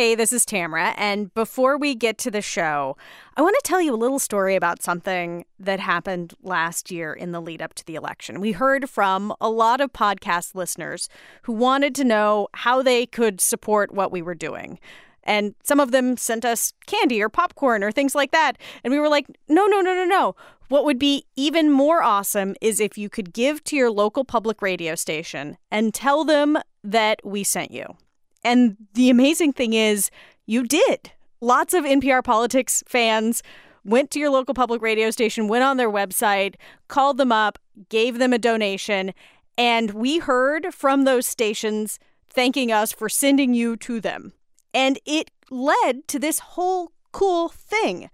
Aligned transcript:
Hey, 0.00 0.14
this 0.14 0.32
is 0.32 0.46
Tamara. 0.46 0.94
And 0.96 1.30
before 1.34 1.76
we 1.76 1.94
get 1.94 2.16
to 2.20 2.30
the 2.30 2.40
show, 2.40 2.96
I 3.36 3.42
want 3.42 3.54
to 3.56 3.68
tell 3.68 3.82
you 3.82 3.94
a 3.94 4.00
little 4.00 4.18
story 4.18 4.56
about 4.56 4.82
something 4.82 5.44
that 5.58 5.78
happened 5.78 6.32
last 6.42 6.90
year 6.90 7.12
in 7.12 7.32
the 7.32 7.40
lead 7.42 7.60
up 7.60 7.74
to 7.74 7.84
the 7.84 7.96
election. 7.96 8.40
We 8.40 8.52
heard 8.52 8.88
from 8.88 9.34
a 9.42 9.50
lot 9.50 9.82
of 9.82 9.92
podcast 9.92 10.54
listeners 10.54 11.10
who 11.42 11.52
wanted 11.52 11.94
to 11.96 12.04
know 12.04 12.48
how 12.54 12.80
they 12.80 13.04
could 13.04 13.42
support 13.42 13.92
what 13.92 14.10
we 14.10 14.22
were 14.22 14.34
doing. 14.34 14.78
And 15.22 15.54
some 15.64 15.80
of 15.80 15.90
them 15.90 16.16
sent 16.16 16.46
us 16.46 16.72
candy 16.86 17.20
or 17.20 17.28
popcorn 17.28 17.84
or 17.84 17.92
things 17.92 18.14
like 18.14 18.30
that. 18.30 18.56
And 18.82 18.94
we 18.94 19.00
were 19.00 19.10
like, 19.10 19.26
no, 19.48 19.66
no, 19.66 19.82
no, 19.82 19.92
no, 19.92 20.06
no. 20.06 20.34
What 20.68 20.86
would 20.86 20.98
be 20.98 21.26
even 21.36 21.70
more 21.70 22.02
awesome 22.02 22.56
is 22.62 22.80
if 22.80 22.96
you 22.96 23.10
could 23.10 23.34
give 23.34 23.62
to 23.64 23.76
your 23.76 23.90
local 23.90 24.24
public 24.24 24.62
radio 24.62 24.94
station 24.94 25.58
and 25.70 25.92
tell 25.92 26.24
them 26.24 26.56
that 26.82 27.20
we 27.22 27.44
sent 27.44 27.70
you. 27.70 27.98
And 28.44 28.76
the 28.94 29.10
amazing 29.10 29.52
thing 29.52 29.72
is, 29.74 30.10
you 30.46 30.64
did. 30.64 31.12
Lots 31.40 31.74
of 31.74 31.84
NPR 31.84 32.24
politics 32.24 32.82
fans 32.86 33.42
went 33.84 34.10
to 34.10 34.18
your 34.18 34.30
local 34.30 34.54
public 34.54 34.82
radio 34.82 35.10
station, 35.10 35.48
went 35.48 35.64
on 35.64 35.76
their 35.76 35.90
website, 35.90 36.54
called 36.88 37.16
them 37.16 37.32
up, 37.32 37.58
gave 37.88 38.18
them 38.18 38.32
a 38.32 38.38
donation, 38.38 39.12
and 39.56 39.90
we 39.92 40.18
heard 40.18 40.72
from 40.74 41.04
those 41.04 41.26
stations 41.26 41.98
thanking 42.28 42.70
us 42.72 42.92
for 42.92 43.08
sending 43.08 43.52
you 43.54 43.76
to 43.76 44.00
them. 44.00 44.32
And 44.72 44.98
it 45.04 45.30
led 45.50 46.06
to 46.08 46.18
this 46.18 46.38
whole 46.38 46.92
cool 47.12 47.48
thing. 47.48 48.10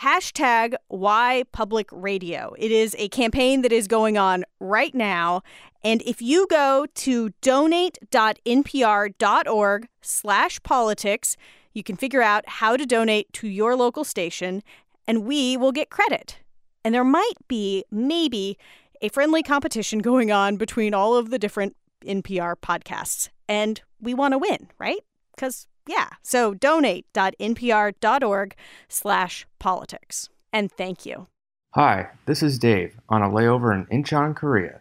Hashtag 0.00 0.74
Why 0.88 1.44
Public 1.52 1.88
Radio. 1.92 2.54
It 2.58 2.72
is 2.72 2.96
a 2.98 3.08
campaign 3.08 3.62
that 3.62 3.72
is 3.72 3.86
going 3.86 4.16
on 4.16 4.44
right 4.58 4.94
now. 4.94 5.42
And 5.82 6.02
if 6.02 6.20
you 6.20 6.46
go 6.48 6.86
to 6.94 7.30
donate.npr.org 7.40 9.88
slash 10.02 10.62
politics, 10.62 11.36
you 11.72 11.82
can 11.82 11.96
figure 11.96 12.22
out 12.22 12.46
how 12.46 12.76
to 12.76 12.84
donate 12.84 13.32
to 13.34 13.48
your 13.48 13.76
local 13.76 14.04
station, 14.04 14.62
and 15.06 15.24
we 15.24 15.56
will 15.56 15.72
get 15.72 15.88
credit. 15.90 16.38
And 16.84 16.94
there 16.94 17.04
might 17.04 17.34
be, 17.48 17.84
maybe, 17.90 18.58
a 19.02 19.08
friendly 19.08 19.42
competition 19.42 20.00
going 20.00 20.30
on 20.30 20.56
between 20.56 20.94
all 20.94 21.16
of 21.16 21.30
the 21.30 21.38
different 21.38 21.76
NPR 22.04 22.56
podcasts. 22.56 23.28
And 23.48 23.80
we 24.00 24.14
want 24.14 24.32
to 24.32 24.38
win, 24.38 24.68
right? 24.78 25.00
Because, 25.34 25.66
yeah. 25.86 26.08
So 26.22 26.54
donate.npr.org 26.54 28.54
slash 28.88 29.46
politics. 29.58 30.28
And 30.52 30.72
thank 30.72 31.06
you. 31.06 31.28
Hi, 31.74 32.08
this 32.26 32.42
is 32.42 32.58
Dave 32.58 32.98
on 33.08 33.22
a 33.22 33.28
layover 33.28 33.74
in 33.74 33.86
Incheon, 33.86 34.34
Korea. 34.34 34.80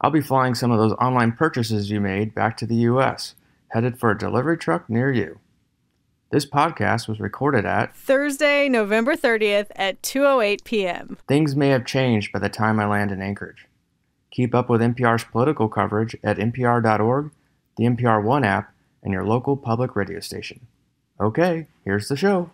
I'll 0.00 0.10
be 0.10 0.20
flying 0.20 0.54
some 0.54 0.70
of 0.70 0.78
those 0.78 0.92
online 0.94 1.32
purchases 1.32 1.90
you 1.90 2.00
made 2.00 2.34
back 2.34 2.56
to 2.58 2.66
the 2.66 2.76
US, 2.76 3.34
headed 3.68 3.98
for 3.98 4.10
a 4.10 4.18
delivery 4.18 4.56
truck 4.56 4.88
near 4.88 5.12
you. 5.12 5.40
This 6.30 6.46
podcast 6.46 7.08
was 7.08 7.20
recorded 7.20 7.66
at 7.66 7.94
Thursday, 7.94 8.68
November 8.68 9.16
30th 9.16 9.66
at 9.74 10.00
2:08 10.02 10.64
p.m. 10.64 11.18
Things 11.26 11.56
may 11.56 11.68
have 11.70 11.84
changed 11.84 12.32
by 12.32 12.38
the 12.38 12.48
time 12.48 12.78
I 12.78 12.86
land 12.86 13.10
in 13.10 13.20
Anchorage. 13.20 13.66
Keep 14.30 14.54
up 14.54 14.70
with 14.70 14.80
NPR's 14.80 15.24
political 15.24 15.68
coverage 15.68 16.16
at 16.22 16.38
npr.org, 16.38 17.32
the 17.76 17.84
NPR 17.84 18.22
One 18.22 18.44
app, 18.44 18.72
and 19.02 19.12
your 19.12 19.24
local 19.24 19.56
public 19.56 19.96
radio 19.96 20.20
station. 20.20 20.66
Okay, 21.20 21.66
here's 21.84 22.08
the 22.08 22.16
show. 22.16 22.50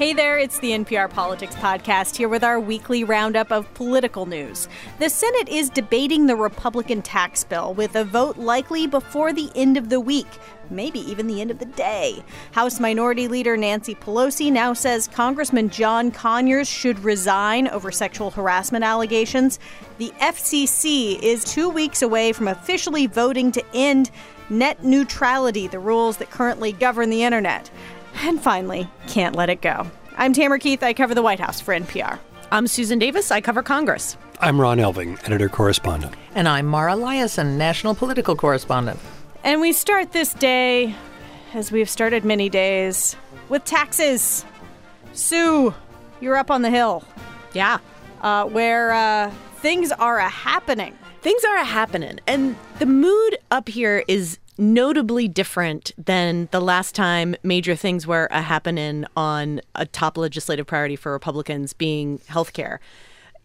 Hey 0.00 0.14
there, 0.14 0.38
it's 0.38 0.58
the 0.60 0.70
NPR 0.70 1.10
Politics 1.10 1.54
Podcast 1.56 2.16
here 2.16 2.30
with 2.30 2.42
our 2.42 2.58
weekly 2.58 3.04
roundup 3.04 3.52
of 3.52 3.74
political 3.74 4.24
news. 4.24 4.66
The 4.98 5.10
Senate 5.10 5.50
is 5.50 5.68
debating 5.68 6.26
the 6.26 6.36
Republican 6.36 7.02
tax 7.02 7.44
bill 7.44 7.74
with 7.74 7.94
a 7.96 8.04
vote 8.04 8.38
likely 8.38 8.86
before 8.86 9.34
the 9.34 9.50
end 9.54 9.76
of 9.76 9.90
the 9.90 10.00
week, 10.00 10.26
maybe 10.70 11.00
even 11.00 11.26
the 11.26 11.42
end 11.42 11.50
of 11.50 11.58
the 11.58 11.66
day. 11.66 12.24
House 12.52 12.80
Minority 12.80 13.28
Leader 13.28 13.58
Nancy 13.58 13.94
Pelosi 13.94 14.50
now 14.50 14.72
says 14.72 15.06
Congressman 15.06 15.68
John 15.68 16.10
Conyers 16.10 16.66
should 16.66 16.98
resign 17.00 17.68
over 17.68 17.92
sexual 17.92 18.30
harassment 18.30 18.86
allegations. 18.86 19.58
The 19.98 20.14
FCC 20.18 21.22
is 21.22 21.44
two 21.44 21.68
weeks 21.68 22.00
away 22.00 22.32
from 22.32 22.48
officially 22.48 23.06
voting 23.06 23.52
to 23.52 23.62
end 23.74 24.10
net 24.48 24.82
neutrality, 24.82 25.66
the 25.66 25.78
rules 25.78 26.16
that 26.16 26.30
currently 26.30 26.72
govern 26.72 27.10
the 27.10 27.22
internet. 27.22 27.70
And 28.22 28.40
finally, 28.40 28.88
can't 29.06 29.34
let 29.34 29.48
it 29.48 29.62
go. 29.62 29.86
I'm 30.18 30.32
Tamara 30.32 30.58
Keith. 30.58 30.82
I 30.82 30.92
cover 30.92 31.14
the 31.14 31.22
White 31.22 31.40
House 31.40 31.60
for 31.60 31.74
NPR. 31.74 32.18
I'm 32.52 32.66
Susan 32.66 32.98
Davis. 32.98 33.30
I 33.30 33.40
cover 33.40 33.62
Congress. 33.62 34.16
I'm 34.40 34.60
Ron 34.60 34.78
Elving, 34.78 35.18
editor 35.24 35.48
correspondent. 35.48 36.14
And 36.34 36.46
I'm 36.46 36.66
Mara 36.66 36.92
Liasson, 36.92 37.56
national 37.56 37.94
political 37.94 38.36
correspondent. 38.36 38.98
And 39.42 39.60
we 39.60 39.72
start 39.72 40.12
this 40.12 40.34
day, 40.34 40.94
as 41.54 41.72
we've 41.72 41.88
started 41.88 42.24
many 42.24 42.50
days, 42.50 43.16
with 43.48 43.64
taxes. 43.64 44.44
Sue, 45.12 45.74
you're 46.20 46.36
up 46.36 46.50
on 46.50 46.60
the 46.62 46.70
hill. 46.70 47.02
Yeah. 47.54 47.78
Uh, 48.20 48.44
where 48.44 48.92
uh, 48.92 49.30
things 49.56 49.92
are 49.92 50.18
a 50.18 50.28
happening. 50.28 50.96
Things 51.22 51.42
are 51.44 51.56
a 51.56 51.64
happening. 51.64 52.20
And 52.26 52.54
the 52.80 52.86
mood 52.86 53.38
up 53.50 53.68
here 53.68 54.04
is 54.08 54.38
notably 54.60 55.26
different 55.26 55.92
than 55.96 56.48
the 56.50 56.60
last 56.60 56.94
time 56.94 57.34
major 57.42 57.74
things 57.74 58.06
were 58.06 58.28
a 58.30 58.42
happening 58.42 59.06
on 59.16 59.60
a 59.74 59.86
top 59.86 60.18
legislative 60.18 60.66
priority 60.66 60.96
for 60.96 61.12
Republicans 61.12 61.72
being 61.72 62.18
healthcare. 62.28 62.78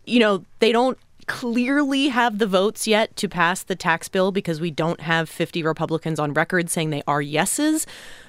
You 0.06 0.20
know, 0.20 0.46
they 0.60 0.72
don't 0.72 0.98
clearly 1.28 2.10
have 2.10 2.38
the 2.38 2.46
votes 2.46 2.86
yet 2.86 3.16
to 3.16 3.28
pass 3.28 3.64
the 3.64 3.76
tax 3.76 4.08
bill 4.10 4.32
because 4.32 4.62
we 4.62 4.70
don't 4.70 5.02
have 5.02 5.28
50 5.30 5.64
Republicans 5.64 6.20
on 6.20 6.34
record 6.34 6.70
saying 6.70 6.92
they 6.92 7.04
are 7.08 7.22
yeses. 7.22 7.88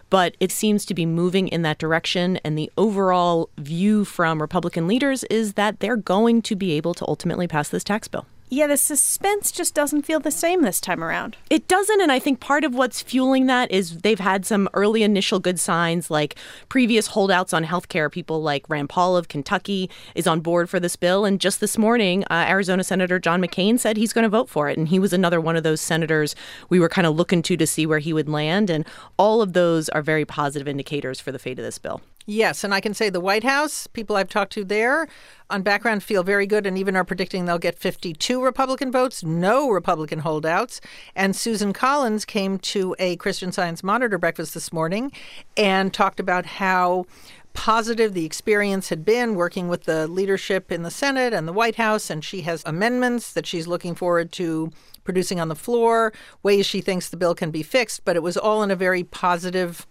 But 0.09 0.37
it 0.39 0.53
seems 0.53 0.87
to 0.87 0.95
be 0.95 1.05
moving 1.05 1.49
in 1.49 1.63
that 1.63 1.79
direction. 1.79 2.37
And 2.45 2.57
the 2.57 2.71
overall 2.79 3.51
view 3.59 4.05
from 4.05 4.41
Republican 4.41 4.87
leaders 4.87 5.25
is 5.25 5.55
that 5.55 5.81
they're 5.81 5.97
going 5.97 6.43
to 6.43 6.55
be 6.55 6.73
able 6.73 6.95
to 6.95 7.09
ultimately 7.09 7.49
pass 7.49 7.69
this 7.69 7.83
tax 7.83 8.07
bill. 8.07 8.25
Yeah, 8.49 8.69
the 8.69 8.77
suspense 8.77 9.51
just 9.51 9.75
doesn't 9.75 10.03
feel 10.03 10.21
the 10.21 10.31
same 10.31 10.63
this 10.63 10.81
time 10.81 11.03
around. 11.03 11.37
It 11.51 11.67
doesn't, 11.67 12.01
and 12.01 12.13
I 12.13 12.21
think 12.21 12.39
part 12.39 12.63
of 12.63 12.77
what's 12.77 13.03
fueling 13.03 13.47
that 13.47 13.73
is 13.73 13.99
they've 13.99 14.21
had 14.21 14.47
some 14.47 14.69
early 14.73 15.03
initial 15.03 15.41
good 15.41 15.59
signs, 15.59 16.13
like 16.13 16.37
previous 16.69 17.09
holdouts 17.09 17.53
on 17.53 17.65
healthcare. 17.65 18.11
People 18.11 18.41
like 18.43 18.69
Rand 18.69 18.89
Paul 18.89 19.17
of 19.17 19.27
Kentucky 19.27 19.91
is 20.15 20.29
on 20.29 20.41
board 20.41 20.71
for 20.71 20.79
this 20.79 20.95
bill, 20.95 21.25
and 21.25 21.41
just 21.41 21.61
this 21.61 21.77
morning, 21.77 22.23
uh, 22.31 22.47
Arizona 22.49 22.85
Senator 22.85 23.19
John 23.19 23.43
McCain 23.43 23.81
said 23.81 23.97
he's 23.97 24.13
going 24.13 24.23
to 24.23 24.29
vote 24.29 24.49
for 24.49 24.69
it, 24.69 24.79
and 24.79 24.87
he 24.89 25.01
was 25.01 25.13
another 25.13 25.41
one 25.41 25.57
of 25.57 25.65
those 25.65 25.81
senators 25.81 26.37
we 26.69 26.79
were 26.79 26.89
kind 26.89 27.07
of 27.07 27.17
looking 27.17 27.43
to 27.43 27.57
to 27.57 27.67
see 27.67 27.85
where 27.85 27.99
he 27.99 28.13
would 28.13 28.29
land, 28.29 28.71
and 28.71 28.87
all 29.17 29.43
of 29.43 29.55
those 29.55 29.89
are 29.89 30.03
very 30.03 30.25
positive 30.25 30.69
indicators 30.69 31.19
for 31.19 31.33
the 31.33 31.39
fate 31.41 31.59
of 31.59 31.65
this 31.65 31.79
bill. 31.79 32.01
Yes, 32.29 32.65
and 32.65 32.75
I 32.75 32.81
can 32.81 32.93
say 32.93 33.09
the 33.09 33.21
White 33.21 33.45
House, 33.45 33.87
people 33.87 34.17
I've 34.17 34.29
talked 34.29 34.53
to 34.55 34.65
there 34.65 35.07
on 35.49 35.63
background 35.63 36.03
feel 36.03 36.25
very 36.25 36.45
good 36.45 36.67
and 36.67 36.77
even 36.77 36.97
are 36.97 37.05
predicting 37.05 37.45
they'll 37.45 37.57
get 37.57 37.79
52 37.79 38.43
Republican 38.43 38.91
votes, 38.91 39.23
no 39.23 39.71
Republican 39.71 40.19
holdouts. 40.19 40.81
And 41.15 41.37
Susan 41.37 41.73
Collins 41.73 42.25
came 42.25 42.59
to 42.59 42.97
a 42.99 43.15
Christian 43.17 43.53
Science 43.53 43.85
Monitor 43.85 44.19
breakfast 44.19 44.55
this 44.55 44.73
morning 44.73 45.13
and 45.57 45.95
talked 45.95 46.19
about 46.19 46.47
how 46.47 47.07
positive 47.53 48.13
the 48.13 48.25
experience 48.25 48.89
had 48.89 49.05
been 49.05 49.37
working 49.37 49.69
with 49.69 49.85
the 49.85 50.09
leadership 50.09 50.73
in 50.73 50.83
the 50.83 50.91
Senate 50.91 51.33
and 51.33 51.47
the 51.47 51.53
White 51.53 51.77
House. 51.77 52.11
And 52.11 52.25
she 52.25 52.41
has 52.41 52.61
amendments 52.67 53.33
that 53.35 53.47
she's 53.47 53.69
looking 53.69 53.95
forward 53.95 54.33
to 54.33 54.73
producing 55.05 55.39
on 55.39 55.47
the 55.47 55.55
floor, 55.55 56.13
ways 56.43 56.67
she 56.67 56.81
thinks 56.81 57.09
the 57.09 57.17
bill 57.17 57.37
can 57.37 57.53
be 57.53 57.63
fixed. 57.63 58.05
But 58.05 58.17
it 58.17 58.23
was 58.25 58.37
all 58.37 58.65
in 58.65 58.73
a 58.73 58.77
very 58.77 59.05
positive, 59.05 59.87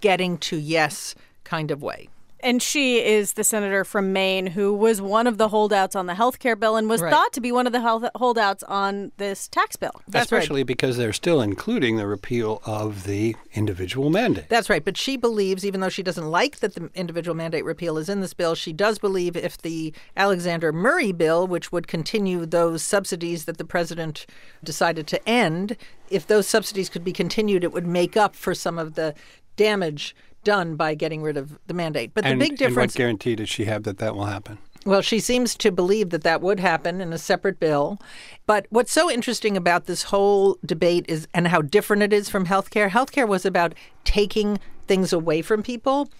getting 0.00 0.36
to 0.38 0.56
yes 0.56 1.14
kind 1.44 1.70
of 1.70 1.82
way. 1.82 2.08
And 2.40 2.60
she 2.62 3.02
is 3.02 3.32
the 3.32 3.42
senator 3.44 3.84
from 3.84 4.12
Maine 4.12 4.48
who 4.48 4.74
was 4.74 5.00
one 5.00 5.26
of 5.26 5.38
the 5.38 5.48
holdouts 5.48 5.96
on 5.96 6.04
the 6.04 6.14
health 6.14 6.40
care 6.40 6.54
bill 6.54 6.76
and 6.76 6.90
was 6.90 7.00
Right. 7.00 7.10
thought 7.10 7.32
to 7.32 7.40
be 7.40 7.50
one 7.50 7.66
of 7.66 7.72
the 7.72 7.80
health 7.80 8.04
holdouts 8.16 8.62
on 8.64 9.12
this 9.16 9.48
tax 9.48 9.76
bill. 9.76 9.92
That's 10.06 10.30
right. 10.30 10.42
Especially 10.42 10.62
because 10.62 10.98
they're 10.98 11.14
still 11.14 11.40
including 11.40 11.96
the 11.96 12.06
repeal 12.06 12.60
of 12.66 13.04
the 13.04 13.34
individual 13.54 14.10
mandate. 14.10 14.50
That's 14.50 14.68
right. 14.68 14.84
But 14.84 14.98
she 14.98 15.16
believes, 15.16 15.64
even 15.64 15.80
though 15.80 15.88
she 15.88 16.02
doesn't 16.02 16.30
like 16.30 16.58
that 16.58 16.74
the 16.74 16.90
individual 16.94 17.34
mandate 17.34 17.64
repeal 17.64 17.96
is 17.96 18.10
in 18.10 18.20
this 18.20 18.34
bill, 18.34 18.54
she 18.54 18.74
does 18.74 18.98
believe 18.98 19.38
if 19.38 19.56
the 19.56 19.94
Alexander 20.14 20.70
Murray 20.70 21.12
bill, 21.12 21.46
which 21.46 21.72
would 21.72 21.86
continue 21.88 22.44
those 22.44 22.82
subsidies 22.82 23.46
that 23.46 23.56
the 23.56 23.64
president 23.64 24.26
decided 24.62 25.06
to 25.06 25.26
end, 25.26 25.78
if 26.10 26.26
those 26.26 26.46
subsidies 26.46 26.90
could 26.90 27.04
be 27.04 27.12
continued, 27.14 27.64
it 27.64 27.72
would 27.72 27.86
make 27.86 28.18
up 28.18 28.36
for 28.36 28.54
some 28.54 28.78
of 28.78 28.96
the 28.96 29.14
damage 29.56 30.14
done 30.44 30.76
by 30.76 30.94
getting 30.94 31.22
rid 31.22 31.36
of 31.36 31.58
the 31.66 31.74
mandate. 31.74 32.12
But 32.14 32.24
and, 32.24 32.40
the 32.40 32.44
big 32.44 32.52
and 32.52 32.58
difference. 32.58 32.94
what 32.94 32.98
guarantee 32.98 33.34
does 33.36 33.48
she 33.48 33.64
have 33.64 33.82
that 33.84 33.98
that 33.98 34.14
will 34.14 34.26
happen? 34.26 34.58
Well, 34.86 35.00
she 35.00 35.18
seems 35.18 35.56
to 35.56 35.72
believe 35.72 36.10
that 36.10 36.22
that 36.24 36.42
would 36.42 36.60
happen 36.60 37.00
in 37.00 37.12
a 37.12 37.18
separate 37.18 37.58
bill. 37.58 37.98
But 38.46 38.66
what's 38.68 38.92
so 38.92 39.10
interesting 39.10 39.56
about 39.56 39.86
this 39.86 40.04
whole 40.04 40.58
debate 40.64 41.06
is 41.08 41.26
and 41.32 41.48
how 41.48 41.62
different 41.62 42.02
it 42.02 42.12
is 42.12 42.28
from 42.28 42.46
healthcare. 42.46 42.90
Healthcare 42.90 43.26
was 43.26 43.46
about 43.46 43.74
taking 44.04 44.58
things 44.86 45.12
away 45.12 45.40
from 45.40 45.62
people. 45.62 46.10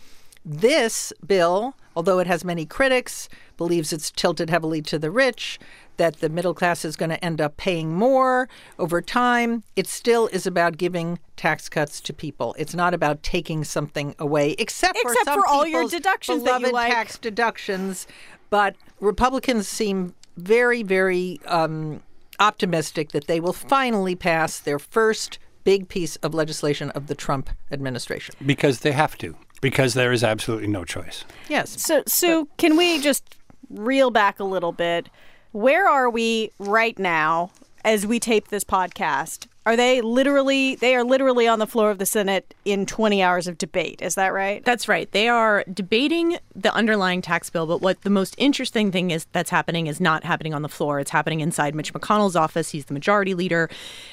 This 0.46 1.12
bill 1.26 1.74
although 1.96 2.18
it 2.18 2.26
has 2.26 2.44
many 2.44 2.66
critics, 2.66 3.28
believes 3.56 3.92
it's 3.92 4.10
tilted 4.10 4.50
heavily 4.50 4.82
to 4.82 4.98
the 4.98 5.10
rich, 5.10 5.58
that 5.96 6.20
the 6.20 6.28
middle 6.28 6.54
class 6.54 6.84
is 6.84 6.96
going 6.96 7.10
to 7.10 7.24
end 7.24 7.40
up 7.40 7.56
paying 7.56 7.94
more 7.94 8.48
over 8.78 9.00
time. 9.00 9.62
It 9.76 9.86
still 9.86 10.26
is 10.28 10.46
about 10.46 10.76
giving 10.76 11.18
tax 11.36 11.68
cuts 11.68 12.00
to 12.02 12.12
people. 12.12 12.54
It's 12.58 12.74
not 12.74 12.94
about 12.94 13.22
taking 13.22 13.64
something 13.64 14.14
away, 14.18 14.56
except, 14.58 14.98
for 14.98 15.12
Except 15.12 15.24
some 15.26 15.40
for 15.40 15.46
all 15.46 15.66
your 15.66 15.88
deductions 15.88 16.42
that 16.44 16.60
you 16.60 16.72
like. 16.72 16.92
tax 16.92 17.18
deductions. 17.18 18.06
But 18.50 18.76
Republicans 19.00 19.68
seem 19.68 20.14
very, 20.36 20.82
very 20.82 21.40
um, 21.46 22.02
optimistic 22.38 23.12
that 23.12 23.26
they 23.26 23.40
will 23.40 23.52
finally 23.52 24.16
pass 24.16 24.58
their 24.58 24.78
first 24.78 25.38
big 25.62 25.88
piece 25.88 26.16
of 26.16 26.34
legislation 26.34 26.90
of 26.90 27.06
the 27.06 27.14
Trump 27.14 27.50
administration. 27.70 28.34
Because 28.44 28.80
they 28.80 28.92
have 28.92 29.16
to, 29.18 29.36
because 29.60 29.94
there 29.94 30.12
is 30.12 30.22
absolutely 30.22 30.68
no 30.68 30.84
choice. 30.84 31.24
Yes. 31.48 31.80
So, 31.80 32.02
Sue, 32.06 32.48
can 32.58 32.76
we 32.76 33.00
just 33.00 33.36
reel 33.74 34.10
back 34.10 34.40
a 34.40 34.44
little 34.44 34.72
bit? 34.72 35.08
Where 35.52 35.88
are 35.88 36.10
we 36.10 36.50
right 36.58 36.98
now 36.98 37.50
as 37.84 38.06
we 38.06 38.18
tape 38.18 38.48
this 38.48 38.64
podcast? 38.64 39.46
Are 39.66 39.76
they 39.76 40.02
literally? 40.02 40.74
They 40.74 40.94
are 40.94 41.04
literally 41.04 41.48
on 41.48 41.58
the 41.58 41.66
floor 41.66 41.90
of 41.90 41.98
the 41.98 42.04
Senate 42.04 42.54
in 42.66 42.84
20 42.84 43.22
hours 43.22 43.46
of 43.46 43.56
debate. 43.56 44.02
Is 44.02 44.14
that 44.16 44.34
right? 44.34 44.62
That's 44.62 44.88
right. 44.88 45.10
They 45.12 45.26
are 45.26 45.64
debating 45.72 46.36
the 46.54 46.72
underlying 46.74 47.22
tax 47.22 47.48
bill, 47.48 47.66
but 47.66 47.80
what 47.80 48.02
the 48.02 48.10
most 48.10 48.34
interesting 48.36 48.92
thing 48.92 49.10
is 49.10 49.26
that's 49.32 49.48
happening 49.48 49.86
is 49.86 50.00
not 50.00 50.22
happening 50.22 50.52
on 50.52 50.60
the 50.60 50.68
floor. 50.68 51.00
It's 51.00 51.10
happening 51.10 51.40
inside 51.40 51.74
Mitch 51.74 51.94
McConnell's 51.94 52.36
office. 52.36 52.70
He's 52.70 52.86
the 52.86 52.94
majority 52.94 53.32
leader. 53.32 53.70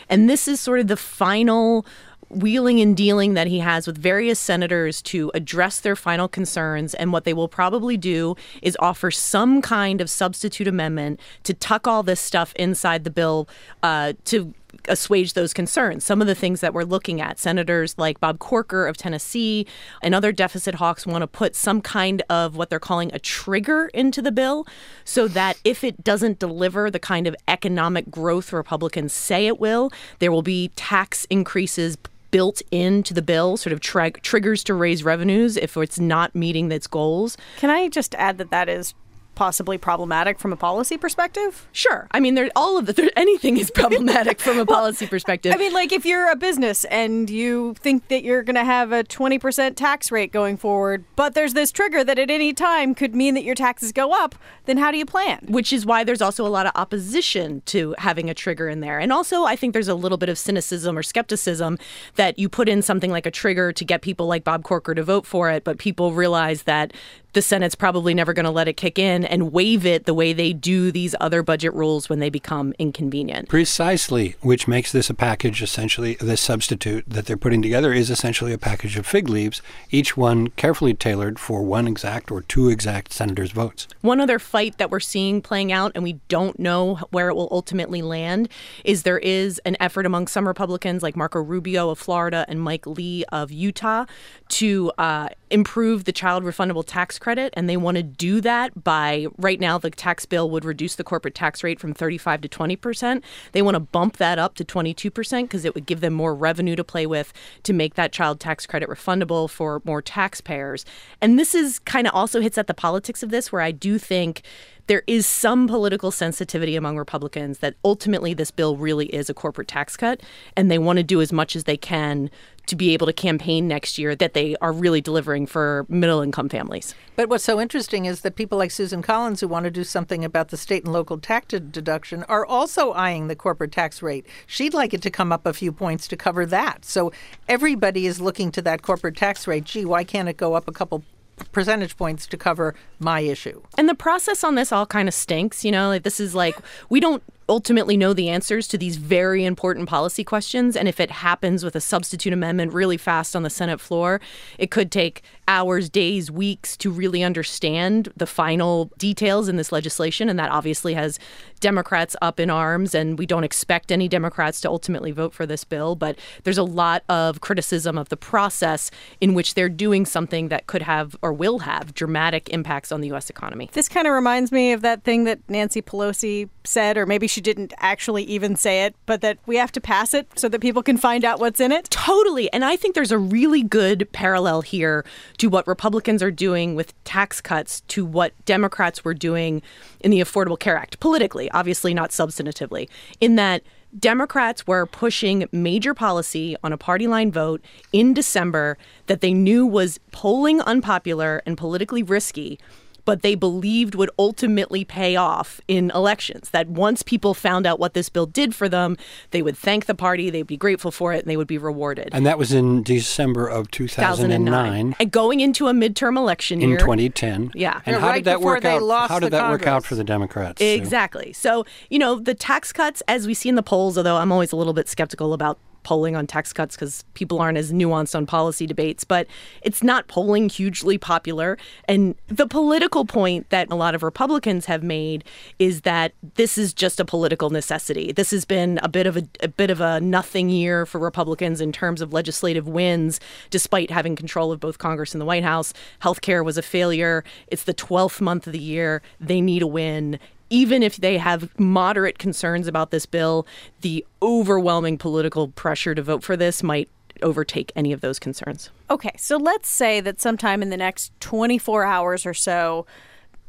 And 0.07 0.29
this 0.29 0.47
is 0.47 0.61
sort 0.61 0.79
of 0.79 0.87
the 0.87 0.95
final 0.95 1.85
wheeling 2.31 2.79
and 2.79 2.95
dealing 2.95 3.33
that 3.33 3.47
he 3.47 3.59
has 3.59 3.87
with 3.87 3.97
various 3.97 4.39
senators 4.39 5.01
to 5.03 5.31
address 5.33 5.79
their 5.79 5.95
final 5.95 6.27
concerns. 6.27 6.93
And 6.93 7.11
what 7.11 7.23
they 7.23 7.33
will 7.33 7.47
probably 7.47 7.97
do 7.97 8.35
is 8.61 8.77
offer 8.79 9.11
some 9.11 9.61
kind 9.61 10.01
of 10.01 10.09
substitute 10.09 10.67
amendment 10.67 11.19
to 11.43 11.53
tuck 11.53 11.87
all 11.87 12.03
this 12.03 12.21
stuff 12.21 12.53
inside 12.55 13.03
the 13.03 13.09
bill 13.09 13.47
uh, 13.83 14.13
to 14.25 14.53
assuage 14.87 15.33
those 15.33 15.53
concerns. 15.53 16.05
Some 16.05 16.21
of 16.21 16.27
the 16.27 16.35
things 16.35 16.61
that 16.61 16.73
we're 16.73 16.83
looking 16.83 17.21
at, 17.21 17.39
senators 17.39 17.95
like 17.97 18.19
Bob 18.19 18.39
Corker 18.39 18.87
of 18.87 18.97
Tennessee 18.97 19.67
and 20.01 20.15
other 20.15 20.31
deficit 20.31 20.75
hawks 20.75 21.05
want 21.05 21.21
to 21.21 21.27
put 21.27 21.55
some 21.55 21.81
kind 21.81 22.23
of 22.29 22.55
what 22.55 22.69
they're 22.69 22.79
calling 22.79 23.11
a 23.13 23.19
trigger 23.19 23.87
into 23.93 24.21
the 24.21 24.31
bill 24.31 24.65
so 25.03 25.27
that 25.27 25.57
if 25.63 25.83
it 25.83 26.03
doesn't 26.03 26.39
deliver 26.39 26.89
the 26.89 26.99
kind 26.99 27.27
of 27.27 27.35
economic 27.47 28.09
growth 28.09 28.53
Republicans 28.53 29.13
say 29.13 29.47
it 29.47 29.59
will, 29.59 29.91
there 30.19 30.31
will 30.31 30.41
be 30.41 30.69
tax 30.75 31.25
increases 31.29 31.97
built 32.31 32.61
into 32.71 33.13
the 33.13 33.21
bill, 33.21 33.57
sort 33.57 33.73
of 33.73 33.79
tri- 33.79 34.09
triggers 34.09 34.63
to 34.63 34.73
raise 34.73 35.03
revenues 35.03 35.57
if 35.57 35.77
it's 35.77 35.99
not 35.99 36.33
meeting 36.33 36.71
its 36.71 36.87
goals. 36.87 37.37
Can 37.57 37.69
I 37.69 37.89
just 37.89 38.15
add 38.15 38.37
that 38.39 38.51
that 38.51 38.69
is 38.69 38.93
possibly 39.41 39.75
problematic 39.75 40.37
from 40.37 40.53
a 40.53 40.55
policy 40.55 40.99
perspective? 40.99 41.67
Sure. 41.71 42.07
I 42.11 42.19
mean, 42.19 42.35
there 42.35 42.51
all 42.55 42.77
of 42.77 42.85
the 42.85 42.93
there, 42.93 43.09
anything 43.15 43.57
is 43.57 43.71
problematic 43.71 44.39
from 44.39 44.59
a 44.59 44.65
policy 44.77 45.07
perspective. 45.07 45.51
I 45.51 45.57
mean, 45.57 45.73
like 45.73 45.91
if 45.91 46.05
you're 46.05 46.29
a 46.29 46.35
business 46.35 46.85
and 46.85 47.27
you 47.27 47.73
think 47.79 48.07
that 48.09 48.23
you're 48.23 48.43
going 48.43 48.55
to 48.55 48.63
have 48.63 48.91
a 48.91 49.03
20% 49.03 49.75
tax 49.75 50.11
rate 50.11 50.31
going 50.31 50.57
forward, 50.57 51.05
but 51.15 51.33
there's 51.33 51.55
this 51.55 51.71
trigger 51.71 52.03
that 52.03 52.19
at 52.19 52.29
any 52.29 52.53
time 52.53 52.93
could 52.93 53.15
mean 53.15 53.33
that 53.33 53.43
your 53.43 53.55
taxes 53.55 53.91
go 53.91 54.11
up, 54.11 54.35
then 54.65 54.77
how 54.77 54.91
do 54.91 54.99
you 54.99 55.07
plan? 55.07 55.39
which 55.47 55.73
is 55.73 55.87
why 55.87 56.03
there's 56.03 56.21
also 56.21 56.45
a 56.45 56.49
lot 56.49 56.67
of 56.67 56.71
opposition 56.75 57.63
to 57.65 57.95
having 57.97 58.29
a 58.29 58.35
trigger 58.35 58.69
in 58.69 58.79
there. 58.79 58.99
And 58.99 59.11
also, 59.11 59.45
I 59.45 59.55
think 59.55 59.73
there's 59.73 59.87
a 59.87 59.95
little 59.95 60.19
bit 60.19 60.29
of 60.29 60.37
cynicism 60.37 60.95
or 60.95 61.01
skepticism 61.01 61.79
that 62.15 62.37
you 62.37 62.47
put 62.47 62.69
in 62.69 62.83
something 62.83 63.09
like 63.09 63.25
a 63.25 63.31
trigger 63.31 63.71
to 63.73 63.83
get 63.83 64.03
people 64.03 64.27
like 64.27 64.43
Bob 64.43 64.63
Corker 64.63 64.93
to 64.93 65.03
vote 65.03 65.25
for 65.25 65.49
it, 65.49 65.63
but 65.63 65.79
people 65.79 66.11
realize 66.11 66.63
that 66.63 66.93
the 67.33 67.41
Senate's 67.41 67.75
probably 67.75 68.13
never 68.13 68.33
going 68.33 68.45
to 68.45 68.51
let 68.51 68.67
it 68.67 68.73
kick 68.73 68.99
in 68.99 69.23
and 69.23 69.51
waive 69.51 69.85
it 69.85 70.05
the 70.05 70.13
way 70.13 70.33
they 70.33 70.53
do 70.53 70.91
these 70.91 71.15
other 71.19 71.43
budget 71.43 71.73
rules 71.73 72.09
when 72.09 72.19
they 72.19 72.29
become 72.29 72.73
inconvenient. 72.77 73.49
Precisely, 73.49 74.35
which 74.41 74.67
makes 74.67 74.91
this 74.91 75.09
a 75.09 75.13
package 75.13 75.61
essentially, 75.61 76.15
this 76.15 76.41
substitute 76.41 77.05
that 77.07 77.25
they're 77.25 77.37
putting 77.37 77.61
together 77.61 77.93
is 77.93 78.09
essentially 78.09 78.53
a 78.53 78.57
package 78.57 78.97
of 78.97 79.05
fig 79.05 79.29
leaves, 79.29 79.61
each 79.89 80.17
one 80.17 80.47
carefully 80.49 80.93
tailored 80.93 81.39
for 81.39 81.63
one 81.63 81.87
exact 81.87 82.31
or 82.31 82.41
two 82.41 82.69
exact 82.69 83.13
senators' 83.13 83.51
votes. 83.51 83.87
One 84.01 84.19
other 84.19 84.39
fight 84.39 84.77
that 84.77 84.91
we're 84.91 84.99
seeing 84.99 85.41
playing 85.41 85.71
out, 85.71 85.91
and 85.95 86.03
we 86.03 86.13
don't 86.27 86.59
know 86.59 86.95
where 87.11 87.29
it 87.29 87.35
will 87.35 87.49
ultimately 87.51 88.01
land, 88.01 88.49
is 88.83 89.03
there 89.03 89.19
is 89.19 89.59
an 89.59 89.77
effort 89.79 90.05
among 90.05 90.27
some 90.27 90.47
Republicans, 90.47 91.03
like 91.03 91.15
Marco 91.15 91.41
Rubio 91.41 91.89
of 91.89 91.99
Florida 91.99 92.45
and 92.47 92.61
Mike 92.61 92.85
Lee 92.85 93.23
of 93.31 93.51
Utah, 93.51 94.05
to 94.49 94.91
uh, 94.97 95.29
improve 95.51 96.05
the 96.05 96.11
child 96.11 96.43
refundable 96.43 96.83
tax 96.85 97.19
credit. 97.19 97.53
And 97.55 97.69
they 97.69 97.77
want 97.77 97.97
to 97.97 98.03
do 98.03 98.41
that 98.41 98.83
by 98.83 99.27
right 99.37 99.59
now, 99.59 99.77
the 99.77 99.89
tax 99.89 100.25
bill 100.25 100.49
would 100.49 100.65
reduce 100.65 100.95
the 100.95 101.03
corporate 101.03 101.35
tax 101.35 101.63
rate 101.63 101.79
from 101.79 101.93
35 101.93 102.41
to 102.41 102.47
20 102.47 102.75
percent. 102.75 103.23
They 103.51 103.61
want 103.61 103.75
to 103.75 103.79
bump 103.79 104.17
that 104.17 104.39
up 104.39 104.55
to 104.55 104.63
22 104.63 105.11
percent 105.11 105.49
because 105.49 105.65
it 105.65 105.75
would 105.75 105.85
give 105.85 106.01
them 106.01 106.13
more 106.13 106.33
revenue 106.33 106.75
to 106.75 106.83
play 106.83 107.05
with 107.05 107.33
to 107.63 107.73
make 107.73 107.95
that 107.95 108.11
child 108.11 108.39
tax 108.39 108.65
credit 108.65 108.89
refundable 108.89 109.49
for 109.49 109.81
more 109.85 110.01
taxpayers. 110.01 110.85
And 111.21 111.37
this 111.37 111.53
is 111.53 111.79
kind 111.79 112.07
of 112.07 112.13
also 112.13 112.41
hits 112.41 112.57
at 112.57 112.67
the 112.67 112.73
politics 112.73 113.23
of 113.23 113.29
this, 113.29 113.51
where 113.51 113.61
I 113.61 113.71
do 113.71 113.97
think 113.97 114.43
there 114.87 115.03
is 115.07 115.25
some 115.25 115.67
political 115.67 116.11
sensitivity 116.11 116.75
among 116.75 116.97
Republicans 116.97 117.59
that 117.59 117.75
ultimately 117.85 118.33
this 118.33 118.51
bill 118.51 118.75
really 118.75 119.05
is 119.07 119.29
a 119.29 119.33
corporate 119.33 119.67
tax 119.67 119.95
cut, 119.95 120.21
and 120.57 120.69
they 120.69 120.77
want 120.77 120.97
to 120.97 121.03
do 121.03 121.21
as 121.21 121.31
much 121.31 121.55
as 121.55 121.63
they 121.63 121.77
can 121.77 122.29
to 122.71 122.75
be 122.77 122.93
able 122.93 123.05
to 123.05 123.11
campaign 123.11 123.67
next 123.67 123.97
year 123.97 124.15
that 124.15 124.33
they 124.33 124.55
are 124.61 124.71
really 124.71 125.01
delivering 125.01 125.45
for 125.45 125.85
middle 125.89 126.21
income 126.21 126.47
families. 126.47 126.95
But 127.17 127.27
what's 127.27 127.43
so 127.43 127.59
interesting 127.59 128.05
is 128.05 128.21
that 128.21 128.37
people 128.37 128.57
like 128.57 128.71
Susan 128.71 129.01
Collins, 129.01 129.41
who 129.41 129.49
want 129.49 129.65
to 129.65 129.71
do 129.71 129.83
something 129.83 130.23
about 130.23 130.47
the 130.47 130.57
state 130.57 130.85
and 130.85 130.93
local 130.93 131.17
tax 131.17 131.47
deduction, 131.47 132.23
are 132.29 132.45
also 132.45 132.93
eyeing 132.93 133.27
the 133.27 133.35
corporate 133.35 133.73
tax 133.73 134.01
rate. 134.01 134.25
She'd 134.47 134.73
like 134.73 134.93
it 134.93 135.01
to 135.01 135.09
come 135.09 135.33
up 135.33 135.45
a 135.45 135.51
few 135.51 135.73
points 135.73 136.07
to 136.07 136.15
cover 136.15 136.45
that. 136.45 136.85
So 136.85 137.11
everybody 137.49 138.07
is 138.07 138.21
looking 138.21 138.53
to 138.53 138.61
that 138.61 138.83
corporate 138.83 139.17
tax 139.17 139.47
rate. 139.47 139.65
Gee, 139.65 139.83
why 139.83 140.05
can't 140.05 140.29
it 140.29 140.37
go 140.37 140.53
up 140.53 140.69
a 140.69 140.71
couple 140.71 141.03
percentage 141.51 141.97
points 141.97 142.25
to 142.27 142.37
cover 142.37 142.73
my 142.99 143.19
issue? 143.19 143.61
And 143.77 143.89
the 143.89 143.95
process 143.95 144.45
on 144.45 144.55
this 144.55 144.71
all 144.71 144.85
kind 144.85 145.09
of 145.09 145.13
stinks, 145.13 145.65
you 145.65 145.73
know, 145.73 145.89
like 145.89 146.03
this 146.03 146.21
is 146.21 146.33
like 146.33 146.55
we 146.89 147.01
don't 147.01 147.21
ultimately 147.51 147.97
know 147.97 148.13
the 148.13 148.29
answers 148.29 148.65
to 148.65 148.77
these 148.77 148.95
very 148.95 149.43
important 149.43 149.89
policy 149.89 150.23
questions. 150.23 150.77
And 150.77 150.87
if 150.87 151.01
it 151.01 151.11
happens 151.11 151.65
with 151.65 151.75
a 151.75 151.81
substitute 151.81 152.31
amendment 152.31 152.71
really 152.71 152.95
fast 152.95 153.35
on 153.35 153.43
the 153.43 153.49
Senate 153.49 153.81
floor, 153.81 154.21
it 154.57 154.71
could 154.71 154.89
take 154.89 155.21
hours, 155.49 155.89
days, 155.89 156.31
weeks 156.31 156.77
to 156.77 156.89
really 156.89 157.21
understand 157.23 158.07
the 158.15 158.25
final 158.25 158.89
details 158.97 159.49
in 159.49 159.57
this 159.57 159.69
legislation. 159.69 160.29
And 160.29 160.39
that 160.39 160.49
obviously 160.49 160.93
has 160.93 161.19
Democrats 161.59 162.15
up 162.21 162.39
in 162.39 162.49
arms. 162.49 162.95
And 162.95 163.19
we 163.19 163.25
don't 163.25 163.43
expect 163.43 163.91
any 163.91 164.07
Democrats 164.07 164.61
to 164.61 164.69
ultimately 164.69 165.11
vote 165.11 165.33
for 165.33 165.45
this 165.45 165.65
bill. 165.65 165.97
But 165.97 166.17
there's 166.45 166.57
a 166.57 166.63
lot 166.63 167.03
of 167.09 167.41
criticism 167.41 167.97
of 167.97 168.07
the 168.07 168.17
process 168.17 168.91
in 169.19 169.33
which 169.33 169.55
they're 169.55 169.67
doing 169.67 170.05
something 170.05 170.47
that 170.47 170.67
could 170.67 170.83
have 170.83 171.17
or 171.21 171.33
will 171.33 171.59
have 171.59 171.93
dramatic 171.93 172.47
impacts 172.47 172.93
on 172.93 173.01
the 173.01 173.09
U.S. 173.09 173.29
economy. 173.29 173.69
This 173.73 173.89
kind 173.89 174.07
of 174.07 174.13
reminds 174.13 174.53
me 174.53 174.71
of 174.71 174.81
that 174.83 175.03
thing 175.03 175.25
that 175.25 175.39
Nancy 175.49 175.81
Pelosi 175.81 176.47
said, 176.63 176.97
or 176.97 177.05
maybe 177.05 177.27
she 177.27 177.41
didn't 177.41 177.73
actually 177.77 178.23
even 178.23 178.55
say 178.55 178.85
it, 178.85 178.95
but 179.05 179.21
that 179.21 179.37
we 179.45 179.55
have 179.55 179.71
to 179.71 179.81
pass 179.81 180.13
it 180.13 180.27
so 180.37 180.47
that 180.49 180.59
people 180.59 180.83
can 180.83 180.97
find 180.97 181.25
out 181.25 181.39
what's 181.39 181.59
in 181.59 181.71
it. 181.71 181.89
Totally. 181.89 182.51
And 182.53 182.63
I 182.63 182.75
think 182.75 182.95
there's 182.95 183.11
a 183.11 183.17
really 183.17 183.63
good 183.63 184.07
parallel 184.11 184.61
here 184.61 185.05
to 185.37 185.49
what 185.49 185.67
Republicans 185.67 186.21
are 186.21 186.31
doing 186.31 186.75
with 186.75 186.93
tax 187.03 187.41
cuts 187.41 187.81
to 187.81 188.05
what 188.05 188.33
Democrats 188.45 189.03
were 189.03 189.13
doing 189.13 189.61
in 190.01 190.11
the 190.11 190.19
Affordable 190.19 190.59
Care 190.59 190.77
Act, 190.77 190.99
politically, 190.99 191.49
obviously 191.51 191.93
not 191.93 192.11
substantively, 192.11 192.89
in 193.19 193.35
that 193.35 193.63
Democrats 193.99 194.65
were 194.65 194.85
pushing 194.85 195.47
major 195.51 195.93
policy 195.93 196.55
on 196.63 196.71
a 196.71 196.77
party 196.77 197.07
line 197.07 197.31
vote 197.31 197.61
in 197.91 198.13
December 198.13 198.77
that 199.07 199.21
they 199.21 199.33
knew 199.33 199.65
was 199.65 199.99
polling 200.11 200.61
unpopular 200.61 201.41
and 201.45 201.57
politically 201.57 202.01
risky 202.01 202.57
but 203.05 203.21
they 203.21 203.35
believed 203.35 203.95
would 203.95 204.11
ultimately 204.17 204.83
pay 204.83 205.15
off 205.15 205.61
in 205.67 205.91
elections. 205.91 206.49
That 206.51 206.67
once 206.67 207.03
people 207.03 207.33
found 207.33 207.65
out 207.65 207.79
what 207.79 207.93
this 207.93 208.09
bill 208.09 208.25
did 208.25 208.53
for 208.55 208.69
them, 208.69 208.97
they 209.31 209.41
would 209.41 209.57
thank 209.57 209.85
the 209.85 209.95
party, 209.95 210.29
they'd 210.29 210.47
be 210.47 210.57
grateful 210.57 210.91
for 210.91 211.13
it, 211.13 211.19
and 211.19 211.29
they 211.29 211.37
would 211.37 211.47
be 211.47 211.57
rewarded. 211.57 212.09
And 212.11 212.25
that 212.25 212.37
was 212.37 212.53
in 212.53 212.83
December 212.83 213.47
of 213.47 213.69
2009. 213.71 214.95
And 214.99 215.11
going 215.11 215.39
into 215.39 215.67
a 215.67 215.73
midterm 215.73 216.17
election 216.17 216.61
In 216.61 216.69
year. 216.69 216.79
2010. 216.79 217.51
Yeah. 217.53 217.81
And 217.85 217.95
Yeah, 217.95 217.99
how 217.99 218.07
right 218.07 218.15
did 218.15 218.25
that 218.25 218.41
work 218.41 218.65
out? 218.65 219.09
How 219.09 219.19
did 219.19 219.27
the 219.27 219.37
that 219.37 219.49
work 219.49 219.67
out 219.67 219.85
for 219.85 219.95
the 219.95 220.03
Democrats? 220.03 220.59
Sue? 220.59 220.65
Exactly. 220.65 221.33
So, 221.33 221.65
you 221.89 221.99
know, 221.99 222.19
the 222.19 222.33
tax 222.33 222.71
cuts, 222.71 223.01
as 223.07 223.27
we 223.27 223.33
see 223.33 223.49
in 223.49 223.55
the 223.55 223.63
polls, 223.63 223.97
although 223.97 224.17
I'm 224.17 224.31
always 224.31 224.51
a 224.51 224.55
little 224.55 224.73
bit 224.73 224.87
skeptical 224.87 225.33
about 225.33 225.59
polling 225.83 226.15
on 226.15 226.27
tax 226.27 226.53
cuts 226.53 226.75
because 226.75 227.03
people 227.13 227.39
aren't 227.39 227.57
as 227.57 227.71
nuanced 227.71 228.15
on 228.15 228.25
policy 228.25 228.65
debates, 228.65 229.03
but 229.03 229.27
it's 229.61 229.83
not 229.83 230.07
polling 230.07 230.49
hugely 230.49 230.97
popular. 230.97 231.57
And 231.85 232.15
the 232.27 232.47
political 232.47 233.05
point 233.05 233.49
that 233.49 233.71
a 233.71 233.75
lot 233.75 233.95
of 233.95 234.03
Republicans 234.03 234.65
have 234.65 234.83
made 234.83 235.23
is 235.59 235.81
that 235.81 236.13
this 236.35 236.57
is 236.57 236.73
just 236.73 236.99
a 236.99 237.05
political 237.05 237.49
necessity. 237.49 238.11
This 238.11 238.31
has 238.31 238.45
been 238.45 238.79
a 238.83 238.89
bit 238.89 239.07
of 239.07 239.17
a, 239.17 239.23
a 239.41 239.47
bit 239.47 239.69
of 239.69 239.81
a 239.81 239.99
nothing 239.99 240.49
year 240.49 240.85
for 240.85 240.99
Republicans 240.99 241.61
in 241.61 241.71
terms 241.71 242.01
of 242.01 242.13
legislative 242.13 242.67
wins, 242.67 243.19
despite 243.49 243.91
having 243.91 244.15
control 244.15 244.51
of 244.51 244.59
both 244.59 244.77
Congress 244.77 245.13
and 245.13 245.21
the 245.21 245.25
White 245.25 245.43
House. 245.43 245.73
Healthcare 246.01 246.43
was 246.43 246.57
a 246.57 246.61
failure. 246.61 247.23
It's 247.47 247.63
the 247.63 247.73
12th 247.73 248.21
month 248.21 248.47
of 248.47 248.53
the 248.53 248.59
year. 248.59 249.01
They 249.19 249.41
need 249.41 249.61
a 249.61 249.67
win 249.67 250.19
even 250.51 250.83
if 250.83 250.97
they 250.97 251.17
have 251.17 251.57
moderate 251.57 252.19
concerns 252.19 252.67
about 252.67 252.91
this 252.91 253.07
bill, 253.07 253.47
the 253.79 254.05
overwhelming 254.21 254.97
political 254.97 255.47
pressure 255.47 255.95
to 255.95 256.03
vote 256.03 256.23
for 256.23 256.37
this 256.37 256.61
might 256.61 256.89
overtake 257.23 257.71
any 257.75 257.93
of 257.93 258.01
those 258.01 258.19
concerns. 258.19 258.69
Okay, 258.89 259.13
so 259.17 259.37
let's 259.37 259.69
say 259.69 260.01
that 260.01 260.19
sometime 260.19 260.61
in 260.61 260.69
the 260.69 260.77
next 260.77 261.17
24 261.21 261.85
hours 261.85 262.25
or 262.25 262.33
so, 262.33 262.85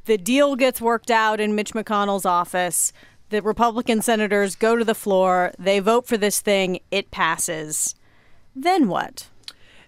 the 0.04 0.16
deal 0.16 0.56
gets 0.56 0.80
worked 0.80 1.10
out 1.10 1.40
in 1.40 1.54
Mitch 1.54 1.72
McConnell's 1.72 2.26
office. 2.26 2.92
The 3.30 3.42
Republican 3.42 4.00
senators 4.00 4.54
go 4.54 4.76
to 4.76 4.84
the 4.84 4.94
floor, 4.94 5.52
they 5.58 5.80
vote 5.80 6.06
for 6.06 6.16
this 6.16 6.40
thing, 6.40 6.78
it 6.90 7.10
passes. 7.10 7.96
Then 8.54 8.88
what? 8.88 9.28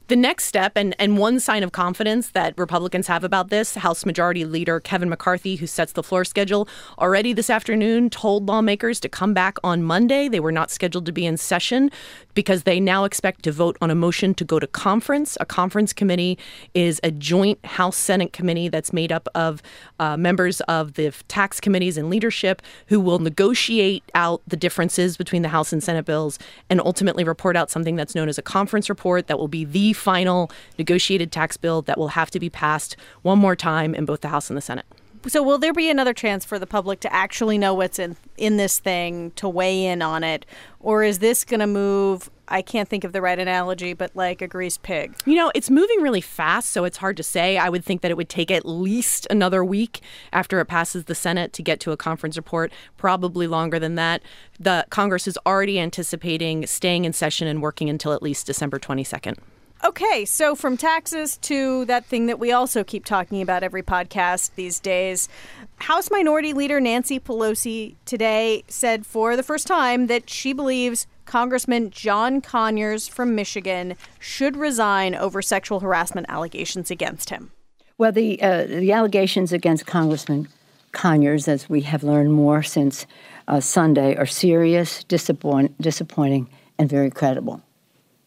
The 0.09 0.17
next 0.17 0.45
step, 0.45 0.73
and, 0.77 0.95
and 0.99 1.17
one 1.17 1.41
sign 1.41 1.63
of 1.63 1.73
confidence 1.73 2.29
that 2.33 2.53
Republicans 2.59 3.07
have 3.07 3.25
about 3.25 3.49
this, 3.49 3.75
House 3.77 4.05
Majority 4.05 4.45
Leader 4.45 4.79
Kevin 4.79 5.09
McCarthy, 5.09 5.57
who 5.57 5.67
sets 5.67 5.93
the 5.93 6.03
floor 6.03 6.27
schedule, 6.27 6.69
already 6.99 7.33
this 7.33 7.49
afternoon 7.49 8.11
told 8.11 8.47
lawmakers 8.47 9.01
to 9.01 9.09
come 9.09 9.33
back 9.33 9.57
on 9.65 9.83
Monday. 9.83 10.29
They 10.29 10.41
were 10.41 10.53
not 10.53 10.71
scheduled 10.71 11.07
to 11.07 11.13
be 11.13 11.25
in 11.25 11.39
session 11.39 11.91
because 12.35 12.65
they 12.65 12.81
now 12.81 13.05
expect 13.05 13.45
to 13.45 13.53
vote 13.53 13.79
on 13.81 13.91
a 13.91 13.95
motion 13.95 14.35
to 14.35 14.45
go 14.45 14.59
to 14.59 14.67
conference. 14.67 15.39
A 15.41 15.47
conference 15.47 15.95
committee 15.95 16.39
is 16.75 17.01
a 17.03 17.11
joint 17.11 17.65
House 17.65 17.97
Senate 17.97 18.35
committee 18.35 18.69
that's 18.69 18.93
made 18.93 19.11
up 19.11 19.27
of 19.35 19.63
uh, 20.01 20.19
members 20.19 20.61
of 20.63 20.95
the 20.95 21.15
tax 21.29 21.61
committees 21.61 21.97
and 21.97 22.11
leadership 22.11 22.61
who 22.89 23.01
will 23.01 23.21
negotiate 23.21 24.05
out 24.15 24.43
the 24.47 24.57
differences 24.57 25.17
between 25.17 25.41
the 25.41 25.49
House 25.49 25.73
and 25.73 25.83
Senate 25.83 26.05
bills 26.05 26.39
and 26.69 26.79
ultimately 26.83 27.25
report 27.25 27.57
out 27.57 27.71
something 27.71 27.97
that's 27.97 28.15
known 28.15 28.29
as 28.29 28.37
a 28.37 28.43
conference 28.43 28.91
report 28.91 29.29
that 29.29 29.39
will 29.39 29.49
be 29.49 29.65
the 29.65 29.94
final 29.95 30.51
negotiated 30.79 31.33
tax 31.33 31.57
bill 31.57 31.83
that 31.83 31.99
will 31.99 32.09
have 32.09 32.31
to 32.33 32.41
be 32.41 32.51
passed 32.51 32.97
one 33.23 33.39
more 33.39 33.57
time 33.57 33.95
in 33.95 34.05
both 34.05 34.21
the 34.21 34.29
House 34.29 34.51
and 34.51 34.57
the 34.57 34.63
Senate. 34.63 34.87
So 35.27 35.43
will 35.43 35.59
there 35.59 35.73
be 35.73 35.89
another 35.89 36.13
chance 36.13 36.45
for 36.45 36.59
the 36.59 36.67
public 36.67 37.01
to 37.01 37.13
actually 37.13 37.57
know 37.57 37.73
what's 37.73 37.99
in 37.99 38.17
in 38.37 38.59
this 38.59 38.79
thing 38.79 39.31
to 39.37 39.49
weigh 39.49 39.87
in 39.87 40.03
on 40.03 40.23
it 40.23 40.45
or 40.81 41.03
is 41.03 41.21
this 41.21 41.45
going 41.45 41.61
to 41.61 41.67
move 41.67 42.31
I 42.47 42.61
can't 42.63 42.89
think 42.89 43.05
of 43.05 43.13
the 43.13 43.23
right 43.23 43.39
analogy, 43.39 43.95
but 43.95 44.15
like 44.15 44.43
a 44.43 44.47
greased 44.47 44.83
pig. 44.83 45.15
You 45.25 45.35
know, 45.35 45.51
it's 45.55 45.71
moving 45.71 46.03
really 46.03 46.21
fast, 46.21 46.71
so 46.71 46.85
it's 46.85 46.99
hard 46.99 47.17
to 47.17 47.23
say. 47.23 47.57
I 47.57 47.71
would 47.71 47.85
think 47.85 48.03
that 48.03 48.11
it 48.11 48.19
would 48.19 48.29
take 48.29 48.51
at 48.51 48.67
least 48.67 49.27
another 49.31 49.65
week 49.65 50.03
after 50.31 50.61
it 50.61 50.67
passes 50.67 51.07
the 51.07 51.15
Senate 51.15 51.55
to 51.55 51.63
get 51.63 51.81
to 51.81 51.93
a 51.93 51.97
conference 51.97 52.37
report, 52.37 52.71
probably 52.99 53.47
longer 53.47 53.79
than 53.79 53.95
that. 53.95 54.23
The 54.61 54.87
Congress 54.91 55.27
is 55.27 55.39
already 55.47 55.81
anticipating 55.81 56.67
staying 56.67 57.07
in 57.07 57.15
session 57.15 57.49
and 57.49 57.63
working 57.63 57.89
until 57.89 58.13
at 58.13 58.23
least 58.23 58.47
December 58.47 58.79
22nd. 58.79 59.39
Okay, 59.85 60.25
so 60.25 60.55
from 60.55 60.79
taxes 60.79 61.37
to 61.43 61.85
that 61.85 62.07
thing 62.07 62.25
that 62.25 62.39
we 62.39 62.51
also 62.53 62.83
keep 62.83 63.05
talking 63.05 63.43
about 63.43 63.63
every 63.63 63.83
podcast 63.83 64.55
these 64.55 64.81
days, 64.81 65.29
House 65.77 66.11
Minority 66.11 66.55
Leader 66.55 66.81
Nancy 66.81 67.21
Pelosi 67.21 67.97
today 68.07 68.65
said 68.67 69.05
for 69.05 69.37
the 69.37 69.43
first 69.43 69.67
time 69.67 70.07
that 70.07 70.31
she 70.31 70.55
believes 70.55 71.07
Congressman 71.27 71.91
John 71.91 72.41
Conyers 72.41 73.09
from 73.09 73.35
Michigan 73.35 73.95
should 74.19 74.57
resign 74.57 75.15
over 75.15 75.43
sexual 75.43 75.81
harassment 75.81 76.29
allegations 76.31 76.91
against 76.91 77.29
him. 77.29 77.51
Well, 77.99 78.11
the 78.13 78.41
uh, 78.41 78.65
the 78.65 78.91
allegations 78.93 79.53
against 79.53 79.85
Congressman 79.85 80.49
Conyers, 80.93 81.47
as 81.47 81.69
we 81.69 81.83
have 81.83 82.03
learned 82.03 82.33
more 82.33 82.63
since 82.63 83.05
uh, 83.49 83.61
Sunday, 83.61 84.17
are 84.17 84.25
serious, 84.25 85.05
disappoint, 85.05 85.79
disappointing, 85.79 86.49
and 86.79 86.89
very 86.89 87.11
credible. 87.11 87.61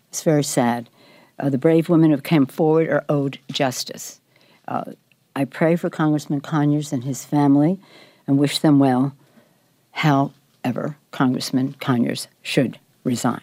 It's 0.09 0.21
very 0.21 0.43
sad. 0.43 0.87
Uh, 1.39 1.49
the 1.49 1.57
brave 1.57 1.89
women 1.89 2.11
who 2.11 2.17
came 2.17 2.45
forward 2.45 2.89
are 2.89 3.05
owed 3.09 3.39
justice. 3.51 4.19
Uh, 4.67 4.93
I 5.35 5.45
pray 5.45 5.75
for 5.75 5.89
Congressman 5.89 6.41
Conyers 6.41 6.91
and 6.91 7.03
his 7.03 7.23
family 7.23 7.79
and 8.25 8.39
wish 8.39 8.59
them 8.59 8.79
well. 8.79 9.15
However, 9.91 10.97
Congressman 11.11 11.73
Conyers 11.79 12.27
should 12.41 12.79
resign. 13.03 13.41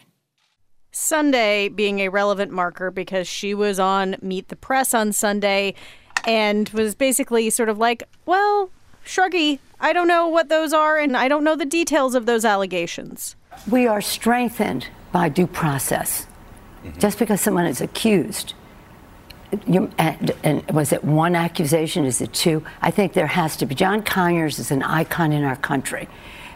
Sunday 0.90 1.68
being 1.68 2.00
a 2.00 2.08
relevant 2.08 2.52
marker 2.52 2.90
because 2.90 3.26
she 3.26 3.54
was 3.54 3.80
on 3.80 4.16
Meet 4.22 4.48
the 4.48 4.56
Press 4.56 4.94
on 4.94 5.12
Sunday 5.12 5.74
and 6.24 6.68
was 6.70 6.94
basically 6.94 7.50
sort 7.50 7.68
of 7.68 7.78
like, 7.78 8.04
well, 8.26 8.70
shruggy, 9.04 9.58
I 9.80 9.92
don't 9.92 10.08
know 10.08 10.28
what 10.28 10.48
those 10.48 10.72
are 10.72 10.98
and 10.98 11.16
I 11.16 11.28
don't 11.28 11.44
know 11.44 11.56
the 11.56 11.64
details 11.64 12.14
of 12.14 12.26
those 12.26 12.44
allegations. 12.44 13.36
We 13.68 13.86
are 13.86 14.00
strengthened 14.00 14.88
by 15.12 15.28
due 15.28 15.46
process. 15.46 16.26
Mm-hmm. 16.84 16.98
Just 16.98 17.18
because 17.18 17.40
someone 17.40 17.66
is 17.66 17.80
accused, 17.80 18.54
you, 19.66 19.90
and, 19.98 20.32
and, 20.42 20.70
was 20.70 20.92
it 20.92 21.04
one 21.04 21.34
accusation? 21.34 22.04
Is 22.04 22.20
it 22.20 22.32
two? 22.32 22.64
I 22.82 22.90
think 22.90 23.12
there 23.12 23.26
has 23.26 23.56
to 23.58 23.66
be. 23.66 23.74
John 23.74 24.02
Conyers 24.02 24.58
is 24.58 24.70
an 24.70 24.82
icon 24.82 25.32
in 25.32 25.44
our 25.44 25.56
country. 25.56 26.08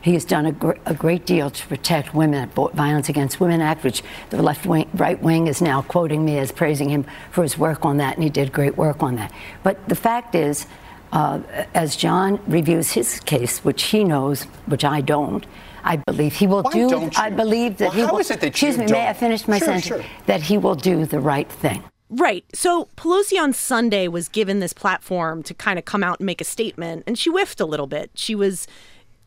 He 0.03 0.15
has 0.15 0.25
done 0.25 0.47
a, 0.47 0.53
gr- 0.53 0.77
a 0.87 0.95
great 0.95 1.27
deal 1.27 1.51
to 1.51 1.67
protect 1.67 2.15
women, 2.15 2.51
Violence 2.51 3.09
Against 3.09 3.41
Women 3.41 3.61
Act, 3.61 3.85
which 3.85 4.03
the 4.31 4.41
left 4.43 4.65
wing, 4.65 4.89
right 4.95 5.21
wing 5.21 5.49
is 5.49 5.61
now 5.61 5.83
quoting 5.83 6.25
me 6.25 6.39
as 6.39 6.53
praising 6.53 6.89
him 6.89 7.05
for 7.31 7.43
his 7.43 7.59
work 7.59 7.85
on 7.85 7.97
that, 7.97 8.15
and 8.15 8.23
he 8.23 8.31
did 8.31 8.53
great 8.53 8.77
work 8.77 9.03
on 9.03 9.17
that. 9.17 9.33
But 9.63 9.89
the 9.89 9.97
fact 9.97 10.35
is, 10.35 10.67
uh, 11.13 11.41
as 11.75 11.97
John 11.97 12.41
reviews 12.47 12.93
his 12.93 13.21
case, 13.21 13.65
which 13.65 13.85
he 13.85 14.05
knows, 14.05 14.45
which 14.67 14.85
I 14.85 15.01
don't, 15.01 15.45
I 15.85 15.97
believe 15.97 16.35
he 16.35 16.47
will 16.47 16.63
Why 16.63 16.73
do. 16.73 17.11
I 17.17 17.31
believe 17.31 17.79
that 17.79 17.95
well, 17.95 18.07
he 18.09 18.13
will. 18.13 18.25
That 18.25 18.45
excuse 18.45 18.77
me, 18.77 18.87
don't? 18.87 18.93
may 18.93 19.09
I 19.09 19.13
finish 19.13 19.47
my 19.49 19.59
sure, 19.59 19.67
sentence? 19.67 19.87
Sure. 19.87 20.05
That 20.27 20.43
he 20.43 20.59
will 20.59 20.75
do 20.75 21.05
the 21.05 21.21
right 21.21 21.51
thing. 21.51 21.83
Right. 22.11 22.45
So 22.55 22.89
Pelosi 22.97 23.41
on 23.41 23.53
Sunday 23.53 24.09
was 24.09 24.29
given 24.29 24.61
this 24.61 24.73
platform 24.73 25.43
to 25.43 25.55
kind 25.55 25.79
of 25.79 25.85
come 25.85 26.03
out 26.03 26.21
and 26.21 26.27
make 26.27 26.41
a 26.41 26.45
statement, 26.45 27.05
and 27.07 27.19
she 27.19 27.31
whiffed 27.31 27.61
a 27.61 27.67
little 27.67 27.87
bit. 27.87 28.11
She 28.15 28.35
was 28.35 28.67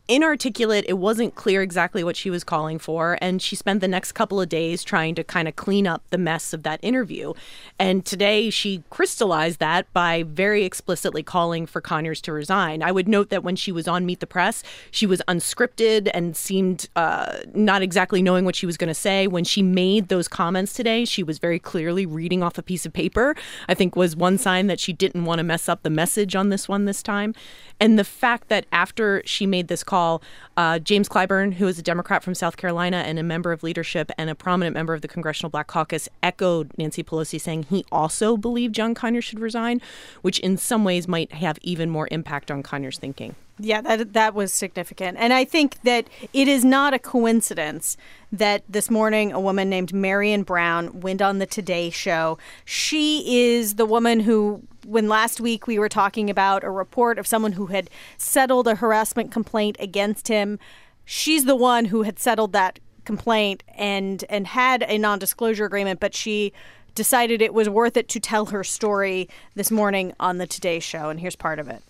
inarticulate. 0.08 0.84
It 0.88 0.98
wasn't 0.98 1.34
clear 1.34 1.62
exactly 1.62 2.02
what 2.02 2.16
she 2.16 2.28
was 2.28 2.44
calling 2.44 2.78
for. 2.78 3.16
And 3.20 3.40
she 3.40 3.56
spent 3.56 3.80
the 3.80 3.88
next 3.88 4.12
couple 4.12 4.40
of 4.40 4.48
days 4.48 4.82
trying 4.82 5.14
to 5.14 5.24
kind 5.24 5.46
of 5.48 5.56
clean 5.56 5.86
up 5.86 6.02
the 6.10 6.18
mess 6.18 6.52
of 6.52 6.64
that 6.64 6.80
interview. 6.82 7.32
And 7.78 8.04
today 8.04 8.50
she 8.50 8.82
crystallized 8.90 9.60
that 9.60 9.92
by 9.92 10.24
very 10.24 10.64
explicitly 10.64 11.22
calling 11.22 11.66
for 11.66 11.80
Conyers 11.80 12.20
to 12.22 12.32
resign. 12.32 12.82
I 12.82 12.92
would 12.92 13.08
note 13.08 13.30
that 13.30 13.44
when 13.44 13.56
she 13.56 13.70
was 13.70 13.86
on 13.86 14.04
Meet 14.04 14.20
the 14.20 14.26
Press, 14.26 14.62
she 14.90 15.06
was 15.06 15.22
unscripted 15.28 16.10
and 16.12 16.36
seemed 16.36 16.88
uh, 16.96 17.38
not 17.54 17.82
exactly 17.82 18.22
knowing 18.22 18.44
what 18.44 18.56
she 18.56 18.66
was 18.66 18.76
going 18.76 18.88
to 18.88 18.94
say. 18.94 19.26
When 19.26 19.44
she 19.44 19.62
made 19.62 20.08
those 20.08 20.28
comments 20.28 20.72
today, 20.72 21.04
she 21.04 21.22
was 21.22 21.38
very 21.38 21.58
clearly 21.58 22.06
reading 22.06 22.42
off 22.42 22.58
a 22.58 22.62
piece 22.62 22.84
of 22.84 22.92
paper, 22.92 23.36
I 23.68 23.74
think 23.74 23.94
was 23.94 24.16
one 24.16 24.36
sign 24.36 24.66
that 24.66 24.80
she 24.80 24.92
didn't 24.92 25.24
want 25.24 25.38
to 25.38 25.44
mess 25.44 25.68
up 25.68 25.82
the 25.82 25.90
message 25.90 26.34
on 26.34 26.48
this 26.48 26.68
one 26.68 26.86
this 26.86 27.02
time. 27.02 27.34
And 27.80 27.98
the 27.98 28.04
fact 28.04 28.48
that 28.48 28.66
after 28.72 29.22
she 29.24 29.46
made 29.46 29.68
this 29.68 29.82
uh, 29.92 30.78
James 30.78 31.08
Clyburn, 31.08 31.54
who 31.54 31.66
is 31.66 31.78
a 31.78 31.82
Democrat 31.82 32.22
from 32.22 32.34
South 32.34 32.56
Carolina 32.56 32.98
and 32.98 33.18
a 33.18 33.22
member 33.22 33.52
of 33.52 33.62
leadership 33.62 34.10
and 34.16 34.30
a 34.30 34.34
prominent 34.34 34.74
member 34.74 34.94
of 34.94 35.02
the 35.02 35.08
Congressional 35.08 35.50
Black 35.50 35.66
Caucus, 35.66 36.08
echoed 36.22 36.72
Nancy 36.78 37.02
Pelosi, 37.02 37.40
saying 37.40 37.64
he 37.64 37.84
also 37.92 38.36
believed 38.36 38.74
John 38.74 38.94
Conyers 38.94 39.24
should 39.24 39.40
resign, 39.40 39.80
which 40.22 40.38
in 40.40 40.56
some 40.56 40.84
ways 40.84 41.06
might 41.06 41.32
have 41.32 41.58
even 41.62 41.90
more 41.90 42.08
impact 42.10 42.50
on 42.50 42.62
Conyers' 42.62 42.98
thinking. 42.98 43.34
Yeah, 43.64 43.80
that 43.82 44.12
that 44.14 44.34
was 44.34 44.52
significant. 44.52 45.18
And 45.20 45.32
I 45.32 45.44
think 45.44 45.80
that 45.82 46.08
it 46.32 46.48
is 46.48 46.64
not 46.64 46.94
a 46.94 46.98
coincidence 46.98 47.96
that 48.32 48.64
this 48.68 48.90
morning 48.90 49.30
a 49.30 49.38
woman 49.38 49.70
named 49.70 49.94
Marion 49.94 50.42
Brown 50.42 51.00
went 51.00 51.22
on 51.22 51.38
the 51.38 51.46
Today 51.46 51.88
show. 51.88 52.38
She 52.64 53.52
is 53.52 53.76
the 53.76 53.86
woman 53.86 54.20
who 54.20 54.62
when 54.84 55.08
last 55.08 55.40
week 55.40 55.68
we 55.68 55.78
were 55.78 55.88
talking 55.88 56.28
about 56.28 56.64
a 56.64 56.70
report 56.70 57.20
of 57.20 57.26
someone 57.26 57.52
who 57.52 57.66
had 57.66 57.88
settled 58.18 58.66
a 58.66 58.74
harassment 58.74 59.30
complaint 59.30 59.76
against 59.78 60.26
him, 60.26 60.58
she's 61.04 61.44
the 61.44 61.54
one 61.54 61.84
who 61.84 62.02
had 62.02 62.18
settled 62.18 62.52
that 62.52 62.80
complaint 63.04 63.62
and 63.76 64.24
and 64.28 64.48
had 64.48 64.82
a 64.88 64.98
non-disclosure 64.98 65.64
agreement, 65.64 66.00
but 66.00 66.16
she 66.16 66.52
decided 66.96 67.40
it 67.40 67.54
was 67.54 67.68
worth 67.68 67.96
it 67.96 68.08
to 68.08 68.18
tell 68.18 68.46
her 68.46 68.64
story 68.64 69.28
this 69.54 69.70
morning 69.70 70.12
on 70.18 70.38
the 70.38 70.48
Today 70.48 70.80
show 70.80 71.10
and 71.10 71.20
here's 71.20 71.36
part 71.36 71.60
of 71.60 71.68
it. 71.68 71.80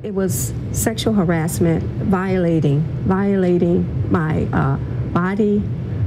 It 0.00 0.14
was 0.14 0.54
sexual 0.70 1.12
harassment, 1.12 1.82
violating, 2.04 2.82
violating 3.04 4.10
my 4.12 4.44
uh, 4.52 4.76
body, 5.12 5.60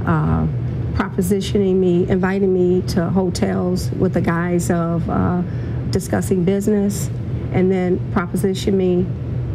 uh, 0.06 0.46
propositioning 0.94 1.74
me, 1.74 2.08
inviting 2.08 2.54
me 2.54 2.80
to 2.88 3.10
hotels 3.10 3.90
with 3.92 4.14
the 4.14 4.20
guise 4.22 4.70
of 4.70 5.08
uh, 5.10 5.42
discussing 5.90 6.42
business, 6.42 7.08
and 7.52 7.70
then 7.70 8.00
proposition 8.12 8.78
me 8.78 9.06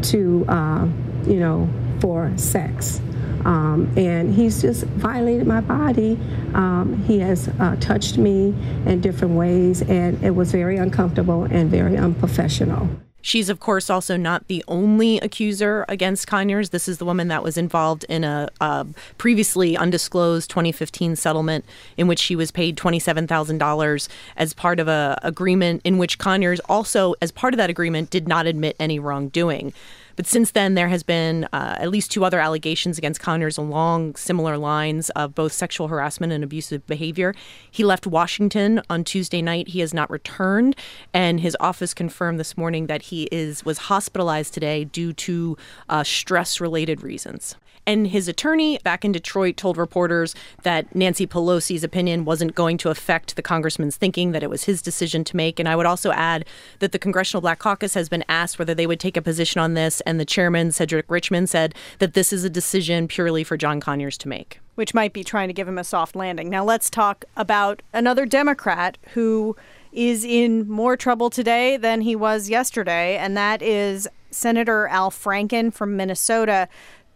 to, 0.04 0.46
uh, 0.48 0.86
you 1.26 1.40
know, 1.40 1.68
for 2.00 2.32
sex. 2.38 3.02
Um, 3.44 3.92
and 3.98 4.32
he's 4.32 4.62
just 4.62 4.84
violated 4.84 5.48
my 5.48 5.62
body. 5.62 6.20
Um, 6.54 7.04
he 7.08 7.18
has 7.20 7.48
uh, 7.60 7.76
touched 7.80 8.20
me 8.20 8.54
in 8.86 9.02
different 9.02 9.34
ways, 9.34 9.82
and 9.82 10.22
it 10.24 10.32
was 10.36 10.52
very 10.52 10.78
uncomfortable 10.78 11.46
and 11.46 11.72
very 11.72 11.98
unprofessional. 11.98 12.88
She's, 13.28 13.50
of 13.50 13.60
course, 13.60 13.90
also 13.90 14.16
not 14.16 14.48
the 14.48 14.64
only 14.70 15.18
accuser 15.18 15.84
against 15.90 16.28
Conyers. 16.28 16.70
This 16.70 16.88
is 16.88 16.98
the 16.98 17.04
woman 17.04 17.28
that 17.28 17.44
was 17.44 17.58
involved 17.58 18.06
in 18.08 18.24
a, 18.24 18.48
a 18.62 18.88
previously 19.18 19.76
undisclosed 19.76 20.50
2015 20.50 21.18
settlement 21.18 21.66
in 21.98 22.08
which 22.08 22.20
she 22.20 22.38
was 22.38 22.52
paid 22.52 22.78
$27,000 22.78 24.08
as 24.38 24.54
part 24.54 24.80
of 24.80 24.88
a 24.88 25.20
agreement 25.24 25.82
in 25.84 25.98
which 25.98 26.18
Conyers 26.20 26.62
also, 26.70 27.16
as 27.22 27.34
part 27.34 27.54
of 27.54 27.58
that 27.58 27.70
agreement, 27.70 28.10
did 28.10 28.30
not 28.30 28.46
admit 28.46 28.78
any 28.80 28.98
wrongdoing. 28.98 29.74
But 30.18 30.26
since 30.26 30.52
then, 30.52 30.74
there 30.74 30.88
has 30.90 31.04
been 31.04 31.48
uh, 31.54 31.78
at 31.80 31.90
least 31.90 32.12
two 32.12 32.26
other 32.26 32.40
allegations 32.40 32.98
against 32.98 33.22
Conyers 33.22 33.58
along 33.58 34.16
similar 34.16 34.58
lines 34.58 35.12
of 35.12 35.36
both 35.36 35.54
sexual 35.54 35.88
harassment 35.88 36.34
and 36.34 36.44
abusive 36.44 36.86
behavior. 36.88 37.36
He 37.70 37.86
left 37.86 38.08
Washington 38.08 38.82
on 38.90 39.04
Tuesday 39.04 39.44
night. 39.44 39.70
He 39.70 39.80
has 39.80 39.94
not 39.94 40.10
returned, 40.10 40.76
and 41.14 41.40
his 41.40 41.56
office 41.60 41.94
confirmed 41.94 42.40
this 42.40 42.58
morning 42.58 42.88
that 42.88 43.04
he 43.04 43.30
is 43.32 43.64
was 43.64 43.78
hospitalized 43.78 44.56
today 44.56 44.86
due 44.86 45.14
to 45.14 45.56
uh, 45.88 46.04
stress-related 46.04 47.04
reasons. 47.04 47.56
And 47.88 48.08
his 48.08 48.28
attorney 48.28 48.78
back 48.84 49.06
in 49.06 49.14
Detroit 49.14 49.56
told 49.56 49.78
reporters 49.78 50.36
that 50.64 50.94
Nancy 50.94 51.26
Pelosi's 51.26 51.86
opinion 51.86 52.26
wasn't 52.26 52.54
going 52.54 52.78
to 52.80 52.90
affect 52.90 53.38
the 53.38 53.42
congressman's 53.42 53.96
thinking, 53.96 54.34
that 54.34 54.44
it 54.44 54.50
was 54.50 54.66
his 54.66 54.82
decision 54.82 55.24
to 55.24 55.38
make. 55.38 55.58
And 55.58 55.70
I 55.70 55.76
would 55.78 55.86
also 55.86 56.12
add 56.12 56.46
that 56.80 56.92
the 56.92 57.00
Congressional 57.00 57.40
Black 57.42 57.60
Caucus 57.60 57.94
has 57.94 58.10
been 58.10 58.26
asked 58.28 58.60
whether 58.60 58.76
they 58.76 58.86
would 58.86 59.00
take 59.00 59.16
a 59.16 59.22
position 59.22 59.62
on 59.62 59.74
this. 59.74 60.02
And 60.02 60.20
the 60.20 60.26
chairman, 60.26 60.74
Cedric 60.74 61.10
Richmond, 61.10 61.50
said 61.50 61.74
that 62.00 62.14
this 62.14 62.34
is 62.34 62.44
a 62.44 62.50
decision 62.50 63.08
purely 63.08 63.46
for 63.46 63.56
John 63.56 63.80
Conyers 63.80 64.18
to 64.20 64.28
make. 64.28 64.60
Which 64.76 64.94
might 64.94 65.14
be 65.14 65.24
trying 65.24 65.48
to 65.48 65.54
give 65.54 65.68
him 65.68 65.78
a 65.78 65.84
soft 65.86 66.14
landing. 66.14 66.50
Now 66.50 66.66
let's 66.66 66.90
talk 66.90 67.24
about 67.38 67.82
another 67.94 68.26
Democrat 68.26 68.98
who 69.14 69.56
is 69.94 70.26
in 70.26 70.70
more 70.70 70.98
trouble 70.98 71.30
today 71.30 71.78
than 71.78 72.02
he 72.02 72.16
was 72.16 72.50
yesterday, 72.50 73.18
and 73.18 73.36
that 73.38 73.62
is 73.62 74.08
Senator 74.30 74.88
Al 74.88 75.10
Franken 75.10 75.74
from 75.74 75.96
Minnesota 75.96 76.68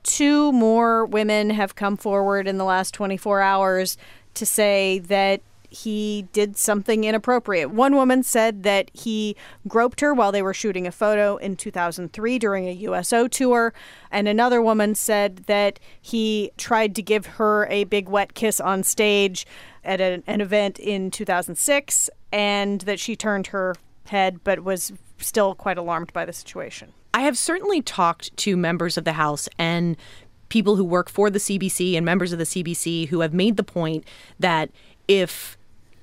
two 0.03 0.51
more 0.51 1.05
women 1.05 1.50
have 1.51 1.75
come 1.75 1.98
forward 1.98 2.48
in 2.48 2.58
the 2.58 2.63
last 2.63 2.93
24 2.93 3.41
hours 3.41 3.98
to 4.34 4.46
say 4.46 5.00
that 5.00 5.41
he 5.72 6.27
did 6.34 6.58
something 6.58 7.05
inappropriate. 7.05 7.72
One 7.72 7.96
woman 7.96 8.24
said 8.24 8.63
that 8.63 8.91
he 8.93 9.38
groped 9.67 10.01
her 10.01 10.13
while 10.13 10.31
they 10.31 10.41
were 10.41 10.53
shooting 10.53 10.86
a 10.86 10.91
photo 10.91 11.38
in 11.38 11.55
2003 11.55 12.38
during 12.39 12.67
a 12.67 12.74
USO 12.74 13.27
tour. 13.29 13.74
And 14.12 14.27
another 14.27 14.62
woman 14.62 14.96
said 14.96 15.38
that 15.48 15.79
he 16.01 16.51
tried 16.58 16.93
to 16.96 17.01
give 17.01 17.25
her 17.25 17.67
a 17.67 17.86
big 17.86 18.10
wet 18.10 18.34
kiss 18.34 18.60
on 18.60 18.84
stage 18.84 19.48
at 19.84 20.01
an, 20.01 20.24
an 20.27 20.41
event 20.41 20.77
in 20.77 21.10
2006 21.10 22.10
and 22.34 22.81
that 22.81 23.00
she 23.00 23.15
turned 23.15 23.48
her 23.48 23.74
head 24.08 24.43
but 24.43 24.65
was 24.65 24.91
still 25.20 25.55
quite 25.55 25.77
alarmed 25.77 26.12
by 26.12 26.25
the 26.25 26.34
situation. 26.34 26.91
I 27.13 27.22
have 27.22 27.38
certainly 27.38 27.82
talked 27.82 28.36
to 28.38 28.56
members 28.56 28.98
of 28.98 29.03
the 29.03 29.13
House 29.13 29.50
and 29.58 29.98
people 30.50 30.75
who 30.75 30.84
work 30.84 31.10
for 31.10 31.30
the 31.30 31.39
CBC 31.39 31.96
and 31.96 32.06
members 32.06 32.34
of 32.34 32.39
the 32.39 32.46
CBC 32.46 33.08
who 33.08 33.22
have 33.22 33.34
made 33.34 33.58
the 33.58 33.63
point 33.63 34.06
that 34.39 34.70
if 35.08 35.58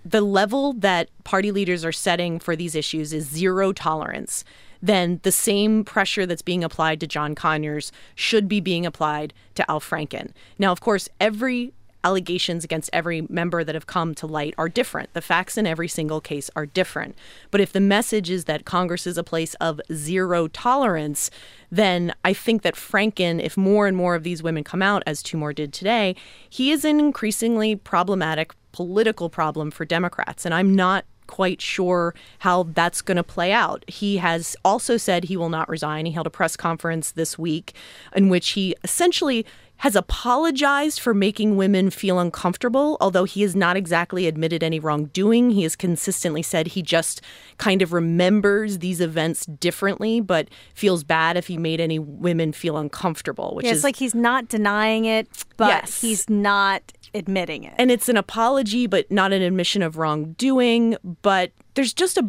the 0.05 0.21
level 0.21 0.73
that 0.73 1.11
party 1.25 1.53
leaders 1.53 1.85
are 1.85 1.93
setting 1.93 2.39
for 2.39 2.57
these 2.57 2.75
issues 2.75 3.13
is 3.13 3.29
zero 3.29 3.73
tolerance, 3.73 4.45
then 4.81 5.21
the 5.23 5.33
same 5.33 5.85
pressure 5.85 6.25
that's 6.25 6.43
being 6.43 6.65
applied 6.65 7.01
to 7.01 7.07
John 7.07 7.35
Conyers 7.35 7.93
should 8.15 8.49
be 8.49 8.61
being 8.61 8.87
applied 8.87 9.35
to 9.55 9.71
Al 9.71 9.81
Franken. 9.81 10.31
Now, 10.59 10.73
of 10.73 10.81
course, 10.81 11.09
every 11.21 11.73
allegations 12.05 12.65
against 12.65 12.91
every 12.93 13.23
member 13.29 13.65
that 13.65 13.75
have 13.75 13.87
come 13.87 14.15
to 14.15 14.27
light 14.27 14.55
are 14.57 14.69
different. 14.69 15.13
The 15.15 15.21
facts 15.21 15.59
in 15.59 15.67
every 15.67 15.89
single 15.89 16.21
case 16.21 16.51
are 16.55 16.67
different. 16.67 17.17
But 17.51 17.61
if 17.61 17.73
the 17.73 17.81
message 17.81 18.31
is 18.31 18.45
that 18.45 18.65
Congress 18.65 19.07
is 19.07 19.19
a 19.19 19.25
place 19.25 19.55
of 19.55 19.81
zero 19.93 20.49
tolerance, 20.49 21.31
then 21.71 22.15
I 22.25 22.33
think 22.33 22.63
that 22.63 22.75
Franken, 22.75 23.43
if 23.43 23.57
more 23.57 23.87
and 23.87 23.97
more 23.97 24.15
of 24.15 24.23
these 24.23 24.43
women 24.43 24.65
come 24.65 24.83
out, 24.83 25.03
as 25.07 25.23
two 25.23 25.37
more 25.37 25.53
did 25.53 25.73
today, 25.73 26.15
he 26.49 26.71
is 26.71 26.85
an 26.85 27.01
increasingly 27.01 27.77
problematic 27.77 28.55
political 28.73 29.29
problem 29.29 29.71
for 29.71 29.85
Democrats. 29.85 30.45
And 30.45 30.55
I'm 30.55 30.75
not 30.75 31.05
quite 31.27 31.61
sure 31.61 32.15
how 32.41 32.65
that's 32.65 33.03
going 33.03 33.17
to 33.17 33.23
play 33.23 33.53
out. 33.53 33.85
He 33.87 34.17
has 34.17 34.57
also 34.65 34.97
said 34.97 35.25
he 35.25 35.37
will 35.37 35.51
not 35.51 35.69
resign. 35.69 36.07
He 36.07 36.13
held 36.13 36.27
a 36.27 36.31
press 36.31 36.57
conference 36.57 37.13
this 37.13 37.39
week 37.39 37.75
in 38.17 38.29
which 38.29 38.51
he 38.51 38.75
essentially 38.83 39.47
has 39.79 39.95
apologized 39.97 41.01
for 41.01 41.15
making 41.15 41.57
women 41.57 41.89
feel 41.91 42.19
uncomfortable, 42.19 42.97
although 43.01 43.25
he 43.25 43.43
has 43.43 43.55
not 43.55 43.77
exactly 43.77 44.27
admitted 44.27 44.63
any 44.63 44.81
wrongdoing. 44.81 45.51
He 45.51 45.63
has 45.63 45.77
consistently 45.77 46.43
said 46.43 46.69
he 46.69 46.83
just 46.83 47.21
kind 47.59 47.81
of 47.81 47.93
remembers 47.93 48.79
these 48.81 49.01
events 49.01 49.47
differently, 49.47 50.21
but 50.21 50.49
feels 50.75 51.05
bad 51.05 51.37
if 51.37 51.47
he 51.47 51.57
made 51.57 51.81
any 51.81 51.99
women 51.99 52.53
feel 52.53 52.77
uncomfortable. 52.77 53.55
Which 53.55 53.65
yeah, 53.67 53.71
it's 53.71 53.79
is 53.79 53.85
like 53.85 53.97
he's 53.97 54.15
not 54.15 54.49
denying 54.49 55.05
it, 55.05 55.29
but 55.57 55.69
Yes. 55.69 56.01
he's 56.01 56.29
not 56.29 56.93
admitting 57.15 57.65
it. 57.65 57.75
and 57.79 57.91
it's 57.91 58.09
an 58.09 58.17
apology, 58.17 58.87
but 58.87 59.11
not 59.11 59.33
an 59.33 59.43
admission 59.43 59.83
of 59.83 59.97
wrongdoing. 59.97 60.97
But 61.23 61.53
there's 61.75 61.93
just 61.95 62.19
a 62.19 62.29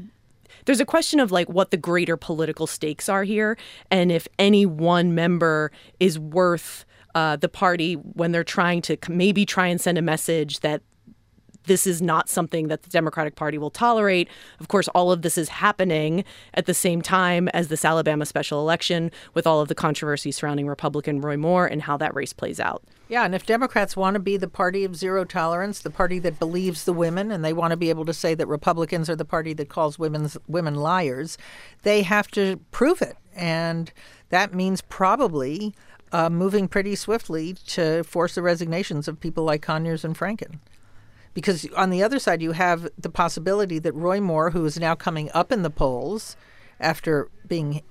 there's 0.66 0.80
a 0.80 0.86
question 0.86 1.20
of 1.20 1.32
like 1.32 1.50
what 1.50 1.72
the 1.72 1.78
greater 1.78 2.16
political 2.16 2.68
stakes 2.68 3.10
are 3.10 3.24
here, 3.24 3.58
and 3.90 4.12
if 4.12 4.28
any 4.38 4.66
one 4.68 5.16
member 5.16 5.72
is 6.00 6.20
worth 6.20 6.86
uh, 7.16 7.36
the 7.36 7.50
party 7.50 7.94
when 7.94 8.32
they're 8.32 8.44
trying 8.44 8.82
to 8.84 8.98
maybe 9.08 9.46
try 9.46 9.68
and 9.68 9.80
send 9.80 9.98
a 9.98 10.02
message 10.02 10.60
that 10.62 10.82
this 11.66 11.86
is 11.86 12.02
not 12.02 12.30
something 12.30 12.68
that 12.68 12.84
the 12.84 12.90
Democratic 12.90 13.36
Party 13.36 13.58
will 13.58 13.70
tolerate. 13.70 14.28
Of 14.60 14.70
course, 14.70 14.88
all 14.90 15.12
of 15.12 15.22
this 15.22 15.38
is 15.38 15.50
happening 15.50 16.24
at 16.54 16.66
the 16.66 16.74
same 16.74 17.02
time 17.02 17.48
as 17.50 17.68
this 17.68 17.86
Alabama 17.86 18.26
special 18.26 18.60
election, 18.60 19.12
with 19.34 19.46
all 19.46 19.62
of 19.62 19.68
the 19.68 19.76
controversy 19.76 20.32
surrounding 20.32 20.68
Republican 20.68 21.22
Roy 21.22 21.38
Moore 21.38 21.68
and 21.68 21.84
how 21.84 21.96
that 21.98 22.16
race 22.16 22.34
plays 22.34 22.60
out. 22.60 22.84
Yeah, 23.08 23.24
and 23.24 23.36
if 23.36 23.46
Democrats 23.46 23.96
want 23.96 24.16
to 24.16 24.20
be 24.20 24.36
the 24.36 24.48
party 24.48 24.84
of 24.84 24.96
zero 24.96 25.26
tolerance, 25.26 25.80
the 25.80 25.90
party 25.90 26.18
that 26.20 26.40
believes 26.40 26.86
the 26.86 26.94
women, 26.94 27.32
and 27.32 27.46
they 27.46 27.54
want 27.54 27.72
to 27.72 27.78
be 27.78 27.90
able 27.90 28.06
to 28.06 28.14
say 28.14 28.34
that 28.36 28.48
Republicans 28.48 29.10
are 29.10 29.16
the 29.16 29.26
party 29.26 29.54
that 29.54 29.70
calls 29.70 30.00
women's 30.00 30.38
women 30.48 30.76
liars, 30.76 31.38
they 31.84 32.02
have 32.02 32.30
to 32.32 32.58
prove 32.72 33.02
it, 33.02 33.16
and 33.36 33.92
that 34.30 34.54
means 34.54 34.82
probably 34.82 35.76
uh, 36.12 36.30
moving 36.30 36.68
pretty 36.68 36.96
swiftly 36.96 37.54
to 37.68 38.04
force 38.04 38.36
the 38.36 38.42
resignations 38.42 39.08
of 39.08 39.20
people 39.20 39.44
like 39.44 39.62
Conyers 39.62 40.04
and 40.04 40.18
Franken. 40.18 40.60
Because 41.34 41.68
on 41.76 41.90
the 41.90 42.04
other 42.04 42.20
side, 42.20 42.42
you 42.42 42.54
have 42.54 42.88
the 42.98 43.10
possibility 43.10 43.80
that 43.80 43.94
Roy 43.94 44.20
Moore, 44.20 44.52
who 44.52 44.66
is 44.66 44.80
now 44.80 44.96
coming 44.96 45.30
up 45.34 45.52
in 45.52 45.62
the 45.62 45.70
polls 45.70 46.36
after 46.80 47.30
being 47.48 47.84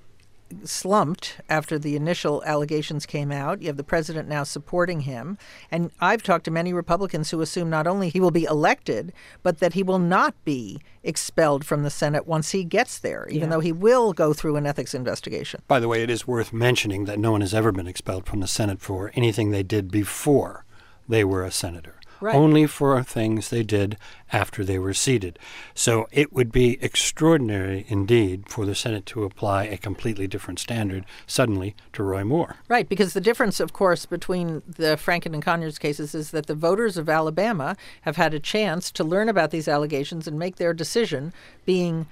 slumped 0.63 1.39
after 1.49 1.77
the 1.77 1.95
initial 1.95 2.43
allegations 2.45 3.05
came 3.05 3.31
out. 3.31 3.61
You 3.61 3.67
have 3.67 3.77
the 3.77 3.83
president 3.83 4.27
now 4.27 4.43
supporting 4.43 5.01
him. 5.01 5.37
And 5.71 5.91
I've 5.99 6.23
talked 6.23 6.45
to 6.45 6.51
many 6.51 6.73
Republicans 6.73 7.31
who 7.31 7.41
assume 7.41 7.69
not 7.69 7.87
only 7.87 8.09
he 8.09 8.19
will 8.19 8.31
be 8.31 8.45
elected, 8.45 9.13
but 9.43 9.59
that 9.59 9.73
he 9.73 9.83
will 9.83 9.99
not 9.99 10.33
be 10.43 10.79
expelled 11.03 11.65
from 11.65 11.83
the 11.83 11.89
Senate 11.89 12.27
once 12.27 12.51
he 12.51 12.63
gets 12.63 12.99
there, 12.99 13.27
even 13.29 13.49
though 13.49 13.59
he 13.59 13.71
will 13.71 14.13
go 14.13 14.33
through 14.33 14.55
an 14.55 14.65
ethics 14.65 14.93
investigation. 14.93 15.61
By 15.67 15.79
the 15.79 15.87
way, 15.87 16.03
it 16.03 16.09
is 16.09 16.27
worth 16.27 16.51
mentioning 16.51 17.05
that 17.05 17.19
no 17.19 17.31
one 17.31 17.41
has 17.41 17.53
ever 17.53 17.71
been 17.71 17.87
expelled 17.87 18.25
from 18.25 18.39
the 18.39 18.47
Senate 18.47 18.79
for 18.79 19.11
anything 19.15 19.51
they 19.51 19.63
did 19.63 19.91
before 19.91 20.65
they 21.07 21.23
were 21.23 21.43
a 21.43 21.51
senator. 21.51 21.98
Right. 22.21 22.35
Only 22.35 22.67
for 22.67 23.01
things 23.03 23.49
they 23.49 23.63
did 23.63 23.97
after 24.31 24.63
they 24.63 24.77
were 24.77 24.93
seated. 24.93 25.39
So 25.73 26.07
it 26.11 26.33
would 26.33 26.51
be 26.51 26.77
extraordinary 26.81 27.85
indeed 27.87 28.49
for 28.49 28.65
the 28.65 28.75
Senate 28.75 29.05
to 29.07 29.23
apply 29.23 29.65
a 29.65 29.77
completely 29.77 30.27
different 30.27 30.59
standard 30.59 31.05
suddenly 31.25 31.75
to 31.93 32.03
Roy 32.03 32.23
Moore. 32.23 32.57
Right, 32.67 32.87
because 32.87 33.13
the 33.13 33.21
difference, 33.21 33.59
of 33.59 33.73
course, 33.73 34.05
between 34.05 34.61
the 34.67 34.97
Franken 34.97 35.33
and 35.33 35.43
Conyers 35.43 35.79
cases 35.79 36.13
is 36.13 36.31
that 36.31 36.47
the 36.47 36.55
voters 36.55 36.97
of 36.97 37.09
Alabama 37.09 37.75
have 38.01 38.17
had 38.17 38.33
a 38.33 38.39
chance 38.39 38.91
to 38.91 39.03
learn 39.03 39.29
about 39.29 39.51
these 39.51 39.67
allegations 39.67 40.27
and 40.27 40.37
make 40.37 40.57
their 40.57 40.73
decision 40.73 41.33
being 41.65 42.07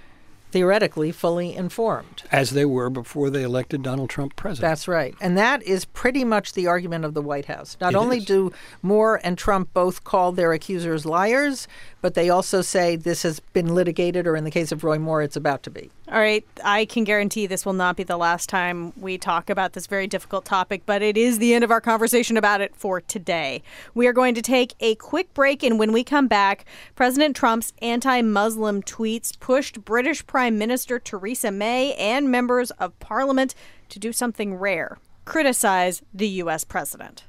theoretically 0.52 1.12
fully 1.12 1.56
informed. 1.56 2.24
As 2.32 2.52
they 2.52 2.66
were 2.66 2.90
before 2.90 3.30
they 3.30 3.44
elected 3.44 3.84
Donald 3.84 4.10
Trump 4.10 4.36
president. 4.36 4.70
That's 4.70 4.88
right. 4.88 5.14
And 5.20 5.38
that 5.38 5.62
is 5.64 5.86
pretty 5.86 6.24
much 6.24 6.54
the 6.54 6.68
argument 6.68 7.06
of 7.06 7.14
the 7.14 7.22
White 7.22 7.46
House. 7.46 7.78
Not 7.82 7.94
It 7.94 7.98
only 7.98 8.18
is. 8.20 8.26
do 8.26 8.52
Moore 8.82 9.20
and 9.24 9.38
Trump 9.38 9.74
both 9.74 10.04
call 10.04 10.32
their 10.32 10.54
accusers 10.54 11.06
liars, 11.06 11.68
but 12.08 12.14
they 12.14 12.30
also 12.30 12.62
say 12.62 12.96
this 12.96 13.24
has 13.24 13.42
been 13.42 13.76
litigated, 13.76 14.28
or 14.28 14.38
in 14.38 14.46
the 14.46 14.50
case 14.50 14.72
of 14.72 14.86
Roy 14.86 14.98
Moore, 14.98 15.22
it's 15.22 15.36
about 15.36 15.62
to 15.64 15.70
be. 15.70 15.92
All 16.10 16.18
right, 16.18 16.48
I 16.64 16.86
can 16.86 17.04
guarantee 17.04 17.48
this 17.48 17.66
will 17.66 17.74
not 17.74 17.98
be 17.98 18.04
the 18.04 18.16
last 18.16 18.48
time 18.48 18.94
we 18.96 19.18
talk 19.18 19.50
about 19.50 19.74
this 19.74 19.88
very 19.88 20.08
difficult 20.08 20.46
topic, 20.46 20.84
but 20.86 21.02
it 21.02 21.18
is 21.18 21.38
the 21.38 21.54
end 21.54 21.66
of 21.66 21.70
our 21.70 21.82
conversation 21.82 22.38
about 22.38 22.62
it 22.62 22.74
for 22.78 23.02
today. 23.02 23.62
We 23.94 24.08
are 24.08 24.14
going 24.14 24.36
to 24.36 24.42
take 24.42 24.74
a 24.80 24.96
quick 24.96 25.34
break, 25.34 25.64
and 25.64 25.78
when 25.78 25.92
we 25.92 26.06
come 26.06 26.30
back, 26.30 26.64
President 26.96 27.36
Trump's 27.36 27.74
anti 27.82 28.22
Muslim 28.22 28.82
tweets 28.82 29.38
pushed 29.38 29.84
British 29.84 30.26
Prime 30.26 30.58
Minister 30.58 31.00
Theresa 31.00 31.52
May 31.52 31.94
and 31.96 32.32
members 32.32 32.72
of 32.80 32.98
parliament 33.02 33.54
to 33.90 34.00
do 34.00 34.14
something 34.14 34.56
rare 34.56 34.98
criticize 35.26 36.02
the 36.14 36.30
U.S. 36.30 36.64
president. 36.64 37.26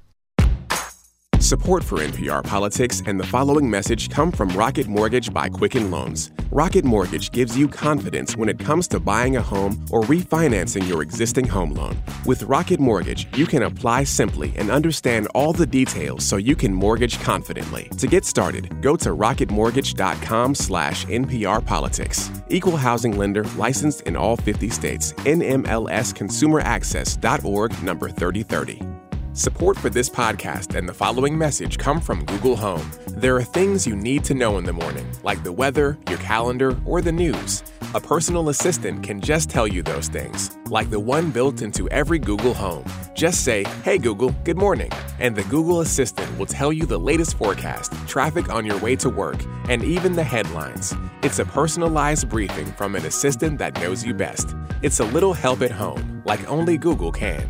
Support 1.41 1.85
for 1.85 1.99
NPR 1.99 2.43
Politics 2.43 3.01
and 3.07 3.17
the 3.19 3.27
following 3.27 3.71
message 3.71 4.11
come 4.11 4.33
from 4.33 4.49
Rocket 4.51 4.89
Mortgage 4.89 5.33
by 5.33 5.49
Quicken 5.49 5.89
Loans. 5.89 6.33
Rocket 6.51 6.85
Mortgage 6.85 7.31
gives 7.31 7.57
you 7.57 7.69
confidence 7.69 8.37
when 8.37 8.49
it 8.49 8.59
comes 8.59 8.89
to 8.89 8.99
buying 8.99 9.37
a 9.37 9.43
home 9.43 9.81
or 9.93 10.01
refinancing 10.03 10.89
your 10.89 11.01
existing 11.01 11.47
home 11.47 11.75
loan. 11.75 11.97
With 12.27 12.43
Rocket 12.43 12.81
Mortgage, 12.81 13.29
you 13.39 13.47
can 13.47 13.63
apply 13.63 14.03
simply 14.03 14.53
and 14.57 14.69
understand 14.69 15.29
all 15.29 15.53
the 15.53 15.65
details 15.65 16.25
so 16.25 16.39
you 16.39 16.57
can 16.57 16.75
mortgage 16.75 17.21
confidently. 17.21 17.89
To 17.99 18.09
get 18.09 18.25
started, 18.25 18.83
go 18.83 18.97
to 18.97 19.11
rocketmortgage.com 19.11 20.57
slash 20.57 21.07
NPR 21.07 21.65
Politics. 21.65 22.33
Equal 22.49 22.77
housing 22.77 23.17
lender 23.17 23.45
licensed 23.57 24.03
in 24.03 24.17
all 24.17 24.37
50 24.37 24.71
states. 24.71 25.13
NMLSconsumeraccess.org 25.13 27.83
number 27.85 28.09
3030. 28.09 28.98
Support 29.39 29.79
for 29.79 29.89
this 29.89 30.11
podcast 30.11 30.77
and 30.77 30.89
the 30.89 30.93
following 30.93 31.39
message 31.39 31.79
come 31.79 32.01
from 32.01 32.25
Google 32.25 32.57
Home. 32.57 32.91
There 33.07 33.37
are 33.37 33.45
things 33.45 33.87
you 33.87 33.95
need 33.95 34.25
to 34.25 34.35
know 34.35 34.59
in 34.59 34.65
the 34.65 34.73
morning, 34.73 35.07
like 35.23 35.45
the 35.45 35.53
weather, 35.53 35.97
your 36.09 36.19
calendar, 36.19 36.77
or 36.85 37.01
the 37.01 37.13
news. 37.13 37.63
A 37.95 38.01
personal 38.01 38.49
assistant 38.49 39.05
can 39.05 39.21
just 39.21 39.49
tell 39.49 39.69
you 39.69 39.81
those 39.85 40.09
things, 40.09 40.59
like 40.67 40.91
the 40.91 40.99
one 40.99 41.31
built 41.31 41.63
into 41.63 41.89
every 41.91 42.19
Google 42.19 42.53
Home. 42.53 42.85
Just 43.15 43.45
say, 43.45 43.63
Hey 43.85 43.97
Google, 43.97 44.31
good 44.43 44.57
morning, 44.57 44.91
and 45.21 45.37
the 45.37 45.45
Google 45.45 45.83
Assistant 45.83 46.37
will 46.37 46.47
tell 46.47 46.73
you 46.73 46.85
the 46.85 46.99
latest 46.99 47.39
forecast, 47.39 47.93
traffic 48.09 48.53
on 48.53 48.67
your 48.67 48.79
way 48.79 48.97
to 48.97 49.09
work, 49.09 49.39
and 49.69 49.85
even 49.85 50.15
the 50.15 50.25
headlines. 50.25 50.93
It's 51.23 51.39
a 51.39 51.45
personalized 51.45 52.29
briefing 52.29 52.67
from 52.73 52.97
an 52.97 53.07
assistant 53.07 53.59
that 53.59 53.81
knows 53.81 54.05
you 54.05 54.15
best. 54.15 54.57
It's 54.83 54.99
a 54.99 55.05
little 55.05 55.33
help 55.33 55.63
at 55.63 55.71
home, 55.71 56.25
like 56.27 56.45
only 56.51 56.77
Google 56.77 57.13
can. 57.13 57.49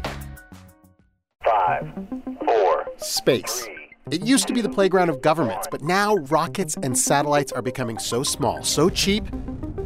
Five, 1.68 1.92
four, 2.46 2.86
Space. 2.96 3.68
It 4.10 4.22
used 4.22 4.48
to 4.48 4.54
be 4.54 4.62
the 4.62 4.70
playground 4.70 5.10
of 5.10 5.20
governments, 5.20 5.68
but 5.70 5.82
now 5.82 6.16
rockets 6.30 6.78
and 6.82 6.96
satellites 6.96 7.52
are 7.52 7.60
becoming 7.60 7.98
so 7.98 8.22
small, 8.22 8.64
so 8.64 8.88
cheap, 8.88 9.24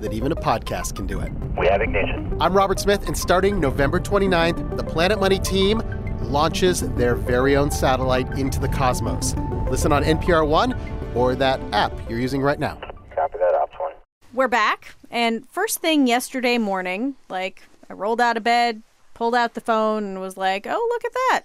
that 0.00 0.12
even 0.12 0.30
a 0.30 0.36
podcast 0.36 0.94
can 0.94 1.08
do 1.08 1.18
it. 1.18 1.32
we 1.58 1.66
have 1.66 1.80
ignition. 1.80 2.36
I'm 2.40 2.56
Robert 2.56 2.78
Smith, 2.78 3.08
and 3.08 3.18
starting 3.18 3.58
November 3.58 3.98
29th, 3.98 4.76
the 4.76 4.84
Planet 4.84 5.18
Money 5.18 5.40
team 5.40 5.82
launches 6.20 6.82
their 6.92 7.16
very 7.16 7.56
own 7.56 7.72
satellite 7.72 8.30
into 8.38 8.60
the 8.60 8.68
cosmos. 8.68 9.34
Listen 9.68 9.90
on 9.90 10.04
NPR 10.04 10.46
One 10.46 10.78
or 11.16 11.34
that 11.34 11.60
app 11.72 11.92
you're 12.08 12.20
using 12.20 12.42
right 12.42 12.60
now. 12.60 12.76
Copy 13.12 13.38
that, 13.38 13.54
Ops 13.56 13.74
1. 13.80 13.92
We're 14.34 14.46
back, 14.46 14.94
and 15.10 15.48
first 15.48 15.80
thing 15.80 16.06
yesterday 16.06 16.58
morning, 16.58 17.16
like 17.28 17.64
I 17.90 17.94
rolled 17.94 18.20
out 18.20 18.36
of 18.36 18.44
bed, 18.44 18.82
pulled 19.14 19.34
out 19.34 19.54
the 19.54 19.60
phone, 19.60 20.04
and 20.04 20.20
was 20.20 20.36
like, 20.36 20.66
oh, 20.68 20.88
look 20.90 21.04
at 21.04 21.12
that. 21.12 21.42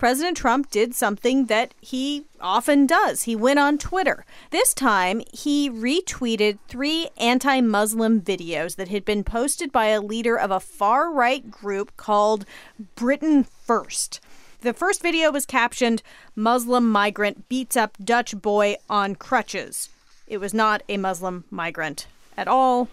President 0.00 0.34
Trump 0.34 0.70
did 0.70 0.94
something 0.94 1.44
that 1.44 1.74
he 1.78 2.24
often 2.40 2.86
does. 2.86 3.24
He 3.24 3.36
went 3.36 3.58
on 3.58 3.76
Twitter. 3.76 4.24
This 4.48 4.72
time, 4.72 5.20
he 5.30 5.68
retweeted 5.68 6.58
three 6.68 7.10
anti 7.18 7.60
Muslim 7.60 8.22
videos 8.22 8.76
that 8.76 8.88
had 8.88 9.04
been 9.04 9.22
posted 9.22 9.70
by 9.70 9.88
a 9.88 10.00
leader 10.00 10.38
of 10.38 10.50
a 10.50 10.58
far 10.58 11.12
right 11.12 11.50
group 11.50 11.94
called 11.98 12.46
Britain 12.94 13.44
First. 13.44 14.20
The 14.62 14.72
first 14.72 15.02
video 15.02 15.30
was 15.30 15.44
captioned 15.44 16.02
Muslim 16.34 16.88
migrant 16.88 17.50
beats 17.50 17.76
up 17.76 17.98
Dutch 18.02 18.40
boy 18.40 18.76
on 18.88 19.16
crutches. 19.16 19.90
It 20.26 20.38
was 20.38 20.54
not 20.54 20.82
a 20.88 20.96
Muslim 20.96 21.44
migrant 21.50 22.06
at 22.38 22.48
all. 22.48 22.88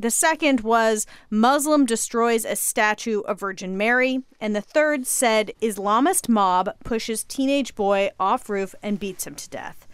The 0.00 0.10
second 0.12 0.60
was 0.60 1.06
Muslim 1.28 1.84
destroys 1.84 2.44
a 2.44 2.54
statue 2.54 3.20
of 3.22 3.40
Virgin 3.40 3.76
Mary. 3.76 4.22
And 4.40 4.54
the 4.54 4.60
third 4.60 5.06
said 5.06 5.52
Islamist 5.60 6.28
mob 6.28 6.70
pushes 6.84 7.24
teenage 7.24 7.74
boy 7.74 8.10
off 8.20 8.48
roof 8.48 8.76
and 8.80 9.00
beats 9.00 9.26
him 9.26 9.34
to 9.34 9.48
death. 9.48 9.88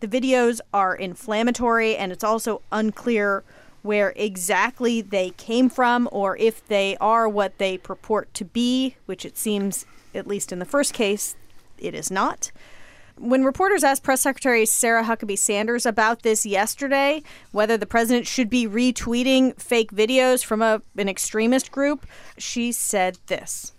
The 0.00 0.08
videos 0.08 0.60
are 0.74 0.96
inflammatory 0.96 1.96
and 1.96 2.10
it's 2.10 2.24
also 2.24 2.62
unclear 2.72 3.44
where 3.82 4.12
exactly 4.16 5.00
they 5.00 5.30
came 5.30 5.70
from 5.70 6.08
or 6.10 6.36
if 6.38 6.66
they 6.66 6.96
are 7.00 7.28
what 7.28 7.56
they 7.58 7.78
purport 7.78 8.34
to 8.34 8.44
be, 8.44 8.96
which 9.06 9.24
it 9.24 9.38
seems, 9.38 9.86
at 10.12 10.26
least 10.26 10.50
in 10.50 10.58
the 10.58 10.64
first 10.64 10.92
case, 10.92 11.36
it 11.78 11.94
is 11.94 12.10
not. 12.10 12.50
When 13.18 13.44
reporters 13.44 13.82
asked 13.82 14.02
Press 14.02 14.20
Secretary 14.20 14.66
Sarah 14.66 15.04
Huckabee 15.04 15.38
Sanders 15.38 15.86
about 15.86 16.22
this 16.22 16.44
yesterday, 16.44 17.22
whether 17.50 17.78
the 17.78 17.86
president 17.86 18.26
should 18.26 18.50
be 18.50 18.68
retweeting 18.68 19.58
fake 19.60 19.90
videos 19.90 20.44
from 20.44 20.60
a, 20.60 20.82
an 20.98 21.08
extremist 21.08 21.72
group, 21.72 22.06
she 22.36 22.72
said 22.72 23.18
this. 23.26 23.72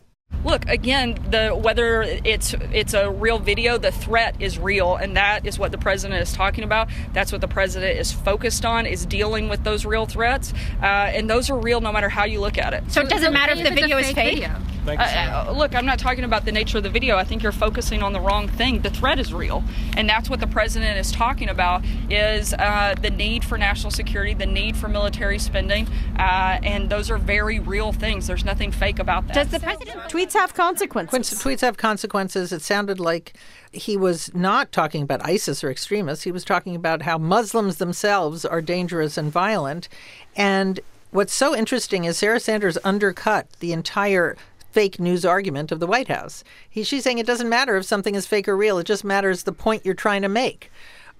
Look 0.47 0.65
again, 0.69 1.17
the 1.29 1.49
whether 1.49 2.03
it's 2.03 2.53
it's 2.71 2.93
a 2.93 3.11
real 3.11 3.37
video, 3.37 3.77
the 3.77 3.91
threat 3.91 4.37
is 4.39 4.57
real, 4.57 4.95
and 4.95 5.17
that 5.17 5.45
is 5.45 5.59
what 5.59 5.73
the 5.73 5.77
president 5.77 6.21
is 6.21 6.31
talking 6.31 6.63
about. 6.63 6.87
That's 7.11 7.33
what 7.33 7.41
the 7.41 7.49
president 7.49 7.99
is 7.99 8.13
focused 8.13 8.63
on 8.63 8.85
is 8.85 9.05
dealing 9.05 9.49
with 9.49 9.65
those 9.65 9.85
real 9.85 10.05
threats, 10.05 10.53
uh, 10.81 10.85
and 10.85 11.29
those 11.29 11.49
are 11.49 11.59
real 11.59 11.81
no 11.81 11.91
matter 11.91 12.07
how 12.07 12.23
you 12.23 12.39
look 12.39 12.57
at 12.57 12.73
it. 12.73 12.89
So 12.89 13.01
it 13.01 13.09
doesn't 13.09 13.33
matter 13.33 13.51
if 13.55 13.67
the 13.67 13.75
video 13.75 13.97
is 13.97 14.13
fake? 14.13 14.47
Uh, 14.87 14.91
uh, 14.91 15.53
look, 15.53 15.75
I'm 15.75 15.85
not 15.85 15.99
talking 15.99 16.23
about 16.23 16.45
the 16.45 16.51
nature 16.53 16.77
of 16.77 16.83
the 16.85 16.89
video. 16.89 17.17
I 17.17 17.25
think 17.25 17.43
you're 17.43 17.51
focusing 17.51 18.01
on 18.01 18.13
the 18.13 18.21
wrong 18.21 18.47
thing. 18.47 18.81
The 18.81 18.89
threat 18.89 19.19
is 19.19 19.33
real, 19.33 19.65
and 19.97 20.07
that's 20.07 20.29
what 20.29 20.39
the 20.39 20.47
president 20.47 20.97
is 20.97 21.11
talking 21.11 21.49
about: 21.49 21.83
is 22.09 22.53
uh, 22.53 22.95
the 23.01 23.09
need 23.09 23.43
for 23.43 23.57
national 23.57 23.91
security, 23.91 24.33
the 24.33 24.45
need 24.45 24.77
for 24.77 24.87
military 24.87 25.39
spending, 25.39 25.89
uh, 26.17 26.59
and 26.63 26.89
those 26.89 27.11
are 27.11 27.17
very 27.17 27.59
real 27.59 27.91
things. 27.91 28.27
There's 28.27 28.45
nothing 28.45 28.71
fake 28.71 28.99
about 28.99 29.27
that. 29.27 29.33
Does 29.33 29.49
the 29.49 29.59
president 29.59 30.07
Tweets 30.17 30.33
have 30.33 30.55
consequences. 30.55 31.39
Tweets 31.43 31.61
have 31.61 31.77
consequences, 31.77 32.51
it 32.51 32.63
sounded 32.63 32.99
like 32.99 33.33
he 33.71 33.95
was 33.95 34.33
not 34.33 34.71
talking 34.71 35.03
about 35.03 35.23
ISIS 35.23 35.63
or 35.63 35.69
extremists. 35.69 36.23
He 36.23 36.31
was 36.31 36.43
talking 36.43 36.75
about 36.75 37.03
how 37.03 37.19
Muslims 37.19 37.77
themselves 37.77 38.43
are 38.43 38.59
dangerous 38.59 39.15
and 39.15 39.31
violent. 39.31 39.87
And 40.35 40.79
what's 41.11 41.35
so 41.35 41.55
interesting 41.55 42.05
is 42.05 42.17
Sarah 42.17 42.39
Sanders 42.39 42.79
undercut 42.83 43.47
the 43.59 43.73
entire 43.73 44.35
fake 44.71 44.99
news 44.99 45.23
argument 45.23 45.71
of 45.71 45.79
the 45.79 45.85
White 45.85 46.07
House. 46.07 46.43
He, 46.67 46.81
she's 46.81 47.03
saying 47.03 47.19
it 47.19 47.27
doesn't 47.27 47.47
matter 47.47 47.77
if 47.77 47.85
something 47.85 48.15
is 48.15 48.25
fake 48.25 48.47
or 48.47 48.57
real, 48.57 48.79
it 48.79 48.85
just 48.85 49.03
matters 49.03 49.43
the 49.43 49.51
point 49.51 49.85
you're 49.85 49.93
trying 49.93 50.23
to 50.23 50.29
make. 50.29 50.71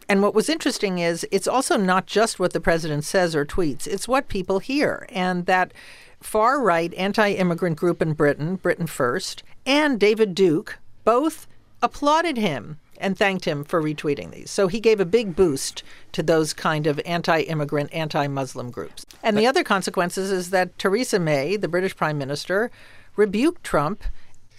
And 0.09 0.23
what 0.23 0.33
was 0.33 0.49
interesting 0.49 0.97
is 0.97 1.27
it's 1.31 1.47
also 1.47 1.77
not 1.77 2.07
just 2.07 2.39
what 2.39 2.53
the 2.53 2.61
president 2.61 3.03
says 3.03 3.35
or 3.35 3.45
tweets, 3.45 3.85
it's 3.85 4.07
what 4.07 4.27
people 4.27 4.57
hear. 4.57 5.05
And 5.09 5.45
that 5.45 5.71
far 6.19 6.61
right 6.61 6.93
anti 6.95 7.31
immigrant 7.31 7.77
group 7.77 8.01
in 8.01 8.13
Britain, 8.13 8.55
Britain 8.55 8.87
First, 8.87 9.43
and 9.65 9.99
David 9.99 10.35
Duke 10.35 10.79
both 11.03 11.47
applauded 11.81 12.37
him 12.37 12.79
and 12.99 13.17
thanked 13.17 13.45
him 13.45 13.63
for 13.63 13.81
retweeting 13.81 14.31
these. 14.31 14.49
So 14.49 14.67
he 14.67 14.79
gave 14.79 14.99
a 14.99 15.05
big 15.05 15.35
boost 15.35 15.83
to 16.13 16.23
those 16.23 16.53
kind 16.53 16.87
of 16.87 16.99
anti 17.05 17.41
immigrant, 17.41 17.93
anti 17.93 18.27
Muslim 18.27 18.71
groups. 18.71 19.05
And 19.23 19.37
the 19.37 19.47
other 19.47 19.63
consequences 19.63 20.31
is 20.31 20.49
that 20.49 20.77
Theresa 20.79 21.19
May, 21.19 21.57
the 21.57 21.67
British 21.67 21.95
Prime 21.95 22.17
Minister, 22.17 22.71
rebuked 23.15 23.63
Trump, 23.63 24.03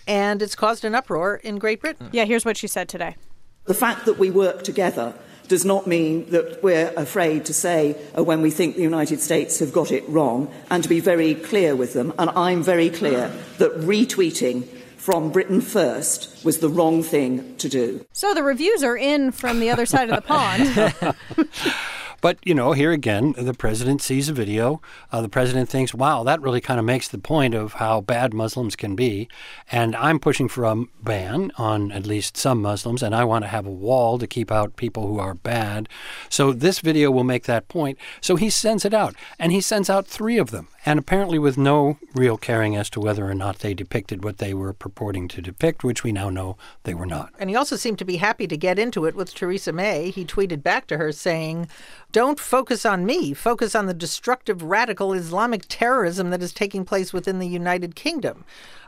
and 0.07 0.40
it's 0.40 0.55
caused 0.55 0.85
an 0.85 0.94
uproar 0.94 1.37
in 1.37 1.59
Great 1.59 1.81
Britain. 1.81 2.09
Yeah, 2.12 2.25
here's 2.25 2.44
what 2.44 2.57
she 2.57 2.66
said 2.66 2.88
today. 2.88 3.16
The 3.64 3.75
fact 3.75 4.07
that 4.07 4.18
we 4.18 4.31
work 4.31 4.64
together 4.64 5.14
does 5.48 5.64
not 5.64 5.87
mean 5.87 6.30
that 6.30 6.62
we're 6.62 6.92
afraid 6.96 7.44
to 7.46 7.54
say 7.54 7.96
uh, 8.16 8.22
when 8.22 8.42
we 8.42 8.50
think 8.50 8.76
the 8.76 8.82
United 8.82 9.20
States 9.20 9.58
have 9.58 9.72
got 9.72 9.90
it 9.90 10.08
wrong 10.08 10.52
and 10.70 10.82
to 10.82 10.88
be 10.88 11.00
very 11.00 11.34
clear 11.34 11.74
with 11.74 11.94
them. 11.94 12.12
And 12.18 12.30
I'm 12.30 12.62
very 12.62 12.90
clear 12.90 13.32
that 13.58 13.72
retweeting 13.80 14.66
from 14.96 15.32
Britain 15.32 15.62
First 15.62 16.44
was 16.44 16.58
the 16.58 16.68
wrong 16.68 17.02
thing 17.02 17.56
to 17.56 17.68
do. 17.68 18.04
So 18.12 18.34
the 18.34 18.42
reviews 18.42 18.82
are 18.82 18.96
in 18.96 19.32
from 19.32 19.58
the 19.58 19.70
other 19.70 19.87
side 19.87 20.11
of 20.11 20.16
the 20.16 20.22
pond. 20.22 21.48
But, 22.20 22.38
you 22.44 22.54
know, 22.54 22.72
here 22.72 22.92
again, 22.92 23.35
the 23.38 23.54
president 23.54 24.02
sees 24.02 24.28
a 24.28 24.33
video. 24.33 24.81
Uh, 25.12 25.22
the 25.22 25.28
president 25.28 25.68
thinks, 25.68 25.94
wow, 25.94 26.24
that 26.24 26.40
really 26.40 26.61
kind 26.61 26.81
of 26.81 26.87
makes 26.87 27.09
the 27.09 27.18
point 27.18 27.54
of 27.54 27.74
how 27.74 28.00
bad 28.00 28.35
Muslims 28.35 28.74
can 28.74 28.96
be. 28.96 29.28
And 29.70 29.94
I'm 29.94 30.18
pushing 30.18 30.48
for 30.48 30.64
a 30.64 30.85
ban 31.02 31.52
on 31.57 31.92
at 31.92 32.07
least 32.07 32.37
some 32.37 32.61
Muslims, 32.61 33.02
and 33.02 33.14
I 33.14 33.24
want 33.24 33.44
to 33.44 33.48
have 33.48 33.66
a 33.66 33.70
wall 33.70 34.18
to 34.18 34.26
keep 34.26 34.50
out 34.50 34.76
people 34.76 35.07
who 35.07 35.18
are 35.18 35.35
bad. 35.35 35.88
So 36.28 36.52
this 36.52 36.81
video 36.81 37.11
will 37.11 37.24
make 37.24 37.44
that 37.44 37.68
point. 37.68 37.98
So 38.20 38.37
he 38.37 38.50
sends 38.50 38.85
it 38.85 38.94
out, 38.94 39.14
and 39.38 39.52
he 39.52 39.61
sends 39.61 39.88
out 39.88 40.07
three 40.07 40.38
of 40.38 40.50
them, 40.50 40.68
and 40.85 40.98
apparently 40.98 41.38
with 41.38 41.57
no 41.57 41.98
real 42.14 42.37
caring 42.37 42.76
as 42.76 42.90
to 42.90 43.00
whether 43.00 43.28
or 43.28 43.35
not 43.35 43.61
they 43.61 43.74
depicted 43.74 44.24
what 44.24 44.38
they 44.38 44.54
were 44.54 44.72
purporting 44.72 45.28
to 45.28 45.42
depict, 45.42 45.85
which 45.85 46.02
we 46.02 46.12
now 46.12 46.31
know 46.31 46.57
they 46.83 46.94
were 46.94 47.07
not. 47.07 47.33
And 47.38 47.48
he 47.48 47.57
also 47.57 47.76
seemed 47.76 47.98
to 47.98 48.04
be 48.04 48.16
happy 48.16 48.46
to 48.46 48.57
get 48.57 48.78
into 48.78 49.04
it 49.04 49.14
with 49.14 49.35
Theresa 49.35 49.72
May. 49.72 50.11
He 50.11 50.24
tweeted 50.24 50.62
back 50.62 50.87
to 50.88 50.96
her 50.98 51.12
saying, 51.12 51.68
Don't 52.11 52.40
focus 52.40 52.87
on 52.87 53.05
me, 53.05 53.35
focus 53.35 53.75
on 53.75 53.87
the 53.87 53.94
destructive 53.94 54.62
radical 54.62 55.12
Islamic 55.12 55.66
terrorism 55.68 56.31
that 56.31 56.42
is 56.42 56.53
taking 56.53 56.85
place 56.85 57.12
within 57.12 57.38
the 57.38 57.47
United 57.47 57.94
Kingdom. 57.94 58.44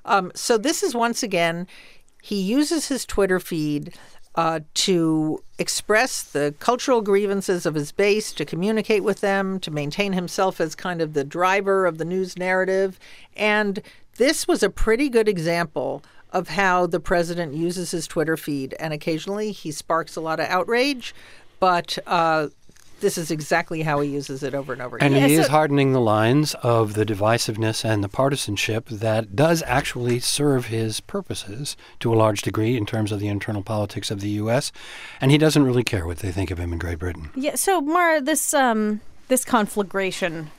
Um, 0.07 0.33
so 0.35 0.57
this 0.57 0.83
is 0.83 0.95
once 0.95 1.23
again, 1.23 1.67
he 2.23 2.41
uses 2.41 2.89
his 2.89 3.05
Twitter 3.05 3.39
feed 3.39 3.95
uh, 4.37 4.61
to 4.73 5.43
express 5.59 6.23
the 6.23 6.55
cultural 6.61 7.03
grievances 7.03 7.67
of 7.67 7.75
his 7.75 7.93
base, 7.93 8.33
to 8.33 8.45
communicate 8.45 9.05
with 9.05 9.21
them, 9.21 9.61
to 9.61 9.71
maintain 9.71 10.15
himself 10.15 10.61
as 10.61 10.75
kind 10.75 11.03
of 11.03 11.13
the 11.13 11.25
driver 11.25 11.85
of 11.85 11.99
the 11.99 12.05
news 12.05 12.39
narrative. 12.39 12.99
And 13.37 13.83
this 14.17 14.49
was 14.49 14.63
a 14.63 14.71
pretty 14.71 15.09
good 15.11 15.29
example 15.29 16.03
of 16.33 16.49
how 16.49 16.87
the 16.87 17.01
president 17.01 17.55
uses 17.55 17.91
his 17.91 18.07
Twitter 18.07 18.37
feed, 18.37 18.75
and 18.79 18.95
occasionally 18.95 19.53
he 19.53 19.73
sparks 19.73 20.17
a 20.17 20.21
lot 20.21 20.41
of 20.41 20.47
outrage, 20.47 21.15
but 21.59 21.99
uh, 22.07 22.49
this 23.01 23.19
is 23.19 23.31
exactly 23.31 23.83
how 23.83 24.01
he 24.01 24.11
uses 24.11 24.43
it 24.43 24.55
over 24.55 24.73
and 24.73 24.83
over 24.83 24.97
again. 24.97 25.15
And 25.15 25.27
he 25.27 25.35
is 25.35 25.49
hardening 25.49 25.93
the 25.93 26.01
lines 26.01 26.55
of 26.63 26.95
the 26.95 27.05
divisiveness 27.05 27.85
and 27.85 28.05
the 28.05 28.09
partisanship 28.09 28.89
that 28.89 29.35
does 29.35 29.63
actually 29.67 30.21
serve 30.21 30.67
his 30.67 31.01
purposes 31.01 31.77
to 32.01 32.13
a 32.13 32.17
large 32.17 32.43
degree 32.43 32.77
in 32.77 32.87
terms 32.87 33.13
of 33.13 33.21
the 33.21 33.29
internal 33.29 33.63
politics 33.63 34.11
of 34.11 34.21
the 34.21 34.31
U.S. 34.31 34.73
And 35.21 35.31
he 35.31 35.39
doesn't 35.39 35.65
really 35.65 35.85
care 35.85 36.07
what 36.07 36.19
they 36.19 36.33
think 36.33 36.51
of 36.51 36.59
him 36.59 36.73
in 36.73 36.79
Great 36.79 36.99
Britain. 36.99 37.31
Yeah. 37.35 37.55
So, 37.55 37.81
Mara, 37.81 38.21
this 38.21 38.55
um, 38.55 39.01
this 39.29 39.45
conflagration 39.45 40.51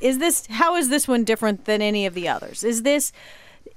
is 0.00 0.18
this. 0.18 0.46
How 0.46 0.76
is 0.76 0.88
this 0.88 1.06
one 1.06 1.24
different 1.24 1.64
than 1.66 1.82
any 1.82 2.06
of 2.06 2.14
the 2.14 2.28
others? 2.28 2.64
Is 2.64 2.82
this 2.82 3.12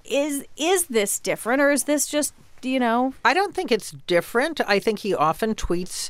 is 0.05 0.45
is 0.57 0.87
this 0.87 1.19
different, 1.19 1.61
or 1.61 1.71
is 1.71 1.83
this 1.83 2.07
just 2.07 2.33
you 2.61 2.79
know? 2.79 3.13
I 3.25 3.33
don't 3.33 3.53
think 3.53 3.71
it's 3.71 3.91
different. 4.07 4.61
I 4.67 4.79
think 4.79 4.99
he 4.99 5.13
often 5.13 5.55
tweets 5.55 6.09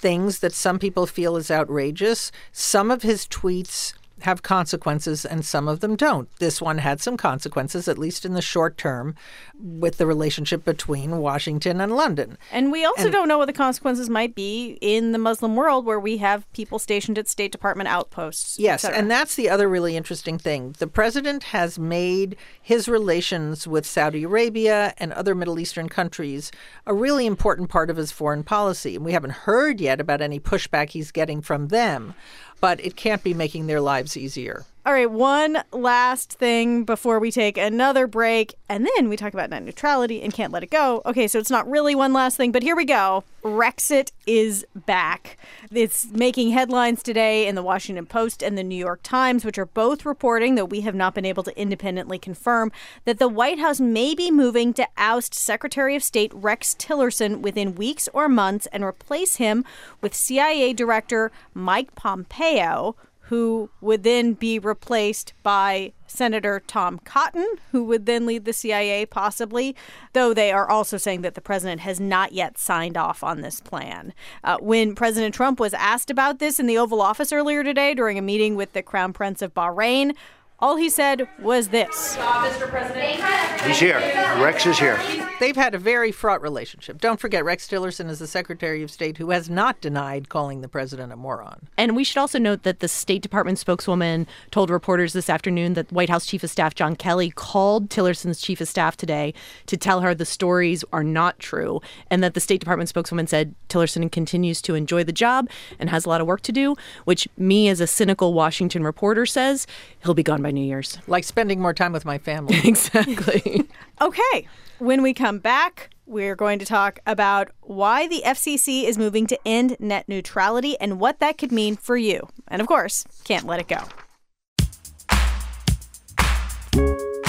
things 0.00 0.38
that 0.38 0.52
some 0.52 0.78
people 0.78 1.06
feel 1.06 1.36
is 1.36 1.50
outrageous. 1.50 2.32
Some 2.52 2.90
of 2.90 3.02
his 3.02 3.26
tweets 3.26 3.92
have 4.22 4.42
consequences 4.42 5.24
and 5.24 5.44
some 5.44 5.68
of 5.68 5.80
them 5.80 5.96
don't. 5.96 6.28
This 6.38 6.60
one 6.60 6.78
had 6.78 7.00
some 7.00 7.16
consequences, 7.16 7.88
at 7.88 7.98
least 7.98 8.24
in 8.24 8.34
the 8.34 8.42
short 8.42 8.76
term, 8.76 9.14
with 9.58 9.98
the 9.98 10.06
relationship 10.06 10.64
between 10.64 11.18
Washington 11.18 11.80
and 11.80 11.94
London. 11.94 12.38
And 12.52 12.72
we 12.72 12.84
also 12.84 13.04
And- 13.04 13.12
don't 13.12 13.28
know 13.28 13.38
what 13.38 13.46
the 13.46 13.52
consequences 13.52 14.08
might 14.08 14.34
be 14.34 14.78
in 14.80 15.12
the 15.12 15.18
Muslim 15.18 15.56
world 15.56 15.84
where 15.84 16.00
we 16.00 16.18
have 16.18 16.50
people 16.52 16.78
stationed 16.78 17.18
at 17.18 17.28
State 17.28 17.52
Department 17.52 17.88
outposts. 17.88 18.58
Yes, 18.58 18.84
and 18.84 19.10
that's 19.10 19.34
the 19.34 19.48
other 19.50 19.68
really 19.68 19.96
interesting 19.96 20.38
thing. 20.38 20.74
The 20.78 20.86
president 20.86 21.44
has 21.44 21.78
made 21.78 22.36
his 22.60 22.88
relations 22.88 23.66
with 23.66 23.86
Saudi 23.86 24.24
Arabia 24.24 24.94
and 24.98 25.12
other 25.12 25.34
Middle 25.34 25.58
Eastern 25.58 25.88
countries 25.88 26.50
a 26.86 26.94
really 26.94 27.26
important 27.26 27.68
part 27.68 27.90
of 27.90 27.96
his 27.96 28.12
foreign 28.12 28.42
policy. 28.42 28.96
And 28.96 29.04
we 29.04 29.12
haven't 29.12 29.30
heard 29.32 29.80
yet 29.80 30.00
about 30.00 30.20
any 30.20 30.40
pushback 30.40 30.90
he's 30.90 31.10
getting 31.12 31.40
from 31.42 31.68
them, 31.68 32.14
but 32.60 32.84
it 32.84 32.96
can't 32.96 33.22
be 33.22 33.34
making 33.34 33.66
their 33.66 33.80
lives 33.80 34.16
easier. 34.16 34.64
All 34.86 34.94
right, 34.94 35.10
one 35.10 35.62
last 35.72 36.32
thing 36.32 36.84
before 36.84 37.18
we 37.18 37.30
take 37.30 37.58
another 37.58 38.06
break, 38.06 38.54
and 38.66 38.88
then 38.96 39.10
we 39.10 39.16
talk 39.18 39.34
about 39.34 39.50
net 39.50 39.62
neutrality 39.62 40.22
and 40.22 40.32
can't 40.32 40.54
let 40.54 40.62
it 40.62 40.70
go. 40.70 41.02
Okay, 41.04 41.28
so 41.28 41.38
it's 41.38 41.50
not 41.50 41.70
really 41.70 41.94
one 41.94 42.14
last 42.14 42.38
thing, 42.38 42.50
but 42.50 42.62
here 42.62 42.74
we 42.74 42.86
go. 42.86 43.22
Rexit 43.44 44.10
is 44.26 44.64
back. 44.74 45.36
It's 45.70 46.06
making 46.12 46.52
headlines 46.52 47.02
today 47.02 47.46
in 47.46 47.56
the 47.56 47.62
Washington 47.62 48.06
Post 48.06 48.42
and 48.42 48.56
the 48.56 48.64
New 48.64 48.74
York 48.74 49.00
Times, 49.02 49.44
which 49.44 49.58
are 49.58 49.66
both 49.66 50.06
reporting, 50.06 50.54
though 50.54 50.64
we 50.64 50.80
have 50.80 50.94
not 50.94 51.14
been 51.14 51.26
able 51.26 51.42
to 51.42 51.60
independently 51.60 52.18
confirm, 52.18 52.72
that 53.04 53.18
the 53.18 53.28
White 53.28 53.58
House 53.58 53.80
may 53.80 54.14
be 54.14 54.30
moving 54.30 54.72
to 54.72 54.88
oust 54.96 55.34
Secretary 55.34 55.94
of 55.94 56.02
State 56.02 56.32
Rex 56.32 56.74
Tillerson 56.74 57.42
within 57.42 57.74
weeks 57.74 58.08
or 58.14 58.30
months 58.30 58.66
and 58.72 58.82
replace 58.82 59.36
him 59.36 59.62
with 60.00 60.14
CIA 60.14 60.72
Director 60.72 61.30
Mike 61.52 61.94
Pompeo 61.94 62.96
who 63.30 63.70
would 63.80 64.02
then 64.02 64.32
be 64.32 64.58
replaced 64.58 65.34
by 65.44 65.92
Senator 66.08 66.60
Tom 66.66 66.98
Cotton, 66.98 67.46
who 67.70 67.84
would 67.84 68.04
then 68.04 68.26
lead 68.26 68.44
the 68.44 68.52
CIA, 68.52 69.06
possibly, 69.06 69.76
though 70.14 70.34
they 70.34 70.50
are 70.50 70.68
also 70.68 70.96
saying 70.96 71.22
that 71.22 71.36
the 71.36 71.40
president 71.40 71.80
has 71.82 72.00
not 72.00 72.32
yet 72.32 72.58
signed 72.58 72.96
off 72.96 73.22
on 73.22 73.40
this 73.40 73.60
plan. 73.60 74.12
Uh, 74.42 74.56
when 74.60 74.96
President 74.96 75.32
Trump 75.32 75.60
was 75.60 75.72
asked 75.74 76.10
about 76.10 76.40
this 76.40 76.58
in 76.58 76.66
the 76.66 76.76
Oval 76.76 77.00
Office 77.00 77.32
earlier 77.32 77.62
today 77.62 77.94
during 77.94 78.18
a 78.18 78.22
meeting 78.22 78.56
with 78.56 78.72
the 78.72 78.82
Crown 78.82 79.12
Prince 79.12 79.42
of 79.42 79.54
Bahrain, 79.54 80.16
all 80.60 80.76
he 80.76 80.90
said 80.90 81.28
was 81.40 81.68
this 81.68 82.16
Mr. 82.16 82.68
President. 82.68 83.20
He's 83.62 83.78
here. 83.78 83.98
Rex 84.38 84.66
is 84.66 84.78
here. 84.78 84.98
They've 85.38 85.56
had 85.56 85.74
a 85.74 85.78
very 85.78 86.12
fraught 86.12 86.42
relationship. 86.42 87.00
Don't 87.00 87.20
forget, 87.20 87.44
Rex 87.44 87.66
Tillerson 87.66 88.08
is 88.08 88.18
the 88.18 88.26
Secretary 88.26 88.82
of 88.82 88.90
State 88.90 89.18
who 89.18 89.30
has 89.30 89.48
not 89.48 89.80
denied 89.80 90.28
calling 90.28 90.60
the 90.60 90.68
president 90.68 91.12
a 91.12 91.16
moron. 91.16 91.68
And 91.76 91.96
we 91.96 92.04
should 92.04 92.18
also 92.18 92.38
note 92.38 92.62
that 92.64 92.80
the 92.80 92.88
State 92.88 93.22
Department 93.22 93.58
spokeswoman 93.58 94.26
told 94.50 94.70
reporters 94.70 95.12
this 95.12 95.30
afternoon 95.30 95.74
that 95.74 95.90
White 95.92 96.10
House 96.10 96.26
Chief 96.26 96.42
of 96.42 96.50
Staff 96.50 96.74
John 96.74 96.96
Kelly 96.96 97.30
called 97.30 97.88
Tillerson's 97.88 98.40
Chief 98.40 98.60
of 98.60 98.68
Staff 98.68 98.96
today 98.96 99.32
to 99.66 99.76
tell 99.76 100.00
her 100.00 100.14
the 100.14 100.26
stories 100.26 100.84
are 100.92 101.04
not 101.04 101.38
true, 101.38 101.80
and 102.10 102.22
that 102.22 102.34
the 102.34 102.40
State 102.40 102.60
Department 102.60 102.88
spokeswoman 102.88 103.26
said 103.26 103.54
Tillerson 103.68 104.10
continues 104.10 104.60
to 104.62 104.74
enjoy 104.74 105.04
the 105.04 105.12
job 105.12 105.48
and 105.78 105.90
has 105.90 106.04
a 106.04 106.08
lot 106.08 106.20
of 106.20 106.26
work 106.26 106.42
to 106.42 106.52
do, 106.52 106.76
which 107.04 107.28
me 107.36 107.68
as 107.68 107.80
a 107.80 107.86
cynical 107.86 108.34
Washington 108.34 108.82
reporter 108.82 109.24
says 109.24 109.66
he'll 110.02 110.14
be 110.14 110.22
gone 110.22 110.42
by 110.42 110.49
New 110.52 110.64
Year's. 110.64 110.98
Like 111.06 111.24
spending 111.24 111.60
more 111.60 111.74
time 111.74 111.92
with 111.92 112.04
my 112.04 112.18
family. 112.18 112.58
exactly. 112.64 113.68
Okay. 114.02 114.48
When 114.78 115.02
we 115.02 115.12
come 115.12 115.40
back, 115.40 115.90
we're 116.06 116.34
going 116.34 116.58
to 116.58 116.64
talk 116.64 117.00
about 117.06 117.50
why 117.60 118.08
the 118.08 118.22
FCC 118.24 118.84
is 118.84 118.96
moving 118.96 119.26
to 119.26 119.38
end 119.44 119.76
net 119.78 120.08
neutrality 120.08 120.74
and 120.80 120.98
what 120.98 121.20
that 121.20 121.36
could 121.36 121.52
mean 121.52 121.76
for 121.76 121.98
you. 121.98 122.26
And 122.48 122.62
of 122.62 122.66
course, 122.66 123.04
can't 123.24 123.44
let 123.44 123.60
it 123.60 123.68
go. 123.68 123.84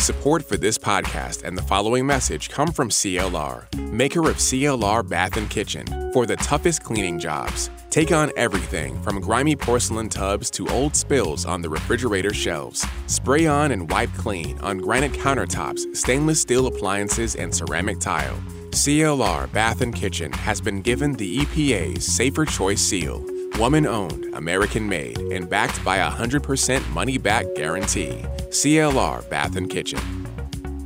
Support 0.01 0.43
for 0.45 0.57
this 0.57 0.79
podcast 0.79 1.43
and 1.43 1.55
the 1.55 1.61
following 1.61 2.07
message 2.07 2.49
come 2.49 2.71
from 2.71 2.89
CLR, 2.89 3.71
maker 3.91 4.27
of 4.31 4.37
CLR 4.37 5.07
Bath 5.07 5.37
and 5.37 5.47
Kitchen. 5.47 5.85
For 6.11 6.25
the 6.25 6.37
toughest 6.37 6.83
cleaning 6.83 7.19
jobs, 7.19 7.69
take 7.91 8.11
on 8.11 8.31
everything 8.35 8.99
from 9.03 9.21
grimy 9.21 9.55
porcelain 9.55 10.09
tubs 10.09 10.49
to 10.51 10.67
old 10.69 10.95
spills 10.95 11.45
on 11.45 11.61
the 11.61 11.69
refrigerator 11.69 12.33
shelves. 12.33 12.83
Spray 13.05 13.45
on 13.45 13.71
and 13.73 13.91
wipe 13.91 14.11
clean 14.13 14.57
on 14.61 14.79
granite 14.79 15.11
countertops, 15.11 15.95
stainless 15.95 16.41
steel 16.41 16.65
appliances, 16.65 17.35
and 17.35 17.53
ceramic 17.53 17.99
tile. 17.99 18.37
CLR 18.71 19.51
Bath 19.51 19.81
and 19.81 19.93
Kitchen 19.93 20.31
has 20.31 20.59
been 20.59 20.81
given 20.81 21.13
the 21.13 21.37
EPA's 21.37 22.11
Safer 22.11 22.45
Choice 22.45 22.81
seal. 22.81 23.23
Woman 23.59 23.85
owned, 23.85 24.33
American 24.33 24.87
made, 24.87 25.17
and 25.19 25.49
backed 25.49 25.83
by 25.83 25.97
a 25.97 26.09
100% 26.09 26.89
money 26.91 27.17
back 27.17 27.45
guarantee. 27.55 28.25
CLR 28.49 29.29
Bath 29.29 29.55
and 29.55 29.69
Kitchen. 29.69 29.99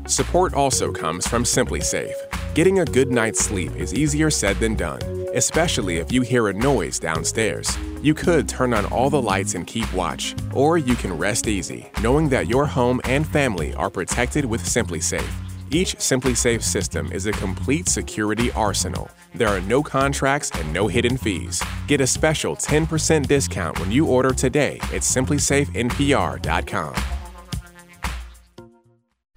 Support 0.07 0.53
also 0.53 0.91
comes 0.91 1.27
from 1.27 1.43
SimpliSafe. 1.43 2.13
Getting 2.53 2.79
a 2.79 2.85
good 2.85 3.11
night's 3.11 3.43
sleep 3.43 3.75
is 3.75 3.93
easier 3.93 4.29
said 4.29 4.57
than 4.57 4.75
done, 4.75 5.01
especially 5.33 5.97
if 5.97 6.11
you 6.11 6.21
hear 6.21 6.47
a 6.47 6.53
noise 6.53 6.99
downstairs. 6.99 7.77
You 8.01 8.13
could 8.13 8.47
turn 8.47 8.73
on 8.73 8.85
all 8.87 9.09
the 9.09 9.21
lights 9.21 9.55
and 9.55 9.65
keep 9.65 9.91
watch, 9.93 10.35
or 10.53 10.77
you 10.77 10.95
can 10.95 11.17
rest 11.17 11.47
easy, 11.47 11.89
knowing 12.01 12.29
that 12.29 12.47
your 12.47 12.65
home 12.65 13.01
and 13.05 13.27
family 13.27 13.73
are 13.75 13.89
protected 13.89 14.45
with 14.45 14.63
SimpliSafe. 14.63 15.44
Each 15.71 15.95
SimpliSafe 15.95 16.61
system 16.61 17.11
is 17.11 17.25
a 17.25 17.31
complete 17.31 17.89
security 17.89 18.51
arsenal. 18.51 19.09
There 19.33 19.47
are 19.47 19.61
no 19.61 19.81
contracts 19.81 20.51
and 20.51 20.71
no 20.71 20.87
hidden 20.87 21.17
fees. 21.17 21.61
Get 21.87 22.01
a 22.01 22.07
special 22.07 22.55
10% 22.55 23.27
discount 23.27 23.79
when 23.79 23.91
you 23.91 24.05
order 24.05 24.31
today 24.31 24.77
at 24.93 25.01
simplysafenpr.com. 25.01 26.95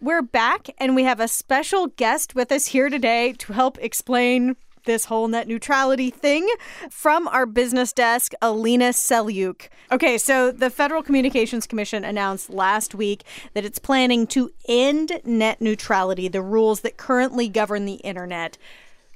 We're 0.01 0.23
back 0.23 0.71
and 0.79 0.95
we 0.95 1.03
have 1.05 1.19
a 1.19 1.27
special 1.27 1.89
guest 1.89 2.35
with 2.35 2.53
us 2.53 2.67
here 2.67 2.89
today 2.89 3.33
to 3.39 3.53
help 3.53 3.79
explain 3.79 4.55
this 4.89 5.05
whole 5.05 5.29
net 5.29 5.47
neutrality 5.47 6.11
thing 6.11 6.49
from 6.91 7.29
our 7.29 7.47
business 7.47 7.93
desk, 7.93 8.33
Alina 8.43 8.89
Selyukh. 8.89 9.69
Okay, 9.93 10.19
so 10.19 10.51
the 10.51 10.71
Federal 10.71 11.03
Communications 11.03 11.67
Commission 11.67 12.05
announced 12.05 12.51
last 12.51 12.95
week 12.95 13.23
that 13.53 13.65
it's 13.65 13.79
planning 13.79 14.27
to 14.29 14.51
end 14.67 15.21
net 15.25 15.61
neutrality, 15.61 16.27
the 16.27 16.43
rules 16.43 16.81
that 16.81 16.97
currently 16.97 17.49
govern 17.49 17.85
the 17.85 17.97
internet. 17.97 18.57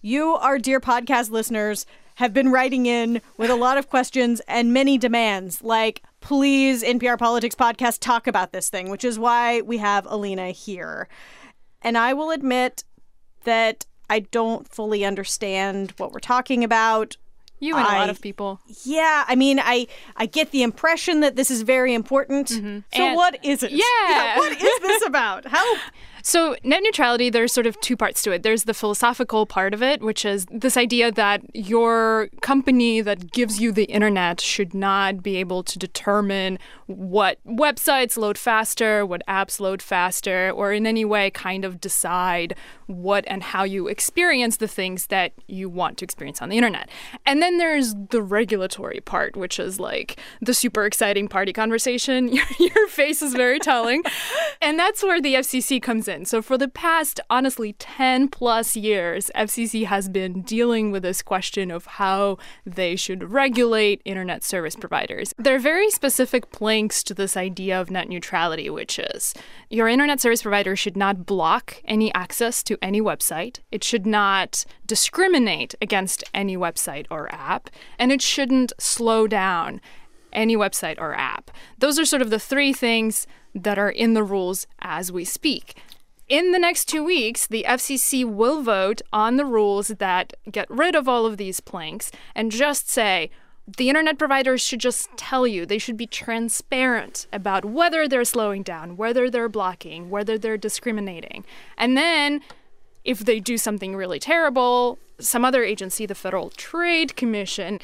You, 0.02 0.34
our 0.34 0.58
dear 0.58 0.78
podcast 0.78 1.30
listeners, 1.30 1.86
have 2.16 2.34
been 2.34 2.52
writing 2.52 2.84
in 2.84 3.22
with 3.38 3.50
a 3.50 3.56
lot 3.56 3.78
of 3.78 3.88
questions 3.88 4.40
and 4.46 4.74
many 4.74 4.98
demands, 4.98 5.62
like, 5.62 6.02
please, 6.20 6.82
NPR 6.82 7.18
Politics 7.18 7.54
Podcast, 7.54 8.00
talk 8.00 8.26
about 8.26 8.52
this 8.52 8.68
thing, 8.68 8.90
which 8.90 9.04
is 9.04 9.18
why 9.18 9.62
we 9.62 9.78
have 9.78 10.06
Alina 10.06 10.50
here. 10.50 11.08
And 11.80 11.96
I 11.96 12.12
will 12.12 12.30
admit 12.30 12.84
that 13.44 13.86
I 14.10 14.20
don't 14.20 14.68
fully 14.68 15.04
understand 15.04 15.92
what 15.96 16.12
we're 16.12 16.20
talking 16.20 16.62
about. 16.64 17.16
You 17.58 17.76
and 17.76 17.86
a 17.86 17.90
lot 17.90 18.10
of 18.10 18.20
people. 18.20 18.60
Yeah, 18.84 19.24
I 19.28 19.36
mean, 19.36 19.60
I 19.60 19.86
I 20.16 20.26
get 20.26 20.50
the 20.50 20.62
impression 20.64 21.20
that 21.20 21.36
this 21.36 21.48
is 21.48 21.62
very 21.62 21.94
important. 21.94 22.48
Mm-hmm. 22.48 22.78
So 22.96 23.02
And- 23.04 23.16
what 23.16 23.38
is 23.44 23.62
it? 23.62 23.70
Yeah. 24.10 24.36
what 24.36 24.50
is 24.52 24.80
this 24.80 25.06
about? 25.06 25.46
Help. 25.46 25.78
So, 26.22 26.56
net 26.62 26.82
neutrality, 26.84 27.30
there's 27.30 27.52
sort 27.52 27.66
of 27.66 27.80
two 27.80 27.96
parts 27.96 28.22
to 28.22 28.32
it. 28.32 28.42
There's 28.42 28.64
the 28.64 28.74
philosophical 28.74 29.44
part 29.44 29.74
of 29.74 29.82
it, 29.82 30.00
which 30.00 30.24
is 30.24 30.46
this 30.50 30.76
idea 30.76 31.10
that 31.12 31.42
your 31.54 32.28
company 32.40 33.00
that 33.00 33.32
gives 33.32 33.60
you 33.60 33.72
the 33.72 33.84
internet 33.84 34.40
should 34.40 34.72
not 34.72 35.22
be 35.22 35.36
able 35.36 35.62
to 35.64 35.78
determine 35.78 36.58
what 36.86 37.38
websites 37.46 38.16
load 38.16 38.38
faster, 38.38 39.04
what 39.04 39.22
apps 39.26 39.58
load 39.58 39.82
faster, 39.82 40.50
or 40.50 40.72
in 40.72 40.86
any 40.86 41.04
way 41.04 41.30
kind 41.30 41.64
of 41.64 41.80
decide 41.80 42.54
what 42.86 43.24
and 43.26 43.42
how 43.42 43.64
you 43.64 43.88
experience 43.88 44.58
the 44.58 44.68
things 44.68 45.06
that 45.06 45.32
you 45.46 45.68
want 45.68 45.98
to 45.98 46.04
experience 46.04 46.42
on 46.42 46.48
the 46.48 46.56
internet. 46.56 46.88
And 47.26 47.40
then 47.42 47.58
there's 47.58 47.94
the 48.10 48.22
regulatory 48.22 49.00
part, 49.00 49.36
which 49.36 49.58
is 49.58 49.80
like 49.80 50.18
the 50.40 50.54
super 50.54 50.84
exciting 50.84 51.28
party 51.28 51.52
conversation. 51.52 52.28
Your, 52.58 52.88
face 52.92 53.22
is 53.22 53.32
very 53.32 53.58
telling. 53.58 54.02
and 54.62 54.78
that's 54.78 55.02
where 55.02 55.20
the 55.20 55.34
FCC 55.34 55.80
comes 55.80 56.08
in 56.08 56.11
reason. 56.12 56.24
So, 56.24 56.42
for 56.42 56.58
the 56.58 56.68
past, 56.68 57.20
honestly, 57.30 57.74
10 57.74 58.28
plus 58.28 58.76
years, 58.76 59.30
FCC 59.34 59.86
has 59.86 60.08
been 60.08 60.42
dealing 60.42 60.90
with 60.90 61.02
this 61.02 61.22
question 61.22 61.70
of 61.70 61.86
how 61.86 62.38
they 62.66 62.96
should 62.96 63.30
regulate 63.30 64.02
internet 64.04 64.44
service 64.44 64.76
providers. 64.76 65.32
There 65.38 65.56
are 65.56 65.60
very 65.60 65.90
specific 65.90 66.50
planks 66.50 67.02
to 67.04 67.14
this 67.14 67.36
idea 67.36 67.80
of 67.80 67.90
net 67.90 68.08
neutrality, 68.08 68.68
which 68.70 68.98
is 68.98 69.34
your 69.70 69.88
internet 69.88 70.20
service 70.20 70.42
provider 70.42 70.76
should 70.76 70.96
not 70.96 71.26
block 71.26 71.80
any 71.84 72.12
access 72.14 72.62
to 72.64 72.78
any 72.82 73.00
website, 73.00 73.60
it 73.70 73.84
should 73.84 74.06
not 74.06 74.64
discriminate 74.86 75.74
against 75.80 76.24
any 76.34 76.56
website 76.56 77.06
or 77.10 77.32
app, 77.32 77.70
and 77.98 78.12
it 78.12 78.22
shouldn't 78.22 78.72
slow 78.78 79.26
down 79.26 79.80
any 80.32 80.56
website 80.56 80.98
or 80.98 81.14
app. 81.14 81.50
Those 81.78 81.98
are 81.98 82.04
sort 82.04 82.22
of 82.22 82.30
the 82.30 82.38
three 82.38 82.72
things 82.72 83.26
that 83.54 83.78
are 83.78 83.90
in 83.90 84.14
the 84.14 84.22
rules 84.22 84.66
as 84.80 85.12
we 85.12 85.24
speak. 85.24 85.74
In 86.28 86.52
the 86.52 86.58
next 86.58 86.86
two 86.86 87.04
weeks, 87.04 87.46
the 87.46 87.64
FCC 87.68 88.24
will 88.24 88.62
vote 88.62 89.02
on 89.12 89.36
the 89.36 89.44
rules 89.44 89.88
that 89.88 90.34
get 90.50 90.70
rid 90.70 90.94
of 90.94 91.08
all 91.08 91.26
of 91.26 91.36
these 91.36 91.60
planks 91.60 92.10
and 92.34 92.50
just 92.50 92.88
say, 92.88 93.30
the 93.76 93.88
internet 93.88 94.18
providers 94.18 94.60
should 94.60 94.80
just 94.80 95.08
tell 95.16 95.46
you, 95.46 95.64
they 95.64 95.78
should 95.78 95.96
be 95.96 96.06
transparent 96.06 97.26
about 97.32 97.64
whether 97.64 98.08
they're 98.08 98.24
slowing 98.24 98.62
down, 98.62 98.96
whether 98.96 99.30
they're 99.30 99.48
blocking, 99.48 100.10
whether 100.10 100.36
they're 100.36 100.56
discriminating. 100.56 101.44
And 101.76 101.96
then 101.96 102.40
if 103.04 103.20
they 103.20 103.38
do 103.40 103.56
something 103.58 103.94
really 103.94 104.18
terrible, 104.18 104.98
some 105.18 105.44
other 105.44 105.62
agency, 105.62 106.06
the 106.06 106.14
Federal 106.14 106.50
Trade 106.50 107.14
Commission, 107.16 107.78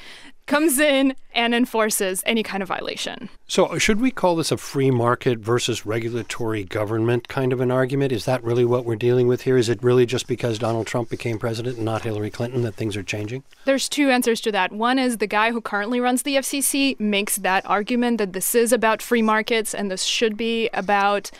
comes 0.48 0.78
in 0.78 1.14
and 1.32 1.54
enforces 1.54 2.22
any 2.26 2.42
kind 2.42 2.62
of 2.62 2.68
violation. 2.68 3.28
So, 3.46 3.78
should 3.78 4.00
we 4.00 4.10
call 4.10 4.34
this 4.34 4.50
a 4.50 4.56
free 4.56 4.90
market 4.90 5.38
versus 5.38 5.86
regulatory 5.86 6.64
government 6.64 7.28
kind 7.28 7.52
of 7.52 7.60
an 7.60 7.70
argument? 7.70 8.10
Is 8.10 8.24
that 8.24 8.42
really 8.42 8.64
what 8.64 8.84
we're 8.84 8.96
dealing 8.96 9.28
with 9.28 9.42
here? 9.42 9.56
Is 9.56 9.68
it 9.68 9.82
really 9.82 10.06
just 10.06 10.26
because 10.26 10.58
Donald 10.58 10.86
Trump 10.86 11.10
became 11.10 11.38
president 11.38 11.76
and 11.76 11.84
not 11.84 12.02
Hillary 12.02 12.30
Clinton 12.30 12.62
that 12.62 12.74
things 12.74 12.96
are 12.96 13.02
changing? 13.04 13.44
There's 13.64 13.88
two 13.88 14.10
answers 14.10 14.40
to 14.40 14.52
that. 14.52 14.72
One 14.72 14.98
is 14.98 15.18
the 15.18 15.26
guy 15.26 15.52
who 15.52 15.60
currently 15.60 16.00
runs 16.00 16.22
the 16.22 16.36
FCC 16.36 16.98
makes 16.98 17.36
that 17.36 17.64
argument 17.66 18.18
that 18.18 18.32
this 18.32 18.54
is 18.54 18.72
about 18.72 19.02
free 19.02 19.22
markets 19.22 19.74
and 19.74 19.90
this 19.90 20.02
should 20.02 20.36
be 20.36 20.68
about 20.72 21.30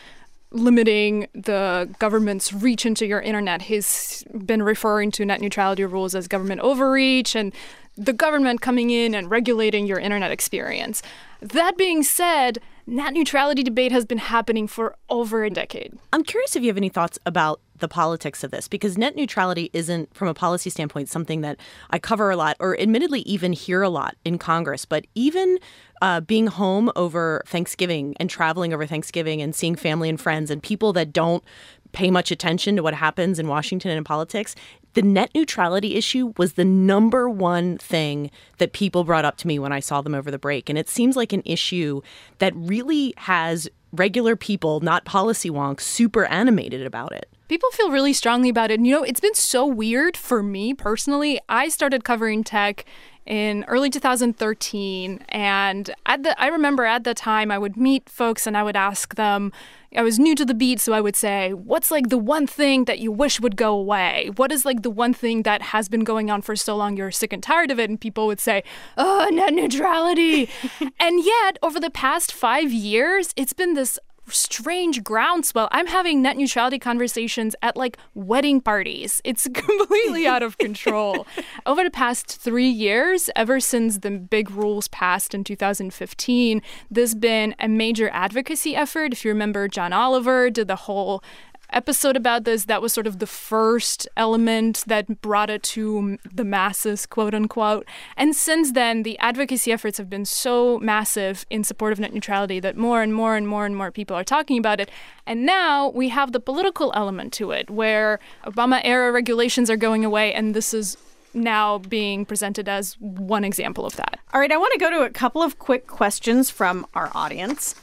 limiting 0.51 1.27
the 1.33 1.93
government's 1.99 2.51
reach 2.51 2.85
into 2.85 3.05
your 3.05 3.21
internet. 3.21 3.63
He's 3.63 4.23
been 4.45 4.63
referring 4.63 5.11
to 5.11 5.25
net 5.25 5.41
neutrality 5.41 5.85
rules 5.85 6.15
as 6.15 6.27
government 6.27 6.61
overreach 6.61 7.35
and 7.35 7.53
the 7.99 8.13
government 8.13 8.61
coming 8.61 8.89
in 8.89 9.13
and 9.13 9.29
regulating 9.29 9.85
your 9.85 9.99
internet 9.99 10.31
experience. 10.31 11.03
That 11.41 11.77
being 11.77 12.01
said, 12.01 12.59
net 12.87 13.13
neutrality 13.13 13.61
debate 13.61 13.91
has 13.91 14.05
been 14.05 14.17
happening 14.17 14.67
for 14.67 14.95
over 15.09 15.43
a 15.43 15.49
decade. 15.49 15.97
I'm 16.13 16.23
curious 16.23 16.55
if 16.55 16.63
you 16.63 16.69
have 16.69 16.77
any 16.77 16.89
thoughts 16.89 17.19
about 17.25 17.59
the 17.77 17.87
politics 17.89 18.43
of 18.43 18.51
this 18.51 18.67
because 18.67 18.97
net 18.97 19.15
neutrality 19.15 19.69
isn't, 19.73 20.13
from 20.13 20.27
a 20.27 20.33
policy 20.33 20.69
standpoint, 20.69 21.09
something 21.09 21.41
that 21.41 21.59
I 21.89 21.99
cover 21.99 22.31
a 22.31 22.35
lot 22.37 22.55
or 22.59 22.79
admittedly 22.79 23.21
even 23.21 23.53
hear 23.53 23.81
a 23.81 23.89
lot 23.89 24.15
in 24.23 24.37
Congress. 24.37 24.85
But 24.85 25.05
even 25.15 25.59
uh, 26.01 26.21
being 26.21 26.47
home 26.47 26.91
over 26.95 27.41
Thanksgiving 27.47 28.15
and 28.19 28.29
traveling 28.29 28.73
over 28.73 28.85
Thanksgiving 28.85 29.41
and 29.41 29.53
seeing 29.53 29.75
family 29.75 30.07
and 30.09 30.19
friends 30.19 30.49
and 30.49 30.63
people 30.63 30.93
that 30.93 31.11
don't 31.11 31.43
pay 31.91 32.11
much 32.11 32.31
attention 32.31 32.75
to 32.75 32.83
what 32.83 32.93
happens 32.93 33.39
in 33.39 33.47
Washington 33.47 33.91
and 33.91 33.97
in 33.97 34.03
politics, 34.03 34.55
the 34.93 35.01
net 35.01 35.31
neutrality 35.35 35.95
issue 35.95 36.33
was 36.37 36.53
the 36.53 36.65
number 36.65 37.29
one 37.29 37.77
thing 37.77 38.31
that 38.57 38.73
people 38.73 39.03
brought 39.03 39.25
up 39.25 39.37
to 39.37 39.47
me 39.47 39.59
when 39.59 39.71
I 39.71 39.79
saw 39.79 40.01
them 40.01 40.15
over 40.15 40.31
the 40.31 40.39
break. 40.39 40.69
And 40.69 40.77
it 40.77 40.89
seems 40.89 41.15
like 41.15 41.33
an 41.33 41.43
issue 41.45 42.01
that 42.39 42.53
really 42.55 43.13
has 43.17 43.69
regular 43.91 44.35
people, 44.35 44.79
not 44.81 45.05
policy 45.05 45.49
wonks, 45.49 45.81
super 45.81 46.25
animated 46.25 46.85
about 46.85 47.11
it. 47.11 47.29
People 47.47 47.69
feel 47.71 47.89
really 47.89 48.13
strongly 48.13 48.49
about 48.49 48.69
it. 48.69 48.75
And, 48.75 48.85
you 48.85 48.93
know, 48.93 49.03
it's 49.03 49.19
been 49.19 49.33
so 49.33 49.65
weird 49.65 50.15
for 50.15 50.43
me 50.43 50.73
personally. 50.73 51.39
I 51.49 51.69
started 51.69 52.03
covering 52.03 52.43
tech 52.43 52.85
in 53.25 53.63
early 53.67 53.89
2013 53.89 55.23
and 55.29 55.91
at 56.07 56.23
the 56.23 56.41
I 56.41 56.47
remember 56.47 56.85
at 56.85 57.03
the 57.03 57.13
time 57.13 57.51
I 57.51 57.59
would 57.59 57.77
meet 57.77 58.09
folks 58.09 58.47
and 58.47 58.57
I 58.57 58.63
would 58.63 58.75
ask 58.75 59.15
them 59.15 59.51
I 59.95 60.03
was 60.03 60.19
new 60.19 60.35
to 60.35 60.45
the 60.45 60.53
beat 60.53 60.79
so 60.79 60.93
I 60.93 61.01
would 61.01 61.15
say 61.15 61.53
what's 61.53 61.89
like 61.89 62.09
the 62.09 62.17
one 62.17 62.45
thing 62.45 62.85
that 62.85 62.99
you 62.99 63.11
wish 63.11 63.39
would 63.39 63.55
go 63.55 63.73
away? 63.73 64.29
What 64.35 64.51
is 64.51 64.65
like 64.65 64.83
the 64.83 64.89
one 64.89 65.13
thing 65.13 65.43
that 65.43 65.61
has 65.61 65.89
been 65.89 66.03
going 66.03 66.29
on 66.29 66.41
for 66.41 66.55
so 66.55 66.75
long 66.75 66.95
you're 66.95 67.11
sick 67.11 67.33
and 67.33 67.41
tired 67.41 67.71
of 67.71 67.79
it? 67.79 67.89
And 67.89 67.99
people 67.99 68.27
would 68.27 68.39
say 68.39 68.63
oh 68.97 69.29
net 69.31 69.53
neutrality. 69.53 70.49
And 70.99 71.23
yet 71.23 71.57
over 71.61 71.79
the 71.79 71.89
past 71.89 72.31
5 72.31 72.71
years 72.71 73.33
it's 73.35 73.53
been 73.53 73.73
this 73.73 73.97
strange 74.33 75.03
groundswell. 75.03 75.67
I'm 75.71 75.87
having 75.87 76.21
net 76.21 76.37
neutrality 76.37 76.79
conversations 76.79 77.55
at 77.61 77.75
like 77.75 77.97
wedding 78.13 78.61
parties. 78.61 79.21
It's 79.23 79.47
completely 79.53 80.27
out 80.27 80.43
of 80.43 80.57
control. 80.57 81.27
Over 81.65 81.83
the 81.83 81.91
past 81.91 82.27
three 82.27 82.69
years, 82.69 83.29
ever 83.35 83.59
since 83.59 83.99
the 83.99 84.11
big 84.11 84.51
rules 84.51 84.87
passed 84.87 85.33
in 85.33 85.43
2015, 85.43 86.61
there's 86.89 87.15
been 87.15 87.55
a 87.59 87.67
major 87.67 88.09
advocacy 88.13 88.75
effort. 88.75 89.13
If 89.13 89.25
you 89.25 89.31
remember, 89.31 89.67
John 89.67 89.93
Oliver 89.93 90.49
did 90.49 90.67
the 90.67 90.75
whole 90.75 91.23
episode 91.71 92.15
about 92.15 92.43
this 92.43 92.65
that 92.65 92.81
was 92.81 92.93
sort 92.93 93.07
of 93.07 93.19
the 93.19 93.27
first 93.27 94.07
element 94.17 94.83
that 94.87 95.21
brought 95.21 95.49
it 95.49 95.63
to 95.63 96.17
the 96.33 96.43
masses, 96.43 97.05
quote 97.05 97.33
unquote. 97.33 97.85
And 98.17 98.35
since 98.35 98.71
then, 98.71 99.03
the 99.03 99.17
advocacy 99.19 99.71
efforts 99.71 99.97
have 99.97 100.09
been 100.09 100.25
so 100.25 100.79
massive 100.79 101.45
in 101.49 101.63
support 101.63 101.93
of 101.93 101.99
net 101.99 102.13
neutrality 102.13 102.59
that 102.59 102.77
more 102.77 103.01
and 103.01 103.13
more 103.13 103.35
and 103.35 103.47
more 103.47 103.65
and 103.65 103.75
more 103.75 103.91
people 103.91 104.15
are 104.15 104.23
talking 104.23 104.57
about 104.57 104.79
it. 104.79 104.89
And 105.25 105.45
now 105.45 105.89
we 105.89 106.09
have 106.09 106.31
the 106.31 106.39
political 106.39 106.91
element 106.95 107.33
to 107.33 107.51
it, 107.51 107.69
where 107.69 108.19
Obama 108.45 108.81
era 108.83 109.11
regulations 109.11 109.69
are 109.69 109.77
going 109.77 110.03
away, 110.03 110.33
and 110.33 110.55
this 110.55 110.73
is 110.73 110.97
now 111.33 111.77
being 111.77 112.25
presented 112.25 112.67
as 112.67 112.93
one 112.99 113.43
example 113.43 113.85
of 113.85 113.95
that. 113.97 114.19
All 114.33 114.39
right, 114.39 114.51
I 114.51 114.57
want 114.57 114.73
to 114.73 114.79
go 114.79 114.89
to 114.89 115.01
a 115.03 115.09
couple 115.09 115.43
of 115.43 115.59
quick 115.59 115.85
questions 115.85 116.49
from 116.49 116.87
our 116.95 117.11
audience. 117.13 117.75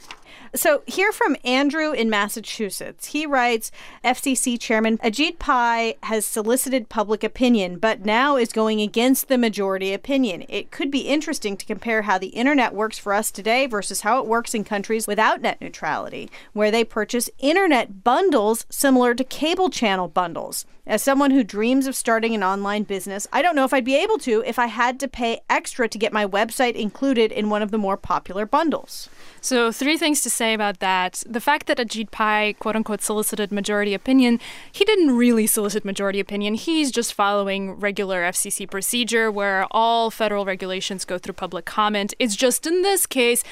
So, 0.57 0.81
here 0.87 1.11
from 1.11 1.37
Andrew 1.43 1.91
in 1.91 2.09
Massachusetts. 2.09 3.07
He 3.07 3.27
writes 3.27 3.71
FCC 4.03 4.59
Chairman 4.59 4.97
Ajit 4.97 5.37
Pai 5.37 5.97
has 6.01 6.25
solicited 6.25 6.89
public 6.89 7.23
opinion, 7.23 7.77
but 7.77 8.03
now 8.03 8.37
is 8.37 8.51
going 8.51 8.81
against 8.81 9.27
the 9.27 9.37
majority 9.37 9.93
opinion. 9.93 10.45
It 10.49 10.71
could 10.71 10.89
be 10.89 11.01
interesting 11.01 11.57
to 11.57 11.65
compare 11.67 12.01
how 12.01 12.17
the 12.17 12.29
internet 12.29 12.73
works 12.73 12.97
for 12.97 13.13
us 13.13 13.29
today 13.29 13.67
versus 13.67 14.01
how 14.01 14.19
it 14.19 14.25
works 14.25 14.55
in 14.55 14.63
countries 14.63 15.05
without 15.05 15.41
net 15.41 15.61
neutrality, 15.61 16.27
where 16.53 16.71
they 16.71 16.83
purchase 16.83 17.29
internet 17.37 18.03
bundles 18.03 18.65
similar 18.67 19.13
to 19.13 19.23
cable 19.23 19.69
channel 19.69 20.07
bundles. 20.07 20.65
As 20.87 21.03
someone 21.03 21.31
who 21.31 21.43
dreams 21.43 21.85
of 21.85 21.95
starting 21.95 22.33
an 22.33 22.43
online 22.43 22.81
business, 22.81 23.27
I 23.31 23.43
don't 23.43 23.55
know 23.55 23.65
if 23.65 23.73
I'd 23.75 23.85
be 23.85 24.01
able 24.01 24.17
to 24.19 24.41
if 24.43 24.57
I 24.57 24.67
had 24.67 24.99
to 25.01 25.07
pay 25.07 25.41
extra 25.51 25.87
to 25.87 25.97
get 25.99 26.13
my 26.13 26.25
website 26.25 26.73
included 26.73 27.31
in 27.31 27.51
one 27.51 27.61
of 27.61 27.69
the 27.69 27.77
more 27.77 27.97
popular 27.97 28.47
bundles. 28.47 29.07
So, 29.41 29.71
three 29.71 29.97
things 29.97 30.21
to 30.21 30.29
say 30.29 30.53
about 30.53 30.79
that. 30.79 31.23
The 31.25 31.41
fact 31.41 31.67
that 31.67 31.77
Ajit 31.77 32.11
Pai, 32.11 32.53
quote 32.53 32.75
unquote, 32.75 33.01
solicited 33.01 33.51
majority 33.51 33.93
opinion, 33.93 34.39
he 34.71 34.83
didn't 34.83 35.15
really 35.15 35.47
solicit 35.47 35.85
majority 35.85 36.19
opinion. 36.19 36.55
He's 36.55 36.91
just 36.91 37.13
following 37.13 37.71
regular 37.71 38.23
FCC 38.23 38.69
procedure 38.69 39.31
where 39.31 39.67
all 39.71 40.09
federal 40.09 40.45
regulations 40.45 41.05
go 41.05 41.17
through 41.17 41.33
public 41.33 41.65
comment. 41.65 42.13
It's 42.19 42.35
just 42.35 42.65
in 42.65 42.81
this 42.81 43.05
case, 43.05 43.43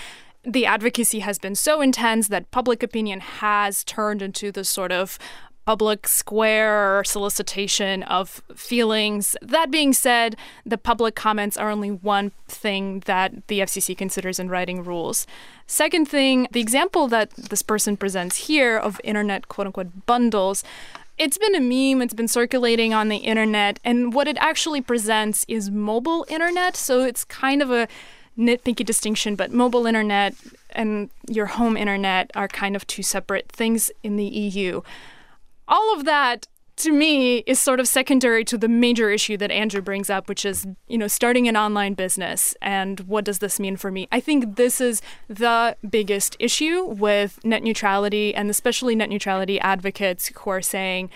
the 0.43 0.65
advocacy 0.65 1.19
has 1.19 1.39
been 1.39 1.55
so 1.55 1.81
intense 1.81 2.27
that 2.27 2.51
public 2.51 2.83
opinion 2.83 3.19
has 3.19 3.83
turned 3.83 4.21
into 4.21 4.51
this 4.51 4.69
sort 4.69 4.91
of 4.91 5.17
public 5.65 6.07
square 6.07 7.03
solicitation 7.03 8.03
of 8.03 8.43
feelings. 8.55 9.35
That 9.41 9.71
being 9.71 9.93
said, 9.93 10.35
the 10.65 10.77
public 10.77 11.15
comments 11.15 11.57
are 11.57 11.71
only 11.71 11.89
one 11.89 12.31
thing 12.47 13.01
that 13.01 13.47
the 13.47 13.59
FCC 13.61 13.97
considers 13.97 14.39
in 14.39 14.47
writing 14.49 14.83
rules. 14.83 15.25
Second 15.65 16.07
thing, 16.07 16.47
the 16.51 16.61
example 16.61 17.07
that 17.07 17.31
this 17.31 17.63
person 17.63 17.97
presents 17.97 18.47
here 18.47 18.77
of 18.77 19.01
internet 19.03 19.47
quote 19.47 19.67
unquote 19.67 20.05
bundles. 20.05 20.63
It's 21.17 21.37
been 21.37 21.55
a 21.55 21.61
meme, 21.61 22.01
it's 22.01 22.13
been 22.13 22.27
circulating 22.27 22.93
on 22.93 23.07
the 23.07 23.17
internet, 23.17 23.79
and 23.83 24.13
what 24.13 24.27
it 24.27 24.37
actually 24.39 24.81
presents 24.81 25.45
is 25.47 25.71
mobile 25.71 26.25
internet. 26.29 26.75
So 26.75 27.01
it's 27.03 27.23
kind 27.23 27.61
of 27.61 27.71
a 27.71 27.87
nitpicky 28.37 28.85
distinction, 28.85 29.35
but 29.35 29.51
mobile 29.51 29.87
internet 29.87 30.35
and 30.71 31.09
your 31.27 31.45
home 31.45 31.77
internet 31.77 32.29
are 32.35 32.49
kind 32.49 32.75
of 32.75 32.85
two 32.85 33.01
separate 33.01 33.49
things 33.49 33.89
in 34.03 34.17
the 34.17 34.25
EU 34.25 34.81
all 35.67 35.95
of 35.95 36.05
that 36.05 36.47
to 36.77 36.91
me 36.91 37.37
is 37.39 37.59
sort 37.59 37.79
of 37.79 37.87
secondary 37.87 38.43
to 38.43 38.57
the 38.57 38.67
major 38.67 39.09
issue 39.09 39.37
that 39.37 39.51
Andrew 39.51 39.81
brings 39.81 40.09
up, 40.09 40.27
which 40.27 40.45
is, 40.45 40.67
you 40.87 40.97
know, 40.97 41.07
starting 41.07 41.47
an 41.47 41.55
online 41.55 41.93
business 41.93 42.55
and 42.61 42.99
what 43.01 43.23
does 43.23 43.39
this 43.39 43.59
mean 43.59 43.77
for 43.77 43.91
me? 43.91 44.07
I 44.11 44.19
think 44.19 44.57
this 44.57 44.81
is 44.81 45.01
the 45.29 45.77
biggest 45.89 46.35
issue 46.39 46.83
with 46.83 47.43
net 47.45 47.63
neutrality 47.63 48.35
and 48.35 48.49
especially 48.49 48.95
net 48.95 49.09
neutrality 49.09 49.59
advocates 49.59 50.31
who 50.35 50.49
are 50.49 50.61
saying, 50.61 51.09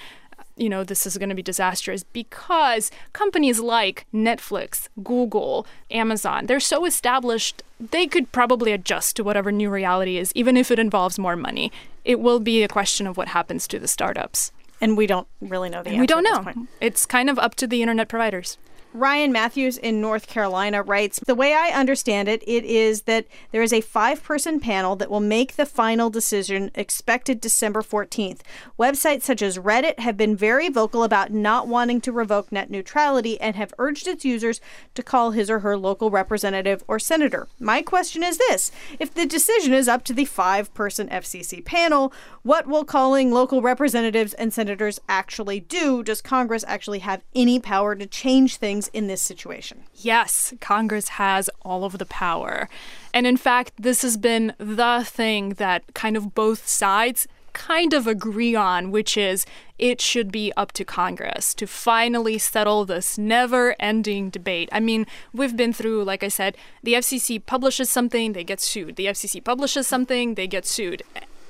you 0.55 0.69
know, 0.69 0.83
this 0.83 1.05
is 1.05 1.17
going 1.17 1.29
to 1.29 1.35
be 1.35 1.41
disastrous 1.41 2.03
because 2.03 2.91
companies 3.13 3.59
like 3.59 4.05
Netflix, 4.13 4.87
Google, 5.03 5.65
Amazon, 5.89 6.45
they're 6.45 6.59
so 6.59 6.85
established, 6.85 7.63
they 7.79 8.07
could 8.07 8.31
probably 8.31 8.71
adjust 8.73 9.15
to 9.15 9.23
whatever 9.23 9.51
new 9.51 9.69
reality 9.69 10.17
is, 10.17 10.31
even 10.35 10.57
if 10.57 10.69
it 10.69 10.79
involves 10.79 11.17
more 11.17 11.37
money 11.37 11.71
it 12.09 12.19
will 12.19 12.39
be 12.39 12.63
a 12.63 12.67
question 12.67 13.05
of 13.05 13.17
what 13.17 13.27
happens 13.27 13.67
to 13.67 13.77
the 13.77 13.87
startups. 13.87 14.51
And 14.81 14.97
we 14.97 15.05
don't 15.05 15.27
really 15.41 15.69
know 15.69 15.83
the 15.83 15.91
answer. 15.91 16.01
We 16.01 16.07
don't 16.07 16.23
know. 16.23 16.67
It's 16.81 17.05
kind 17.05 17.29
of 17.29 17.37
up 17.37 17.53
to 17.55 17.67
the 17.67 17.83
internet 17.83 18.09
providers. 18.09 18.57
Ryan 18.93 19.31
Matthews 19.31 19.77
in 19.77 20.01
North 20.01 20.25
Carolina 20.25 20.81
writes 20.81 21.19
The 21.19 21.35
way 21.35 21.53
I 21.53 21.69
understand 21.69 22.27
it, 22.27 22.41
it 22.47 22.65
is 22.65 23.03
that 23.03 23.27
there 23.51 23.61
is 23.61 23.71
a 23.71 23.81
five 23.81 24.23
person 24.23 24.59
panel 24.59 24.95
that 24.95 25.11
will 25.11 25.19
make 25.19 25.55
the 25.55 25.67
final 25.67 26.09
decision 26.09 26.71
expected 26.73 27.39
December 27.39 27.83
14th. 27.83 28.39
Websites 28.79 29.21
such 29.21 29.43
as 29.43 29.59
Reddit 29.59 29.99
have 29.99 30.17
been 30.17 30.35
very 30.35 30.69
vocal 30.69 31.03
about 31.03 31.31
not 31.31 31.67
wanting 31.67 32.01
to 32.01 32.11
revoke 32.11 32.51
net 32.51 32.71
neutrality 32.71 33.39
and 33.39 33.55
have 33.55 33.75
urged 33.77 34.07
its 34.07 34.25
users 34.25 34.59
to 34.95 35.03
call 35.03 35.31
his 35.31 35.51
or 35.51 35.59
her 35.59 35.77
local 35.77 36.09
representative 36.09 36.83
or 36.87 36.97
senator. 36.97 37.47
My 37.59 37.83
question 37.83 38.23
is 38.23 38.39
this 38.39 38.71
If 38.99 39.13
the 39.13 39.27
decision 39.27 39.71
is 39.71 39.87
up 39.87 40.03
to 40.05 40.13
the 40.13 40.25
five 40.25 40.73
person 40.73 41.09
FCC 41.09 41.63
panel, 41.63 42.11
what 42.41 42.65
will 42.65 42.85
calling 42.85 43.31
local 43.31 43.61
representatives 43.61 44.33
and 44.33 44.51
senators 44.51 44.99
actually 45.07 45.59
do? 45.59 46.01
Does 46.01 46.23
Congress 46.23 46.65
actually 46.67 46.99
have 46.99 47.21
any 47.35 47.59
power 47.59 47.93
to 47.93 48.07
change 48.07 48.55
things 48.55 48.78
in 48.87 49.07
this 49.07 49.21
situation? 49.21 49.83
Yes, 49.95 50.53
Congress 50.61 51.09
has 51.09 51.49
all 51.61 51.83
of 51.83 51.97
the 51.97 52.05
power. 52.05 52.69
And 53.13 53.27
in 53.27 53.37
fact, 53.37 53.73
this 53.77 54.01
has 54.01 54.17
been 54.17 54.53
the 54.57 55.03
thing 55.05 55.49
that 55.51 55.93
kind 55.93 56.15
of 56.15 56.33
both 56.33 56.67
sides 56.67 57.27
kind 57.53 57.93
of 57.93 58.07
agree 58.07 58.55
on, 58.55 58.91
which 58.91 59.17
is 59.17 59.45
it 59.77 59.99
should 59.99 60.31
be 60.31 60.53
up 60.55 60.71
to 60.73 60.85
Congress 60.85 61.53
to 61.55 61.67
finally 61.67 62.37
settle 62.37 62.85
this 62.85 63.17
never 63.17 63.75
ending 63.79 64.29
debate. 64.29 64.69
I 64.71 64.79
mean, 64.79 65.05
we've 65.33 65.57
been 65.57 65.73
through, 65.73 66.03
like 66.03 66.23
I 66.23 66.27
said, 66.27 66.55
the 66.83 66.93
FCC 66.93 67.43
publishes 67.45 67.89
something, 67.89 68.33
they 68.33 68.43
get 68.43 68.59
sued. 68.61 68.95
The 68.95 69.07
FCC 69.07 69.43
publishes 69.43 69.87
something, 69.87 70.35
they 70.35 70.47
get 70.47 70.65
sued. 70.65 71.03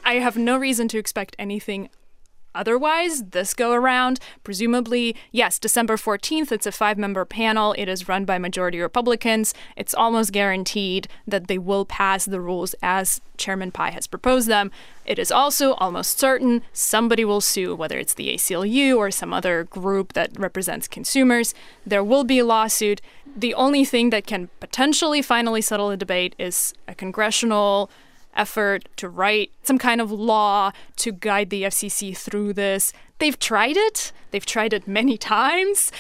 I 0.04 0.16
have 0.16 0.38
no 0.38 0.58
reason 0.58 0.88
to 0.90 0.98
expect 0.98 1.36
anything 1.38 1.90
Otherwise, 2.56 3.26
this 3.26 3.54
go 3.54 3.74
around, 3.74 4.20
presumably, 4.44 5.16
yes, 5.32 5.60
December 5.60 5.96
14th, 5.96 6.52
it's 6.52 6.66
a 6.66 6.72
five 6.72 6.98
member 6.98 7.26
panel. 7.26 7.74
It 7.78 7.88
is 7.88 8.10
run 8.10 8.26
by 8.26 8.38
majority 8.38 8.80
Republicans. 8.80 9.54
It's 9.76 9.94
almost 9.94 10.32
guaranteed 10.32 11.08
that 11.28 11.48
they 11.48 11.58
will 11.58 11.86
pass 11.86 12.26
the 12.26 12.42
rules 12.42 12.74
as 12.82 13.22
Chairman 13.38 13.72
Pai 13.72 13.92
has 13.92 14.08
proposed 14.08 14.48
them. 14.48 14.72
It 15.06 15.18
is 15.18 15.32
also 15.32 15.74
almost 15.76 16.20
certain 16.20 16.62
somebody 16.74 17.24
will 17.24 17.42
sue, 17.42 17.76
whether 17.76 17.98
it's 17.98 18.14
the 18.14 18.34
ACLU 18.34 18.98
or 18.98 19.12
some 19.12 19.34
other 19.34 19.64
group 19.64 20.14
that 20.14 20.38
represents 20.38 20.88
consumers. 20.88 21.54
There 21.86 22.04
will 22.04 22.24
be 22.24 22.40
a 22.40 22.46
lawsuit. 22.46 23.02
The 23.36 23.54
only 23.54 23.86
thing 23.86 24.10
that 24.10 24.28
can 24.28 24.50
potentially 24.60 25.22
finally 25.22 25.62
settle 25.62 25.90
the 25.90 25.98
debate 25.98 26.36
is 26.38 26.74
a 26.88 26.96
congressional 26.96 27.90
effort 28.36 28.88
to 28.98 29.10
write 29.10 29.52
some 29.64 29.78
kind 29.78 30.02
of 30.02 30.12
law 30.12 30.72
to 30.98 31.12
guide 31.12 31.50
the 31.50 31.64
FCC 31.64 32.16
through 32.16 32.54
this. 32.54 32.94
They've 33.20 33.38
tried 33.38 33.78
it, 33.78 34.12
they've 34.32 34.46
tried 34.46 34.74
it 34.74 34.88
many 34.88 35.18
times. 35.18 35.92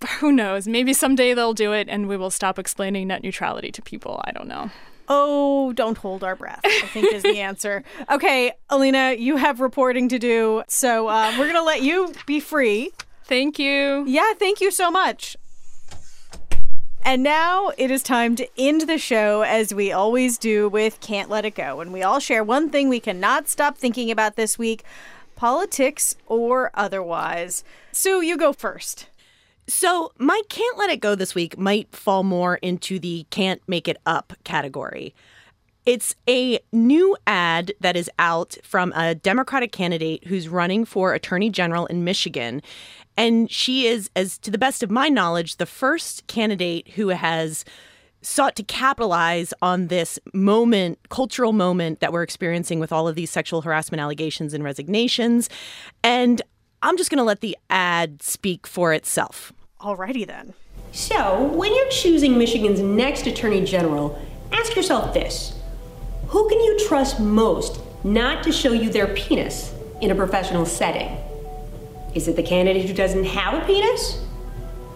But 0.00 0.10
who 0.20 0.32
knows? 0.32 0.66
Maybe 0.66 0.92
someday 0.92 1.34
they'll 1.34 1.54
do 1.54 1.72
it 1.72 1.88
and 1.88 2.08
we 2.08 2.16
will 2.16 2.30
stop 2.30 2.58
explaining 2.58 3.08
net 3.08 3.22
neutrality 3.22 3.70
to 3.72 3.82
people. 3.82 4.20
I 4.24 4.32
don't 4.32 4.48
know. 4.48 4.70
Oh, 5.08 5.72
don't 5.72 5.98
hold 5.98 6.24
our 6.24 6.36
breath, 6.36 6.60
I 6.64 6.86
think 6.86 7.12
is 7.12 7.22
the 7.22 7.40
answer. 7.40 7.84
Okay, 8.10 8.52
Alina, 8.70 9.14
you 9.18 9.36
have 9.36 9.60
reporting 9.60 10.08
to 10.08 10.18
do. 10.18 10.62
So 10.68 11.08
uh, 11.08 11.30
we're 11.32 11.44
going 11.44 11.54
to 11.54 11.62
let 11.62 11.82
you 11.82 12.12
be 12.26 12.40
free. 12.40 12.92
Thank 13.24 13.58
you. 13.58 14.04
Yeah, 14.06 14.32
thank 14.38 14.60
you 14.60 14.70
so 14.70 14.90
much. 14.90 15.36
And 17.04 17.24
now 17.24 17.72
it 17.76 17.90
is 17.90 18.02
time 18.02 18.36
to 18.36 18.48
end 18.56 18.82
the 18.82 18.96
show 18.96 19.42
as 19.42 19.74
we 19.74 19.90
always 19.90 20.38
do 20.38 20.68
with 20.68 21.00
Can't 21.00 21.28
Let 21.28 21.44
It 21.44 21.56
Go. 21.56 21.80
And 21.80 21.92
we 21.92 22.02
all 22.02 22.20
share 22.20 22.44
one 22.44 22.70
thing 22.70 22.88
we 22.88 23.00
cannot 23.00 23.48
stop 23.48 23.76
thinking 23.76 24.10
about 24.10 24.36
this 24.36 24.56
week 24.56 24.84
politics 25.34 26.14
or 26.28 26.70
otherwise. 26.74 27.64
Sue, 27.90 28.22
you 28.22 28.36
go 28.36 28.52
first. 28.52 29.08
So, 29.66 30.12
my 30.16 30.42
can't 30.48 30.78
let 30.78 30.90
it 30.90 31.00
go 31.00 31.16
this 31.16 31.34
week 31.34 31.58
might 31.58 31.94
fall 31.94 32.22
more 32.22 32.56
into 32.56 33.00
the 33.00 33.26
can't 33.30 33.60
make 33.66 33.88
it 33.88 33.96
up 34.06 34.34
category. 34.44 35.12
It's 35.84 36.14
a 36.28 36.60
new 36.70 37.16
ad 37.26 37.72
that 37.80 37.96
is 37.96 38.08
out 38.16 38.56
from 38.62 38.92
a 38.92 39.16
Democratic 39.16 39.72
candidate 39.72 40.28
who's 40.28 40.48
running 40.48 40.84
for 40.84 41.12
attorney 41.12 41.50
general 41.50 41.86
in 41.86 42.04
Michigan. 42.04 42.62
And 43.16 43.50
she 43.50 43.86
is, 43.86 44.10
as 44.16 44.38
to 44.38 44.50
the 44.50 44.58
best 44.58 44.82
of 44.82 44.90
my 44.90 45.08
knowledge, 45.08 45.56
the 45.56 45.66
first 45.66 46.26
candidate 46.26 46.88
who 46.88 47.08
has 47.08 47.64
sought 48.22 48.56
to 48.56 48.62
capitalize 48.62 49.52
on 49.60 49.88
this 49.88 50.18
moment, 50.32 50.98
cultural 51.08 51.52
moment 51.52 52.00
that 52.00 52.12
we're 52.12 52.22
experiencing 52.22 52.78
with 52.78 52.92
all 52.92 53.08
of 53.08 53.16
these 53.16 53.30
sexual 53.30 53.62
harassment 53.62 54.00
allegations 54.00 54.54
and 54.54 54.64
resignations. 54.64 55.50
And 56.02 56.40
I'm 56.82 56.96
just 56.96 57.10
going 57.10 57.18
to 57.18 57.24
let 57.24 57.40
the 57.40 57.56
ad 57.68 58.22
speak 58.22 58.66
for 58.66 58.92
itself. 58.92 59.52
Alrighty 59.80 60.26
then. 60.26 60.54
So, 60.92 61.44
when 61.54 61.74
you're 61.74 61.88
choosing 61.88 62.38
Michigan's 62.38 62.80
next 62.80 63.26
Attorney 63.26 63.64
General, 63.64 64.20
ask 64.52 64.76
yourself 64.76 65.14
this 65.14 65.58
Who 66.28 66.48
can 66.48 66.60
you 66.60 66.86
trust 66.86 67.18
most 67.18 67.80
not 68.04 68.42
to 68.44 68.52
show 68.52 68.72
you 68.72 68.90
their 68.90 69.08
penis 69.08 69.74
in 70.00 70.10
a 70.10 70.14
professional 70.14 70.66
setting? 70.66 71.16
Is 72.14 72.28
it 72.28 72.36
the 72.36 72.42
candidate 72.42 72.84
who 72.86 72.92
doesn't 72.94 73.24
have 73.24 73.54
a 73.62 73.66
penis? 73.66 74.20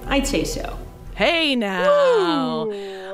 I'd 0.07 0.27
say 0.27 0.45
so. 0.45 0.79
Hey 1.15 1.57
now. 1.57 2.71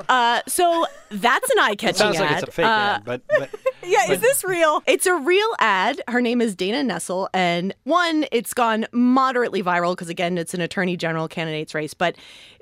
Uh, 0.09 0.41
so 0.49 0.87
that's 1.11 1.49
an 1.51 1.59
eye 1.61 1.77
catching 1.77 1.95
Sounds 1.99 2.17
ad. 2.19 2.31
like 2.31 2.43
it's 2.43 2.49
a 2.49 2.53
fake 2.53 2.67
Uh, 2.67 2.69
ad, 2.69 3.05
but, 3.05 3.23
but 3.29 3.51
Yeah, 3.85 4.11
is 4.11 4.21
this 4.21 4.43
real? 4.45 4.83
It's 4.87 5.07
a 5.07 5.15
real 5.15 5.49
ad. 5.61 6.01
Her 6.09 6.21
name 6.21 6.41
is 6.41 6.57
Dana 6.57 6.83
Nessel. 6.93 7.29
And 7.33 7.73
one, 7.85 8.27
it's 8.33 8.53
gone 8.55 8.87
moderately 8.93 9.63
viral 9.63 9.93
because, 9.93 10.09
again, 10.09 10.37
it's 10.39 10.55
an 10.55 10.61
attorney 10.61 10.97
general 10.97 11.29
candidate's 11.29 11.75
race. 11.75 11.95
But 11.95 12.17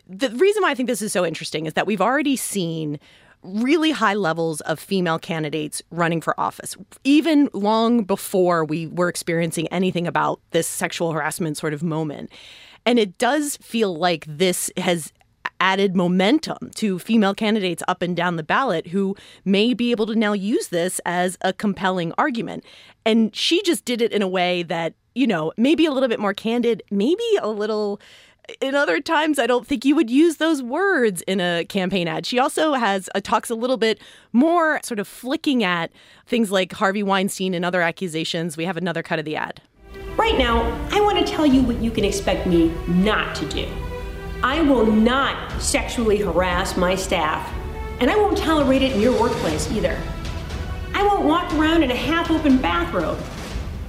the 0.07 0.29
reason 0.31 0.63
why 0.63 0.71
I 0.71 0.75
think 0.75 0.89
this 0.89 1.01
is 1.03 1.13
so 1.13 1.25
interesting 1.25 1.65
is 1.67 1.73
that 1.75 1.87
we've 1.87 2.01
already 2.03 2.37
seen 2.37 2.99
really 3.43 3.91
high 3.91 4.15
levels 4.15 4.61
of 4.63 4.79
female 4.79 5.19
candidates 5.19 5.83
running 5.91 6.21
for 6.21 6.39
office, 6.39 6.77
even 7.05 7.49
long 7.53 8.05
before 8.05 8.65
we 8.65 8.87
were 8.87 9.09
experiencing 9.09 9.67
anything 9.69 10.07
about 10.07 10.41
this 10.51 10.67
sexual 10.67 11.13
harassment 11.13 11.57
sort 11.57 11.73
of 11.73 11.83
moment. 11.83 12.31
And 12.87 12.99
it 12.99 13.19
does 13.19 13.57
feel 13.59 13.97
like 13.97 14.25
this 14.27 14.71
has 14.77 15.13
added 15.61 15.95
momentum 15.95 16.71
to 16.75 16.99
female 16.99 17.35
candidates 17.35 17.83
up 17.87 18.03
and 18.03 18.17
down 18.17 18.37
the 18.37 18.43
ballot 18.43 18.87
who 18.89 19.15
may 19.45 19.75
be 19.75 19.91
able 19.91 20.07
to 20.07 20.15
now 20.15 20.33
use 20.33 20.69
this 20.69 21.01
as 21.05 21.37
a 21.43 21.53
compelling 21.53 22.13
argument. 22.17 22.65
And 23.05 23.35
she 23.37 23.63
just 23.63 23.85
did 23.85 24.01
it 24.01 24.13
in 24.13 24.23
a 24.23 24.29
way 24.29 24.63
that, 24.65 24.95
you 25.15 25.27
know, 25.27 25.53
maybe 25.57 25.85
a 25.85 25.93
little 25.93 26.09
bit 26.09 26.21
more 26.21 26.35
candid, 26.35 26.83
maybe 26.91 27.25
a 27.41 27.49
little 27.49 28.01
in 28.61 28.75
other 28.75 29.01
times 29.01 29.39
I 29.39 29.47
don't 29.47 29.67
think 29.67 29.85
you 29.85 29.95
would 29.97 30.11
use 30.11 30.37
those 30.37 30.63
words 30.63 31.23
in 31.23 31.41
a 31.41 31.65
campaign 31.65 32.09
ad. 32.09 32.27
She 32.27 32.39
also 32.39 32.75
has 32.75 33.09
uh, 33.15 33.21
talks 33.21 33.51
a 33.51 33.55
little 33.55 33.77
bit 33.77 34.01
more 34.33 34.81
sort 34.83 34.99
of 34.99 35.09
flicking 35.09 35.63
at 35.65 35.91
things 36.27 36.51
like 36.51 36.73
Harvey 36.73 37.03
Weinstein 37.03 37.55
and 37.55 37.65
other 37.65 37.83
accusations. 37.83 38.57
We 38.57 38.65
have 38.65 38.77
another 38.77 39.03
cut 39.03 39.19
of 39.19 39.25
the 39.25 39.37
ad. 39.37 39.61
Right 40.17 40.37
now, 40.39 40.63
I 40.91 41.01
want 41.01 41.19
to 41.19 41.25
tell 41.25 41.47
you 41.47 41.63
what 41.63 41.81
you 41.81 41.91
can 41.91 42.05
expect 42.05 42.47
me 42.47 42.69
not 42.87 43.35
to 43.37 43.47
do. 43.47 43.67
I 44.43 44.63
will 44.63 44.87
not 44.87 45.61
sexually 45.61 46.19
harass 46.19 46.77
my 46.77 46.95
staff, 46.95 47.51
and 48.01 48.11
I 48.11 48.17
won't 48.17 48.39
tolerate 48.39 48.83
it 48.83 48.93
in 48.93 49.01
your 49.01 49.19
workplace 49.21 49.71
either. 49.71 49.99
I 50.95 51.03
won't 51.07 51.25
walk 51.25 51.53
around 51.55 51.83
in 51.83 51.91
a 51.91 51.97
half 51.97 52.31
open 52.31 52.59
bathrobe, 52.59 53.19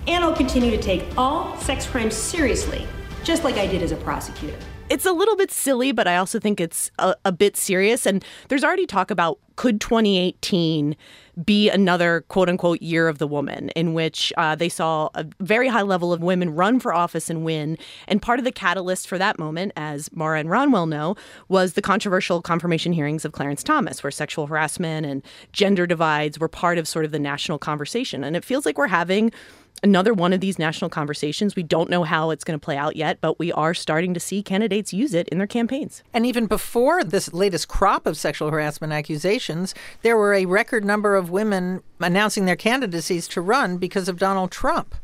and 0.07 0.23
I'll 0.23 0.35
continue 0.35 0.71
to 0.71 0.81
take 0.81 1.03
all 1.17 1.57
sex 1.57 1.85
crimes 1.87 2.15
seriously, 2.15 2.87
just 3.23 3.43
like 3.43 3.55
I 3.55 3.67
did 3.67 3.81
as 3.81 3.91
a 3.91 3.97
prosecutor. 3.97 4.57
It's 4.89 5.05
a 5.05 5.13
little 5.13 5.37
bit 5.37 5.51
silly, 5.51 5.93
but 5.93 6.05
I 6.05 6.17
also 6.17 6.37
think 6.37 6.59
it's 6.59 6.91
a, 6.99 7.15
a 7.23 7.31
bit 7.31 7.55
serious. 7.55 8.05
And 8.05 8.25
there's 8.49 8.63
already 8.63 8.85
talk 8.85 9.09
about 9.09 9.39
could 9.55 9.79
2018 9.79 10.97
be 11.45 11.69
another 11.69 12.21
quote 12.27 12.49
unquote 12.49 12.81
year 12.81 13.07
of 13.07 13.17
the 13.17 13.27
woman 13.27 13.69
in 13.69 13.93
which 13.93 14.33
uh, 14.37 14.55
they 14.55 14.67
saw 14.67 15.09
a 15.13 15.25
very 15.39 15.67
high 15.67 15.81
level 15.81 16.11
of 16.11 16.21
women 16.21 16.49
run 16.49 16.79
for 16.79 16.93
office 16.93 17.29
and 17.29 17.45
win. 17.45 17.77
And 18.07 18.21
part 18.21 18.39
of 18.39 18.43
the 18.43 18.51
catalyst 18.51 19.07
for 19.07 19.17
that 19.17 19.39
moment, 19.39 19.71
as 19.77 20.11
Mara 20.11 20.39
and 20.39 20.49
Ron 20.49 20.71
well 20.71 20.87
know, 20.87 21.15
was 21.47 21.73
the 21.73 21.81
controversial 21.81 22.41
confirmation 22.41 22.91
hearings 22.91 23.23
of 23.23 23.31
Clarence 23.31 23.63
Thomas, 23.63 24.03
where 24.03 24.11
sexual 24.11 24.47
harassment 24.47 25.05
and 25.05 25.23
gender 25.53 25.87
divides 25.87 26.37
were 26.39 26.49
part 26.49 26.77
of 26.77 26.87
sort 26.87 27.05
of 27.05 27.11
the 27.11 27.19
national 27.19 27.59
conversation. 27.59 28.23
And 28.23 28.35
it 28.35 28.43
feels 28.43 28.65
like 28.65 28.77
we're 28.77 28.87
having 28.87 29.31
another 29.83 30.13
one 30.13 30.33
of 30.33 30.39
these 30.39 30.59
national 30.59 30.89
conversations. 30.89 31.55
We 31.55 31.63
don't 31.63 31.89
know 31.89 32.03
how 32.03 32.29
it's 32.29 32.43
going 32.43 32.59
to 32.59 32.63
play 32.63 32.77
out 32.77 32.95
yet, 32.95 33.19
but 33.21 33.39
we 33.39 33.51
are 33.51 33.73
starting 33.73 34.13
to 34.13 34.19
see 34.19 34.43
candidates 34.43 34.93
use 34.93 35.13
it 35.13 35.27
in 35.29 35.37
their 35.37 35.47
campaigns. 35.47 36.03
And 36.13 36.25
even 36.25 36.45
before 36.45 37.03
this 37.03 37.33
latest 37.33 37.67
crop 37.67 38.05
of 38.05 38.17
sexual 38.17 38.51
harassment 38.51 38.93
accusations, 38.93 39.73
there 40.01 40.17
were 40.17 40.33
a 40.33 40.45
record 40.45 40.85
number 40.85 41.15
of 41.15 41.29
women 41.29 41.81
announcing 41.99 42.45
their 42.45 42.55
candidacies 42.55 43.27
to 43.29 43.41
run 43.41 43.77
because 43.77 44.07
of 44.07 44.19
Donald 44.19 44.51
Trump. 44.51 44.95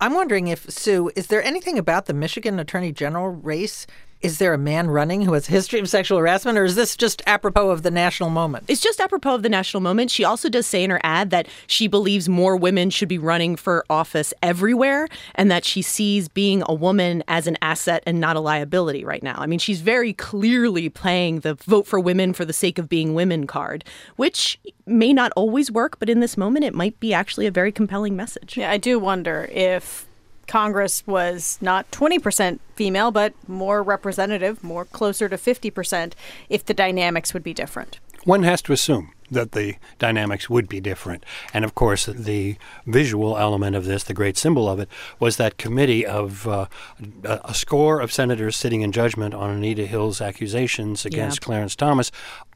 I'm 0.00 0.12
wondering 0.12 0.48
if, 0.48 0.70
Sue, 0.70 1.10
is 1.16 1.28
there 1.28 1.42
anything 1.42 1.78
about 1.78 2.06
the 2.06 2.12
Michigan 2.12 2.58
Attorney 2.58 2.92
General 2.92 3.28
race? 3.28 3.86
Is 4.26 4.38
there 4.38 4.52
a 4.52 4.58
man 4.58 4.90
running 4.90 5.22
who 5.22 5.34
has 5.34 5.48
a 5.48 5.52
history 5.52 5.78
of 5.78 5.88
sexual 5.88 6.18
harassment, 6.18 6.58
or 6.58 6.64
is 6.64 6.74
this 6.74 6.96
just 6.96 7.22
apropos 7.28 7.70
of 7.70 7.84
the 7.84 7.92
national 7.92 8.28
moment? 8.28 8.64
It's 8.66 8.80
just 8.80 9.00
apropos 9.00 9.36
of 9.36 9.44
the 9.44 9.48
national 9.48 9.82
moment. 9.82 10.10
She 10.10 10.24
also 10.24 10.48
does 10.48 10.66
say 10.66 10.82
in 10.82 10.90
her 10.90 10.98
ad 11.04 11.30
that 11.30 11.46
she 11.68 11.86
believes 11.86 12.28
more 12.28 12.56
women 12.56 12.90
should 12.90 13.08
be 13.08 13.18
running 13.18 13.54
for 13.54 13.84
office 13.88 14.34
everywhere 14.42 15.06
and 15.36 15.48
that 15.52 15.64
she 15.64 15.80
sees 15.80 16.26
being 16.26 16.64
a 16.66 16.74
woman 16.74 17.22
as 17.28 17.46
an 17.46 17.56
asset 17.62 18.02
and 18.04 18.18
not 18.18 18.34
a 18.34 18.40
liability 18.40 19.04
right 19.04 19.22
now. 19.22 19.36
I 19.38 19.46
mean, 19.46 19.60
she's 19.60 19.80
very 19.80 20.12
clearly 20.12 20.88
playing 20.88 21.40
the 21.40 21.54
vote 21.54 21.86
for 21.86 22.00
women 22.00 22.32
for 22.32 22.44
the 22.44 22.52
sake 22.52 22.78
of 22.78 22.88
being 22.88 23.14
women 23.14 23.46
card, 23.46 23.84
which 24.16 24.58
may 24.86 25.12
not 25.12 25.30
always 25.36 25.70
work, 25.70 26.00
but 26.00 26.10
in 26.10 26.18
this 26.18 26.36
moment, 26.36 26.64
it 26.64 26.74
might 26.74 26.98
be 26.98 27.14
actually 27.14 27.46
a 27.46 27.52
very 27.52 27.70
compelling 27.70 28.16
message. 28.16 28.56
Yeah, 28.56 28.72
I 28.72 28.78
do 28.78 28.98
wonder 28.98 29.48
if 29.52 30.05
Congress 30.46 31.06
was 31.06 31.58
not 31.60 31.90
20% 31.90 32.60
female, 32.74 33.10
but 33.10 33.34
more 33.48 33.82
representative, 33.82 34.62
more 34.62 34.84
closer 34.84 35.28
to 35.28 35.36
50%, 35.36 36.12
if 36.48 36.64
the 36.64 36.74
dynamics 36.74 37.34
would 37.34 37.42
be 37.42 37.54
different. 37.54 37.98
One 38.24 38.42
has 38.42 38.60
to 38.62 38.72
assume 38.72 39.12
that 39.30 39.52
the 39.52 39.76
dynamics 39.98 40.48
would 40.48 40.68
be 40.68 40.80
different. 40.80 41.24
And 41.52 41.64
of 41.64 41.74
course, 41.74 42.06
the 42.06 42.56
visual 42.86 43.36
element 43.36 43.76
of 43.76 43.84
this, 43.84 44.04
the 44.04 44.14
great 44.14 44.36
symbol 44.36 44.68
of 44.68 44.78
it, 44.78 44.88
was 45.18 45.36
that 45.36 45.58
committee 45.58 46.06
of 46.06 46.46
uh, 46.46 46.66
a 47.24 47.54
score 47.54 48.00
of 48.00 48.12
senators 48.12 48.56
sitting 48.56 48.82
in 48.82 48.92
judgment 48.92 49.34
on 49.34 49.50
Anita 49.50 49.86
Hill's 49.86 50.20
accusations 50.20 51.04
against 51.04 51.40
Clarence 51.40 51.76
Thomas, 51.76 52.10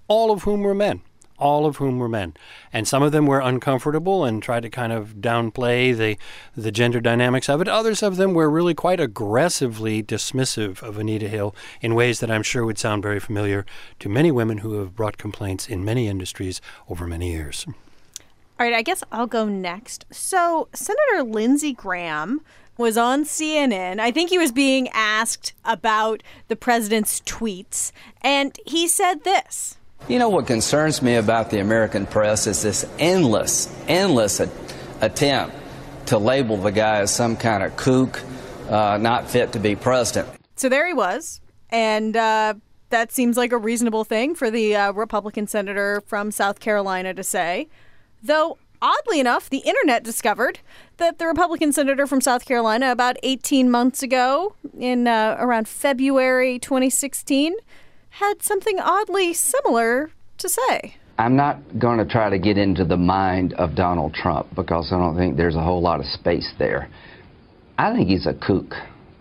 all 0.09 0.31
of 0.31 0.43
whom 0.43 0.63
were 0.63 0.75
men 0.75 1.03
all 1.41 1.67
of 1.67 1.77
whom 1.77 1.99
were 1.99 2.09
men. 2.09 2.35
And 2.73 2.87
some 2.87 3.03
of 3.03 3.13
them 3.13 3.27
were 3.27 3.41
uncomfortable 3.41 4.25
and 4.25 4.43
tried 4.43 4.63
to 4.63 4.71
kind 4.71 4.93
of 4.93 5.17
downplay 5.17 5.97
the, 5.97 6.17
the 6.55 6.71
gender 6.71 7.01
dynamics 7.01 7.49
of 7.49 7.61
it. 7.61 7.69
Others 7.69 8.03
of 8.03 8.17
them 8.17 8.35
were 8.35 8.51
really 8.51 8.75
quite 8.75 9.01
aggressively 9.01 10.03
dismissive 10.03 10.83
of 10.83 10.99
Anita 10.99 11.29
Hill 11.29 11.55
in 11.81 11.95
ways 11.95 12.21
that 12.21 12.31
I'm 12.31 12.43
sure 12.43 12.65
would 12.65 12.79
sound 12.79 13.03
very 13.03 13.19
familiar 13.19 13.65
to 13.99 14.09
many 14.09 14.31
women 14.31 14.59
who 14.59 14.75
have 14.75 14.95
brought 14.95 15.19
complaints 15.19 15.69
in 15.69 15.85
many 15.85 16.07
industries 16.09 16.61
over 16.89 17.07
many 17.07 17.33
years. 17.33 17.67
All 17.67 18.67
right, 18.67 18.75
I 18.75 18.83
guess 18.83 19.03
I'll 19.11 19.27
go 19.27 19.47
next. 19.47 20.05
So, 20.11 20.69
Senator 20.75 21.23
Lindsey 21.23 21.73
Graham 21.73 22.43
was 22.77 22.97
on 22.97 23.25
CNN. 23.25 23.99
I 24.01 24.11
think 24.11 24.31
he 24.31 24.39
was 24.39 24.53
being 24.53 24.89
asked 24.93 25.53
about 25.65 26.23
the 26.49 26.57
president's 26.57 27.21
tweets, 27.21 27.93
and 28.23 28.59
he 28.67 28.87
said 28.89 29.25
this. 29.25 29.77
You 30.09 30.19
know 30.19 30.29
what 30.29 30.47
concerns 30.47 31.03
me 31.03 31.15
about 31.17 31.51
the 31.51 31.61
American 31.61 32.07
press 32.07 32.47
is 32.47 32.63
this 32.63 32.85
endless, 32.99 33.73
endless 33.87 34.41
attempt 35.01 35.57
to 36.07 36.19
label 36.19 36.57
the 36.57 36.73
guy 36.73 36.99
as 36.99 37.15
some 37.15 37.37
kind 37.37 37.63
of 37.63 37.77
kook, 37.77 38.21
uh, 38.69 38.99
not 39.01 39.31
fit 39.31 39.53
to 39.53 39.61
be 39.61 39.77
president. 39.77 40.29
So 40.57 40.69
there 40.69 40.87
he 40.87 40.93
was, 40.93 41.41
and 41.71 42.17
uh, 42.17 42.55
that 42.91 43.13
seems 43.13 43.37
like 43.37 43.53
a 43.53 43.57
reasonable 43.57 44.05
thing 44.05 44.35
for 44.35 44.51
the 44.51 44.75
uh, 44.75 44.93
Republican 44.93 45.47
senator 45.47 46.03
from 46.07 46.31
South 46.33 46.61
Carolina 46.61 47.15
to 47.15 47.23
say. 47.23 47.69
Though, 48.23 48.59
oddly 48.83 49.21
enough, 49.21 49.49
the 49.49 49.59
internet 49.59 50.03
discovered 50.03 50.59
that 50.97 51.19
the 51.19 51.27
Republican 51.27 51.73
senator 51.73 52.07
from 52.07 52.21
South 52.21 52.45
Carolina, 52.45 52.91
about 52.91 53.17
18 53.23 53.71
months 53.71 54.03
ago, 54.03 54.55
in 54.79 55.07
uh, 55.07 55.37
around 55.39 55.69
February 55.69 56.59
2016, 56.59 57.55
had 58.11 58.43
something 58.43 58.79
oddly 58.81 59.33
similar 59.33 60.11
to 60.39 60.49
say. 60.49 60.97
I'm 61.19 61.37
not 61.37 61.79
going 61.79 61.99
to 61.99 62.07
try 62.07 62.31
to 62.31 62.39
get 62.39 62.57
into 62.57 62.85
the 62.85 62.97
mind 62.97 63.53
of 63.55 63.75
Donald 63.75 64.15
Trump 64.15 64.55
because 64.55 64.91
I 64.93 64.99
don't 64.99 65.17
think 65.17 65.37
there's 65.37 65.57
a 65.57 65.63
whole 65.63 65.83
lot 65.83 66.01
of 66.01 66.07
space 66.07 66.51
there. 66.59 66.89
I 67.79 67.95
think 67.95 68.09
he's 68.09 68.27
a 68.27 68.35
kook. 68.35 68.75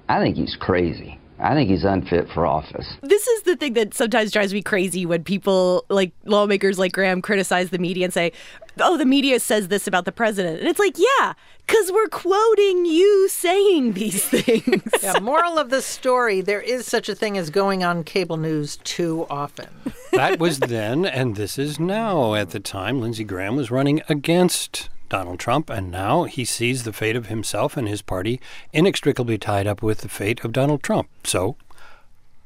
I 0.08 0.22
think 0.22 0.38
he's 0.38 0.56
crazy. 0.60 1.20
I 1.40 1.54
think 1.54 1.70
he's 1.70 1.86
unfit 1.86 2.28
for 2.34 2.46
office. 2.46 2.88
This 3.02 3.26
is 3.26 3.44
the 3.44 3.56
thing 3.56 3.74
that 3.74 3.94
sometimes 3.94 4.32
drives 4.32 4.54
me 4.54 4.62
crazy 4.62 5.06
when 5.06 5.24
people, 5.24 5.86
like 5.90 6.12
lawmakers 6.26 6.78
like 6.78 6.92
Graham, 6.92 7.22
criticize 7.22 7.70
the 7.70 7.78
media 7.78 8.06
and 8.06 8.14
say, 8.14 8.34
oh, 8.82 8.98
the 8.98 9.06
media 9.06 9.40
says 9.40 9.68
this 9.68 9.88
about 9.88 10.06
the 10.06 10.12
president. 10.12 10.60
And 10.60 10.68
it's 10.68 10.80
like, 10.80 10.98
yeah, 10.98 11.34
because 11.66 11.92
we're 11.92 12.08
quoting 12.08 12.86
you 12.86 13.28
saying 13.30 13.94
these 13.94 14.24
things. 14.30 14.84
yeah, 15.02 15.20
moral 15.20 15.58
of 15.58 15.70
the 15.70 15.82
story 15.82 16.42
there 16.42 16.62
is 16.62 16.86
such 16.86 17.10
a 17.10 17.16
thing 17.16 17.38
as 17.38 17.50
going 17.50 17.84
on 17.84 18.04
cable 18.04 18.38
news 18.38 18.78
too 18.78 19.26
often. 19.30 19.70
that 20.12 20.40
was 20.40 20.60
then, 20.60 21.06
and 21.06 21.36
this 21.36 21.58
is 21.58 21.80
now. 21.80 22.34
At 22.34 22.52
the 22.52 22.60
time, 22.60 23.02
Lindsey 23.02 23.24
Graham 23.24 23.56
was 23.56 23.72
running 23.72 24.02
against 24.10 24.90
Donald 25.10 25.40
Trump, 25.40 25.70
and 25.70 25.92
now 25.92 26.24
he 26.24 26.46
sees 26.46 26.84
the 26.84 26.94
fate 26.94 27.16
of 27.16 27.28
himself 27.28 27.76
and 27.76 27.88
his 27.88 28.02
party 28.02 28.40
inextricably 28.72 29.38
tied 29.38 29.68
up 29.68 29.82
with 29.82 30.00
the 30.00 30.10
fate 30.10 30.44
of 30.44 30.52
Donald 30.52 30.84
Trump. 30.84 31.10
So 31.24 31.56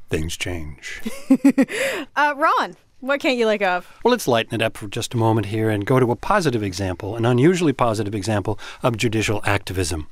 things 0.10 0.38
change. 0.38 1.02
uh, 2.16 2.34
Ron, 2.38 2.76
what 3.04 3.20
can't 3.20 3.38
you 3.38 3.46
let 3.46 3.58
go 3.58 3.68
of? 3.68 4.00
Well, 4.02 4.12
let's 4.12 4.30
lighten 4.30 4.56
it 4.56 4.62
up 4.62 4.78
for 4.78 4.88
just 4.88 5.14
a 5.14 5.18
moment 5.18 5.48
here 5.48 5.70
and 5.70 5.86
go 5.86 6.00
to 6.00 6.10
a 6.12 6.16
positive 6.16 6.64
example, 6.64 7.18
an 7.18 7.26
unusually 7.26 7.74
positive 7.74 8.16
example 8.16 8.58
of 8.82 8.96
judicial 8.96 9.42
activism. 9.44 10.08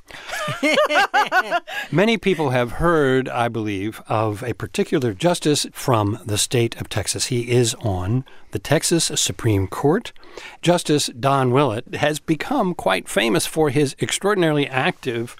Many 1.90 2.18
people 2.18 2.50
have 2.50 2.72
heard, 2.72 3.30
I 3.30 3.48
believe, 3.48 4.02
of 4.08 4.42
a 4.42 4.52
particular 4.52 5.14
justice 5.14 5.66
from 5.72 6.18
the 6.26 6.36
state 6.36 6.78
of 6.82 6.90
Texas. 6.90 7.26
He 7.26 7.50
is 7.50 7.74
on 7.76 8.26
the 8.50 8.58
Texas 8.58 9.10
Supreme 9.14 9.68
Court. 9.68 10.12
Justice 10.60 11.06
Don 11.18 11.50
Willett 11.50 11.94
has 11.94 12.18
become 12.20 12.74
quite 12.74 13.08
famous 13.08 13.46
for 13.46 13.70
his 13.70 13.96
extraordinarily 14.02 14.68
active 14.68 15.34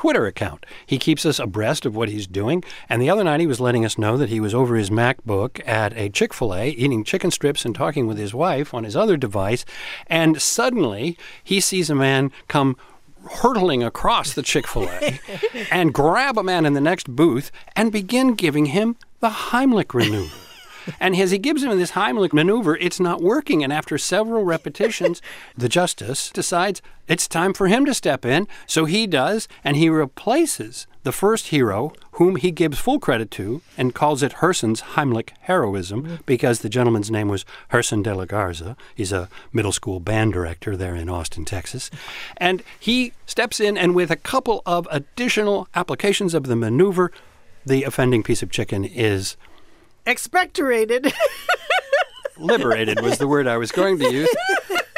Twitter 0.00 0.24
account. 0.24 0.64
He 0.86 0.96
keeps 0.96 1.26
us 1.26 1.38
abreast 1.38 1.84
of 1.84 1.94
what 1.94 2.08
he's 2.08 2.26
doing. 2.26 2.64
And 2.88 3.02
the 3.02 3.10
other 3.10 3.22
night, 3.22 3.40
he 3.40 3.46
was 3.46 3.60
letting 3.60 3.84
us 3.84 3.98
know 3.98 4.16
that 4.16 4.30
he 4.30 4.40
was 4.40 4.54
over 4.54 4.76
his 4.76 4.88
MacBook 4.88 5.60
at 5.68 5.94
a 5.94 6.08
Chick 6.08 6.32
fil 6.32 6.54
A 6.54 6.70
eating 6.70 7.04
chicken 7.04 7.30
strips 7.30 7.66
and 7.66 7.74
talking 7.74 8.06
with 8.06 8.16
his 8.16 8.32
wife 8.32 8.72
on 8.72 8.84
his 8.84 8.96
other 8.96 9.18
device. 9.18 9.66
And 10.06 10.40
suddenly, 10.40 11.18
he 11.44 11.60
sees 11.60 11.90
a 11.90 11.94
man 11.94 12.32
come 12.48 12.78
hurtling 13.42 13.84
across 13.84 14.32
the 14.32 14.40
Chick 14.40 14.66
fil 14.66 14.88
A 14.88 15.20
and 15.70 15.92
grab 15.92 16.38
a 16.38 16.42
man 16.42 16.64
in 16.64 16.72
the 16.72 16.80
next 16.80 17.14
booth 17.14 17.52
and 17.76 17.92
begin 17.92 18.32
giving 18.32 18.66
him 18.66 18.96
the 19.20 19.28
Heimlich 19.28 19.92
maneuver. 19.92 20.49
And 20.98 21.16
as 21.16 21.30
he 21.30 21.38
gives 21.38 21.62
him 21.62 21.76
this 21.78 21.92
Heimlich 21.92 22.32
maneuver, 22.32 22.76
it's 22.76 23.00
not 23.00 23.22
working. 23.22 23.62
And 23.62 23.72
after 23.72 23.98
several 23.98 24.44
repetitions, 24.44 25.22
the 25.56 25.68
justice 25.68 26.30
decides 26.30 26.82
it's 27.08 27.26
time 27.26 27.52
for 27.52 27.66
him 27.68 27.84
to 27.86 27.94
step 27.94 28.24
in. 28.24 28.46
So 28.66 28.84
he 28.84 29.06
does, 29.06 29.48
and 29.64 29.76
he 29.76 29.88
replaces 29.88 30.86
the 31.02 31.12
first 31.12 31.48
hero, 31.48 31.92
whom 32.12 32.36
he 32.36 32.50
gives 32.50 32.78
full 32.78 33.00
credit 33.00 33.30
to 33.32 33.62
and 33.76 33.94
calls 33.94 34.22
it 34.22 34.34
Herson's 34.34 34.82
Heimlich 34.82 35.30
heroism 35.40 36.02
mm-hmm. 36.02 36.14
because 36.26 36.60
the 36.60 36.68
gentleman's 36.68 37.10
name 37.10 37.28
was 37.28 37.44
Herson 37.72 38.02
de 38.02 38.14
la 38.14 38.26
Garza. 38.26 38.76
He's 38.94 39.12
a 39.12 39.28
middle 39.52 39.72
school 39.72 39.98
band 39.98 40.34
director 40.34 40.76
there 40.76 40.94
in 40.94 41.08
Austin, 41.08 41.44
Texas. 41.44 41.90
And 42.36 42.62
he 42.78 43.12
steps 43.26 43.60
in, 43.60 43.78
and 43.78 43.94
with 43.94 44.10
a 44.10 44.16
couple 44.16 44.62
of 44.66 44.86
additional 44.90 45.68
applications 45.74 46.34
of 46.34 46.44
the 46.44 46.56
maneuver, 46.56 47.10
the 47.64 47.84
offending 47.84 48.22
piece 48.22 48.42
of 48.42 48.50
chicken 48.50 48.84
is 48.84 49.36
expectorated. 50.06 51.12
liberated 52.38 53.00
was 53.00 53.18
the 53.18 53.28
word 53.28 53.46
I 53.46 53.56
was 53.56 53.70
going 53.70 53.98
to 53.98 54.12
use. 54.12 54.28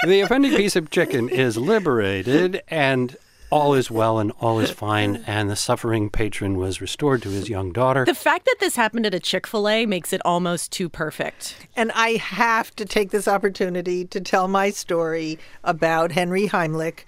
The 0.05 0.21
offending 0.21 0.57
piece 0.57 0.77
of 0.77 0.91
chicken 0.91 1.29
is 1.29 1.57
liberated, 1.57 2.63
and 2.69 3.17
all 3.53 3.75
is 3.75 3.91
well 3.91 4.19
and 4.19 4.33
all 4.41 4.59
is 4.59 4.71
fine, 4.71 5.23
and 5.27 5.51
the 5.51 5.57
suffering 5.57 6.09
patron 6.09 6.57
was 6.57 6.81
restored 6.81 7.23
to 7.23 7.29
his 7.29 7.49
young 7.49 7.71
daughter. 7.71 8.05
The 8.05 8.15
fact 8.15 8.47
that 8.47 8.57
this 8.61 8.77
happened 8.77 9.07
at 9.07 9.15
a 9.15 9.21
Chick 9.21 9.47
fil 9.47 9.69
A 9.69 9.85
makes 9.87 10.13
it 10.13 10.23
almost 10.25 10.73
too 10.73 10.89
perfect. 10.89 11.57
And 11.77 11.93
I 11.93 12.13
have 12.13 12.75
to 12.77 12.85
take 12.85 13.11
this 13.11 13.29
opportunity 13.29 14.07
to 14.07 14.21
tell 14.21 14.49
my 14.49 14.71
story 14.71 15.39
about 15.63 16.13
Henry 16.13 16.49
Heimlich. 16.49 17.01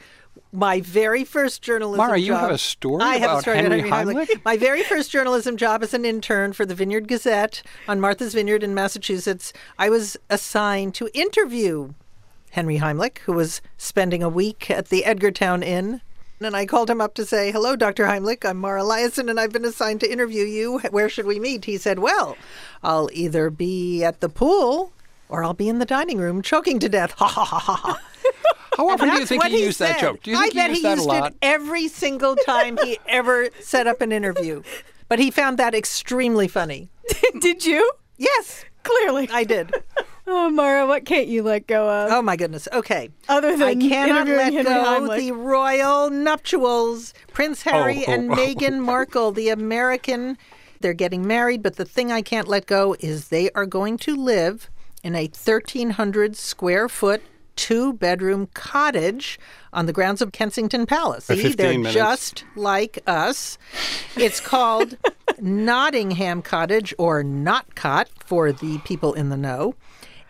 My 0.55 0.80
very 0.82 1.24
first 1.24 1.62
journalism 1.62 1.98
Mara, 1.98 2.16
job. 2.16 2.26
you 2.26 2.32
have 2.34 2.50
a 2.52 2.59
story 2.59 3.02
I 3.02 3.14
have 3.14 3.22
about 3.24 3.38
a 3.38 3.40
story 3.40 3.57
Henry 3.57 3.80
about 3.80 4.07
Henry 4.07 4.24
Heimlich? 4.26 4.44
My 4.44 4.57
very 4.57 4.84
first 4.84 5.11
journalism 5.11 5.57
job 5.57 5.82
as 5.82 5.92
an 5.94 6.05
intern 6.05 6.52
for 6.52 6.64
the 6.64 6.76
Vineyard 6.76 7.09
Gazette 7.09 7.64
on 7.88 8.00
Martha's 8.00 8.34
Vineyard 8.34 8.62
in 8.62 8.72
Massachusetts. 8.72 9.52
I 9.80 9.90
was 9.90 10.16
assigned 10.30 10.94
to 10.94 11.11
interview 11.12 11.94
Henry 12.52 12.78
Heimlich, 12.78 13.18
who 13.18 13.32
was 13.32 13.62
spending 13.76 14.22
a 14.22 14.28
week 14.28 14.70
at 14.70 14.90
the 14.90 15.02
Edgartown 15.02 15.64
Inn. 15.64 16.00
And 16.40 16.55
I 16.55 16.66
called 16.66 16.88
him 16.88 17.00
up 17.00 17.14
to 17.14 17.26
say, 17.26 17.50
Hello, 17.50 17.74
Dr. 17.74 18.05
Heimlich. 18.05 18.48
I'm 18.48 18.59
Mara 18.59 18.82
Liasson, 18.82 19.28
and 19.28 19.40
I've 19.40 19.52
been 19.52 19.64
assigned 19.64 19.98
to 20.00 20.12
interview 20.12 20.44
you. 20.44 20.78
Where 20.90 21.09
should 21.09 21.26
we 21.26 21.40
meet? 21.40 21.64
He 21.64 21.78
said, 21.78 21.98
Well, 21.98 22.36
I'll 22.80 23.11
either 23.12 23.50
be 23.50 24.05
at 24.05 24.20
the 24.20 24.28
pool 24.28 24.92
or 25.28 25.42
I'll 25.42 25.52
be 25.52 25.68
in 25.68 25.80
the 25.80 25.84
dining 25.84 26.18
room 26.18 26.42
choking 26.42 26.78
to 26.78 26.88
death. 26.88 27.14
Ha 27.18 27.26
ha 27.26 27.44
ha 27.44 27.59
ha 27.59 27.74
ha. 27.74 28.00
How 28.77 28.89
often 28.89 29.09
do 29.09 29.18
you 29.18 29.27
think 29.27 29.43
what 29.43 29.53
he 29.53 29.62
used 29.62 29.79
that 29.79 30.01
joke? 30.01 30.22
Do 30.22 30.31
you 30.31 30.37
I 30.37 30.49
think 30.49 30.53
he 30.53 30.59
bet 30.59 30.70
used 30.70 30.83
he 30.83 30.89
that 30.89 30.93
a 30.93 30.97
used 30.97 31.09
lot? 31.09 31.33
it 31.33 31.39
every 31.43 31.89
single 31.89 32.37
time 32.37 32.77
he 32.83 32.99
ever 33.09 33.49
set 33.61 33.87
up 33.87 34.01
an 34.01 34.12
interview. 34.12 34.62
But 35.09 35.18
he 35.18 35.31
found 35.31 35.59
that 35.59 35.75
extremely 35.75 36.49
funny. 36.49 36.89
did 37.41 37.64
you? 37.64 37.91
Yes. 38.16 38.64
Clearly. 38.83 39.29
I 39.31 39.45
did. 39.45 39.72
Oh, 40.27 40.49
Mara, 40.49 40.87
what 40.87 41.05
can't 41.05 41.29
you 41.29 41.43
let 41.43 41.66
go 41.66 41.87
of? 41.87 42.11
Oh 42.11 42.22
my 42.22 42.35
goodness. 42.37 42.66
Okay. 42.72 43.11
Other 43.29 43.59
than 43.59 43.68
I 43.68 43.75
cannot 43.75 44.27
interviewing 44.27 44.39
let 44.39 44.53
Henry 44.55 44.64
go 44.64 44.85
Heimlich. 44.85 45.18
the 45.18 45.33
royal 45.33 46.09
nuptials. 46.09 47.12
Prince 47.35 47.62
oh, 47.66 47.70
Harry 47.70 48.05
oh, 48.09 48.11
and 48.11 48.31
oh. 48.31 48.35
Meghan 48.35 48.81
Markle, 48.81 49.33
the 49.33 49.51
American 49.51 50.39
They're 50.81 50.95
getting 50.95 51.27
married, 51.27 51.62
but 51.62 51.77
the 51.77 51.85
thing 51.85 52.11
I 52.11 52.22
can't 52.22 52.49
let 52.49 52.64
go 52.64 52.97
is 53.01 53.29
they 53.29 53.51
are 53.51 53.66
going 53.66 53.99
to 53.99 54.16
live 54.16 54.70
in 55.03 55.14
a 55.14 55.25
1,300 55.25 56.37
square 56.37 56.89
foot 56.89 57.22
two 57.57 57.92
bedroom 57.94 58.48
cottage 58.55 59.38
on 59.72 59.86
the 59.86 59.92
grounds 59.92 60.22
of 60.22 60.32
Kensington 60.32 60.86
Palace. 60.86 61.26
For 61.26 61.36
See, 61.36 61.42
15 61.42 61.57
they're 61.57 61.78
minutes. 61.78 61.94
just 61.94 62.44
like 62.57 62.98
us. 63.07 63.59
It's 64.16 64.40
called 64.40 64.96
Nottingham 65.40 66.42
Cottage 66.42 66.94
or 66.98 67.22
Nott 67.22 67.74
Cott 67.74 68.09
for 68.24 68.52
the 68.52 68.78
people 68.78 69.12
in 69.14 69.28
the 69.28 69.36
know. 69.36 69.74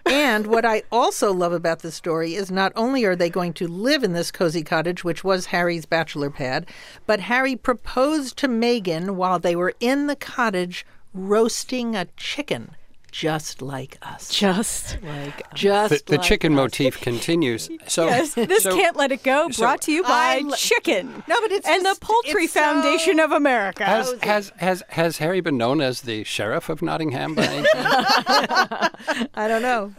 And 0.07 0.47
what 0.49 0.67
I 0.67 0.83
also 0.93 1.33
love 1.33 1.53
about 1.53 1.81
this 1.81 1.95
story 1.95 2.35
is 2.35 2.51
not 2.51 2.73
only 2.77 3.05
are 3.05 3.17
they 3.17 3.31
going 3.31 3.55
to 3.55 3.67
live 3.67 4.05
in 4.05 4.13
this 4.13 4.31
cozy 4.31 4.63
cottage, 4.63 5.03
which 5.03 5.25
was 5.25 5.47
Harry's 5.47 5.87
bachelor 5.87 6.29
pad, 6.29 6.67
but 7.07 7.21
Harry 7.21 7.57
proposed 7.57 8.37
to 8.39 8.49
Meghan 8.49 9.13
while 9.13 9.39
they 9.39 9.57
were 9.57 9.73
in 9.81 10.07
the 10.07 10.17
cottage 10.17 10.85
roasting 11.15 11.97
a 11.97 12.05
chicken, 12.19 12.73
just 13.15 13.63
like 13.63 13.97
us. 14.03 14.29
Just 14.29 14.99
like 15.05 15.41
us. 15.53 15.53
Just 15.55 15.91
the, 16.07 16.13
the 16.13 16.17
like 16.19 16.27
chicken 16.27 16.53
us. 16.55 16.57
motif 16.57 17.01
continues. 17.01 17.71
So 17.87 18.07
yes, 18.07 18.35
this 18.35 18.65
so- 18.65 18.75
can't 18.77 18.97
let 18.97 19.13
it 19.13 19.23
go. 19.23 19.49
so- 19.51 19.63
Brought 19.63 19.83
to 19.83 19.93
you 19.93 20.03
by 20.03 20.09
I 20.11 20.39
lo- 20.41 20.57
Chicken. 20.57 21.23
No, 21.29 21.41
but 21.41 21.53
it's 21.53 21.67
and 21.69 21.85
just- 21.85 22.01
the 22.01 22.05
Poultry 22.07 22.45
it's 22.45 22.55
so- 22.55 22.61
Foundation 22.61 23.21
of 23.21 23.31
America. 23.31 23.85
Has, 23.85 24.13
has 24.23 24.53
has 24.57 24.83
has 24.89 25.19
Harry 25.19 25.41
been 25.41 25.57
known 25.57 25.81
as 25.81 26.01
the 26.01 26.25
sheriff 26.25 26.69
of 26.69 26.83
Nottingham 26.83 27.37
by 27.37 27.45
any? 27.45 27.69
I 29.35 29.47
don't 29.47 29.63
know. 29.63 29.95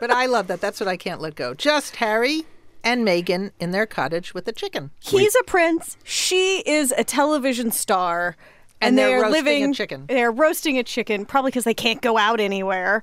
but 0.00 0.10
I 0.10 0.24
love 0.24 0.46
that. 0.46 0.62
That's 0.62 0.80
what 0.80 0.88
I 0.88 0.96
can't 0.96 1.20
let 1.20 1.34
go. 1.34 1.52
Just 1.52 1.96
Harry 1.96 2.44
and 2.82 3.06
Meghan 3.06 3.50
in 3.60 3.72
their 3.72 3.84
cottage 3.84 4.32
with 4.32 4.48
a 4.48 4.52
chicken. 4.52 4.90
He's 5.00 5.34
a 5.34 5.42
prince. 5.44 5.98
She 6.02 6.60
is 6.66 6.94
a 6.96 7.04
television 7.04 7.70
star. 7.70 8.36
And 8.80 8.96
they're 8.96 9.08
they're 9.08 9.22
roasting 9.22 9.46
a 9.46 9.50
living. 9.52 9.72
chicken. 9.74 10.06
They're 10.06 10.32
roasting 10.32 10.78
a 10.78 10.82
chicken, 10.82 11.26
probably 11.26 11.50
because 11.50 11.64
they 11.64 11.74
can't 11.74 12.00
go 12.00 12.16
out 12.16 12.40
anywhere. 12.40 13.02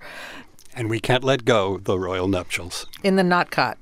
and 0.75 0.89
we 0.89 0.99
can't 0.99 1.23
let 1.23 1.45
go 1.45 1.78
the 1.78 1.97
royal 1.99 2.28
nuptials. 2.28 2.88
In 3.03 3.15
the 3.15 3.23
not 3.23 3.51
cot. 3.51 3.78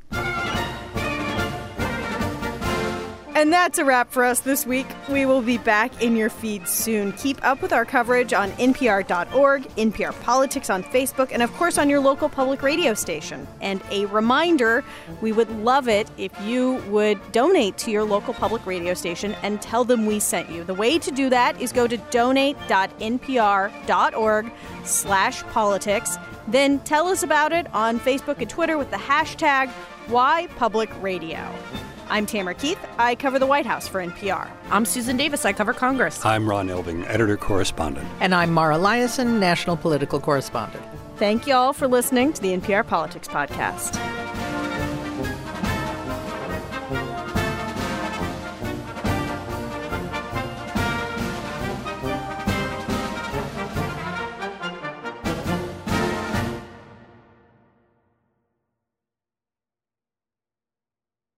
And 3.36 3.52
that's 3.52 3.78
a 3.80 3.84
wrap 3.84 4.12
for 4.12 4.24
us 4.24 4.40
this 4.40 4.66
week. 4.66 4.88
We 5.10 5.26
will 5.26 5.42
be 5.42 5.58
back 5.58 6.02
in 6.02 6.16
your 6.16 6.30
feed 6.30 6.70
soon. 6.70 7.12
Keep 7.12 7.46
up 7.46 7.62
with 7.62 7.74
our 7.74 7.84
coverage 7.84 8.32
on 8.32 8.52
npr.org, 8.52 9.64
NPR 9.64 10.22
Politics 10.22 10.70
on 10.70 10.86
Facebook, 10.86 11.32
and 11.34 11.44
of 11.44 11.52
course 11.56 11.78
on 11.78 11.90
your 11.90 12.00
local 12.00 12.30
public 12.30 12.62
radio 12.62 12.94
station. 12.94 13.46
And 13.60 13.82
a 13.92 14.06
reminder 14.06 14.86
we 15.20 15.34
would 15.34 15.50
love 15.50 15.90
it 15.90 16.10
if 16.18 16.32
you 16.44 16.76
would 16.88 17.20
donate 17.34 17.78
to 17.80 17.92
your 17.92 18.06
local 18.06 18.34
public 18.34 18.66
radio 18.66 18.94
station 18.94 19.36
and 19.44 19.62
tell 19.62 19.84
them 19.84 20.06
we 20.06 20.22
sent 20.22 20.50
you. 20.50 20.64
The 20.64 20.74
way 20.74 20.98
to 20.98 21.12
do 21.12 21.30
that 21.30 21.60
is 21.60 21.74
go 21.74 21.88
to 21.88 21.98
donate.npr.org 21.98 24.52
slash 24.86 25.44
politics. 25.44 26.18
Then 26.48 26.80
tell 26.80 27.08
us 27.08 27.22
about 27.22 27.52
it 27.52 27.68
on 27.74 28.00
Facebook 28.00 28.40
and 28.40 28.50
Twitter 28.50 28.78
with 28.78 28.92
the 28.92 28.98
hashtag 28.98 29.70
WhyPublicRadio. 30.08 31.54
I'm 32.10 32.26
Tamara 32.26 32.56
Keith. 32.56 32.80
I 32.98 33.16
cover 33.16 33.40
the 33.40 33.46
White 33.46 33.66
House 33.66 33.88
for 33.88 34.06
NPR. 34.06 34.50
I'm 34.70 34.86
Susan 34.86 35.18
Davis. 35.18 35.46
I 35.46 35.54
cover 35.54 35.74
Congress. 35.74 36.24
I'm 36.26 36.50
Ron 36.50 36.68
Elving, 36.68 37.08
editor 37.08 37.38
correspondent. 37.38 38.08
And 38.20 38.34
I'm 38.36 38.54
Mara 38.54 38.76
Liasson, 38.76 39.40
national 39.40 39.78
political 39.78 40.20
correspondent. 40.20 40.84
Thank 41.18 41.48
you 41.48 41.54
all 41.54 41.74
for 41.74 41.88
listening 41.88 42.34
to 42.34 42.42
the 42.42 42.56
NPR 42.58 42.86
Politics 42.86 43.28
Podcast. 43.28 43.96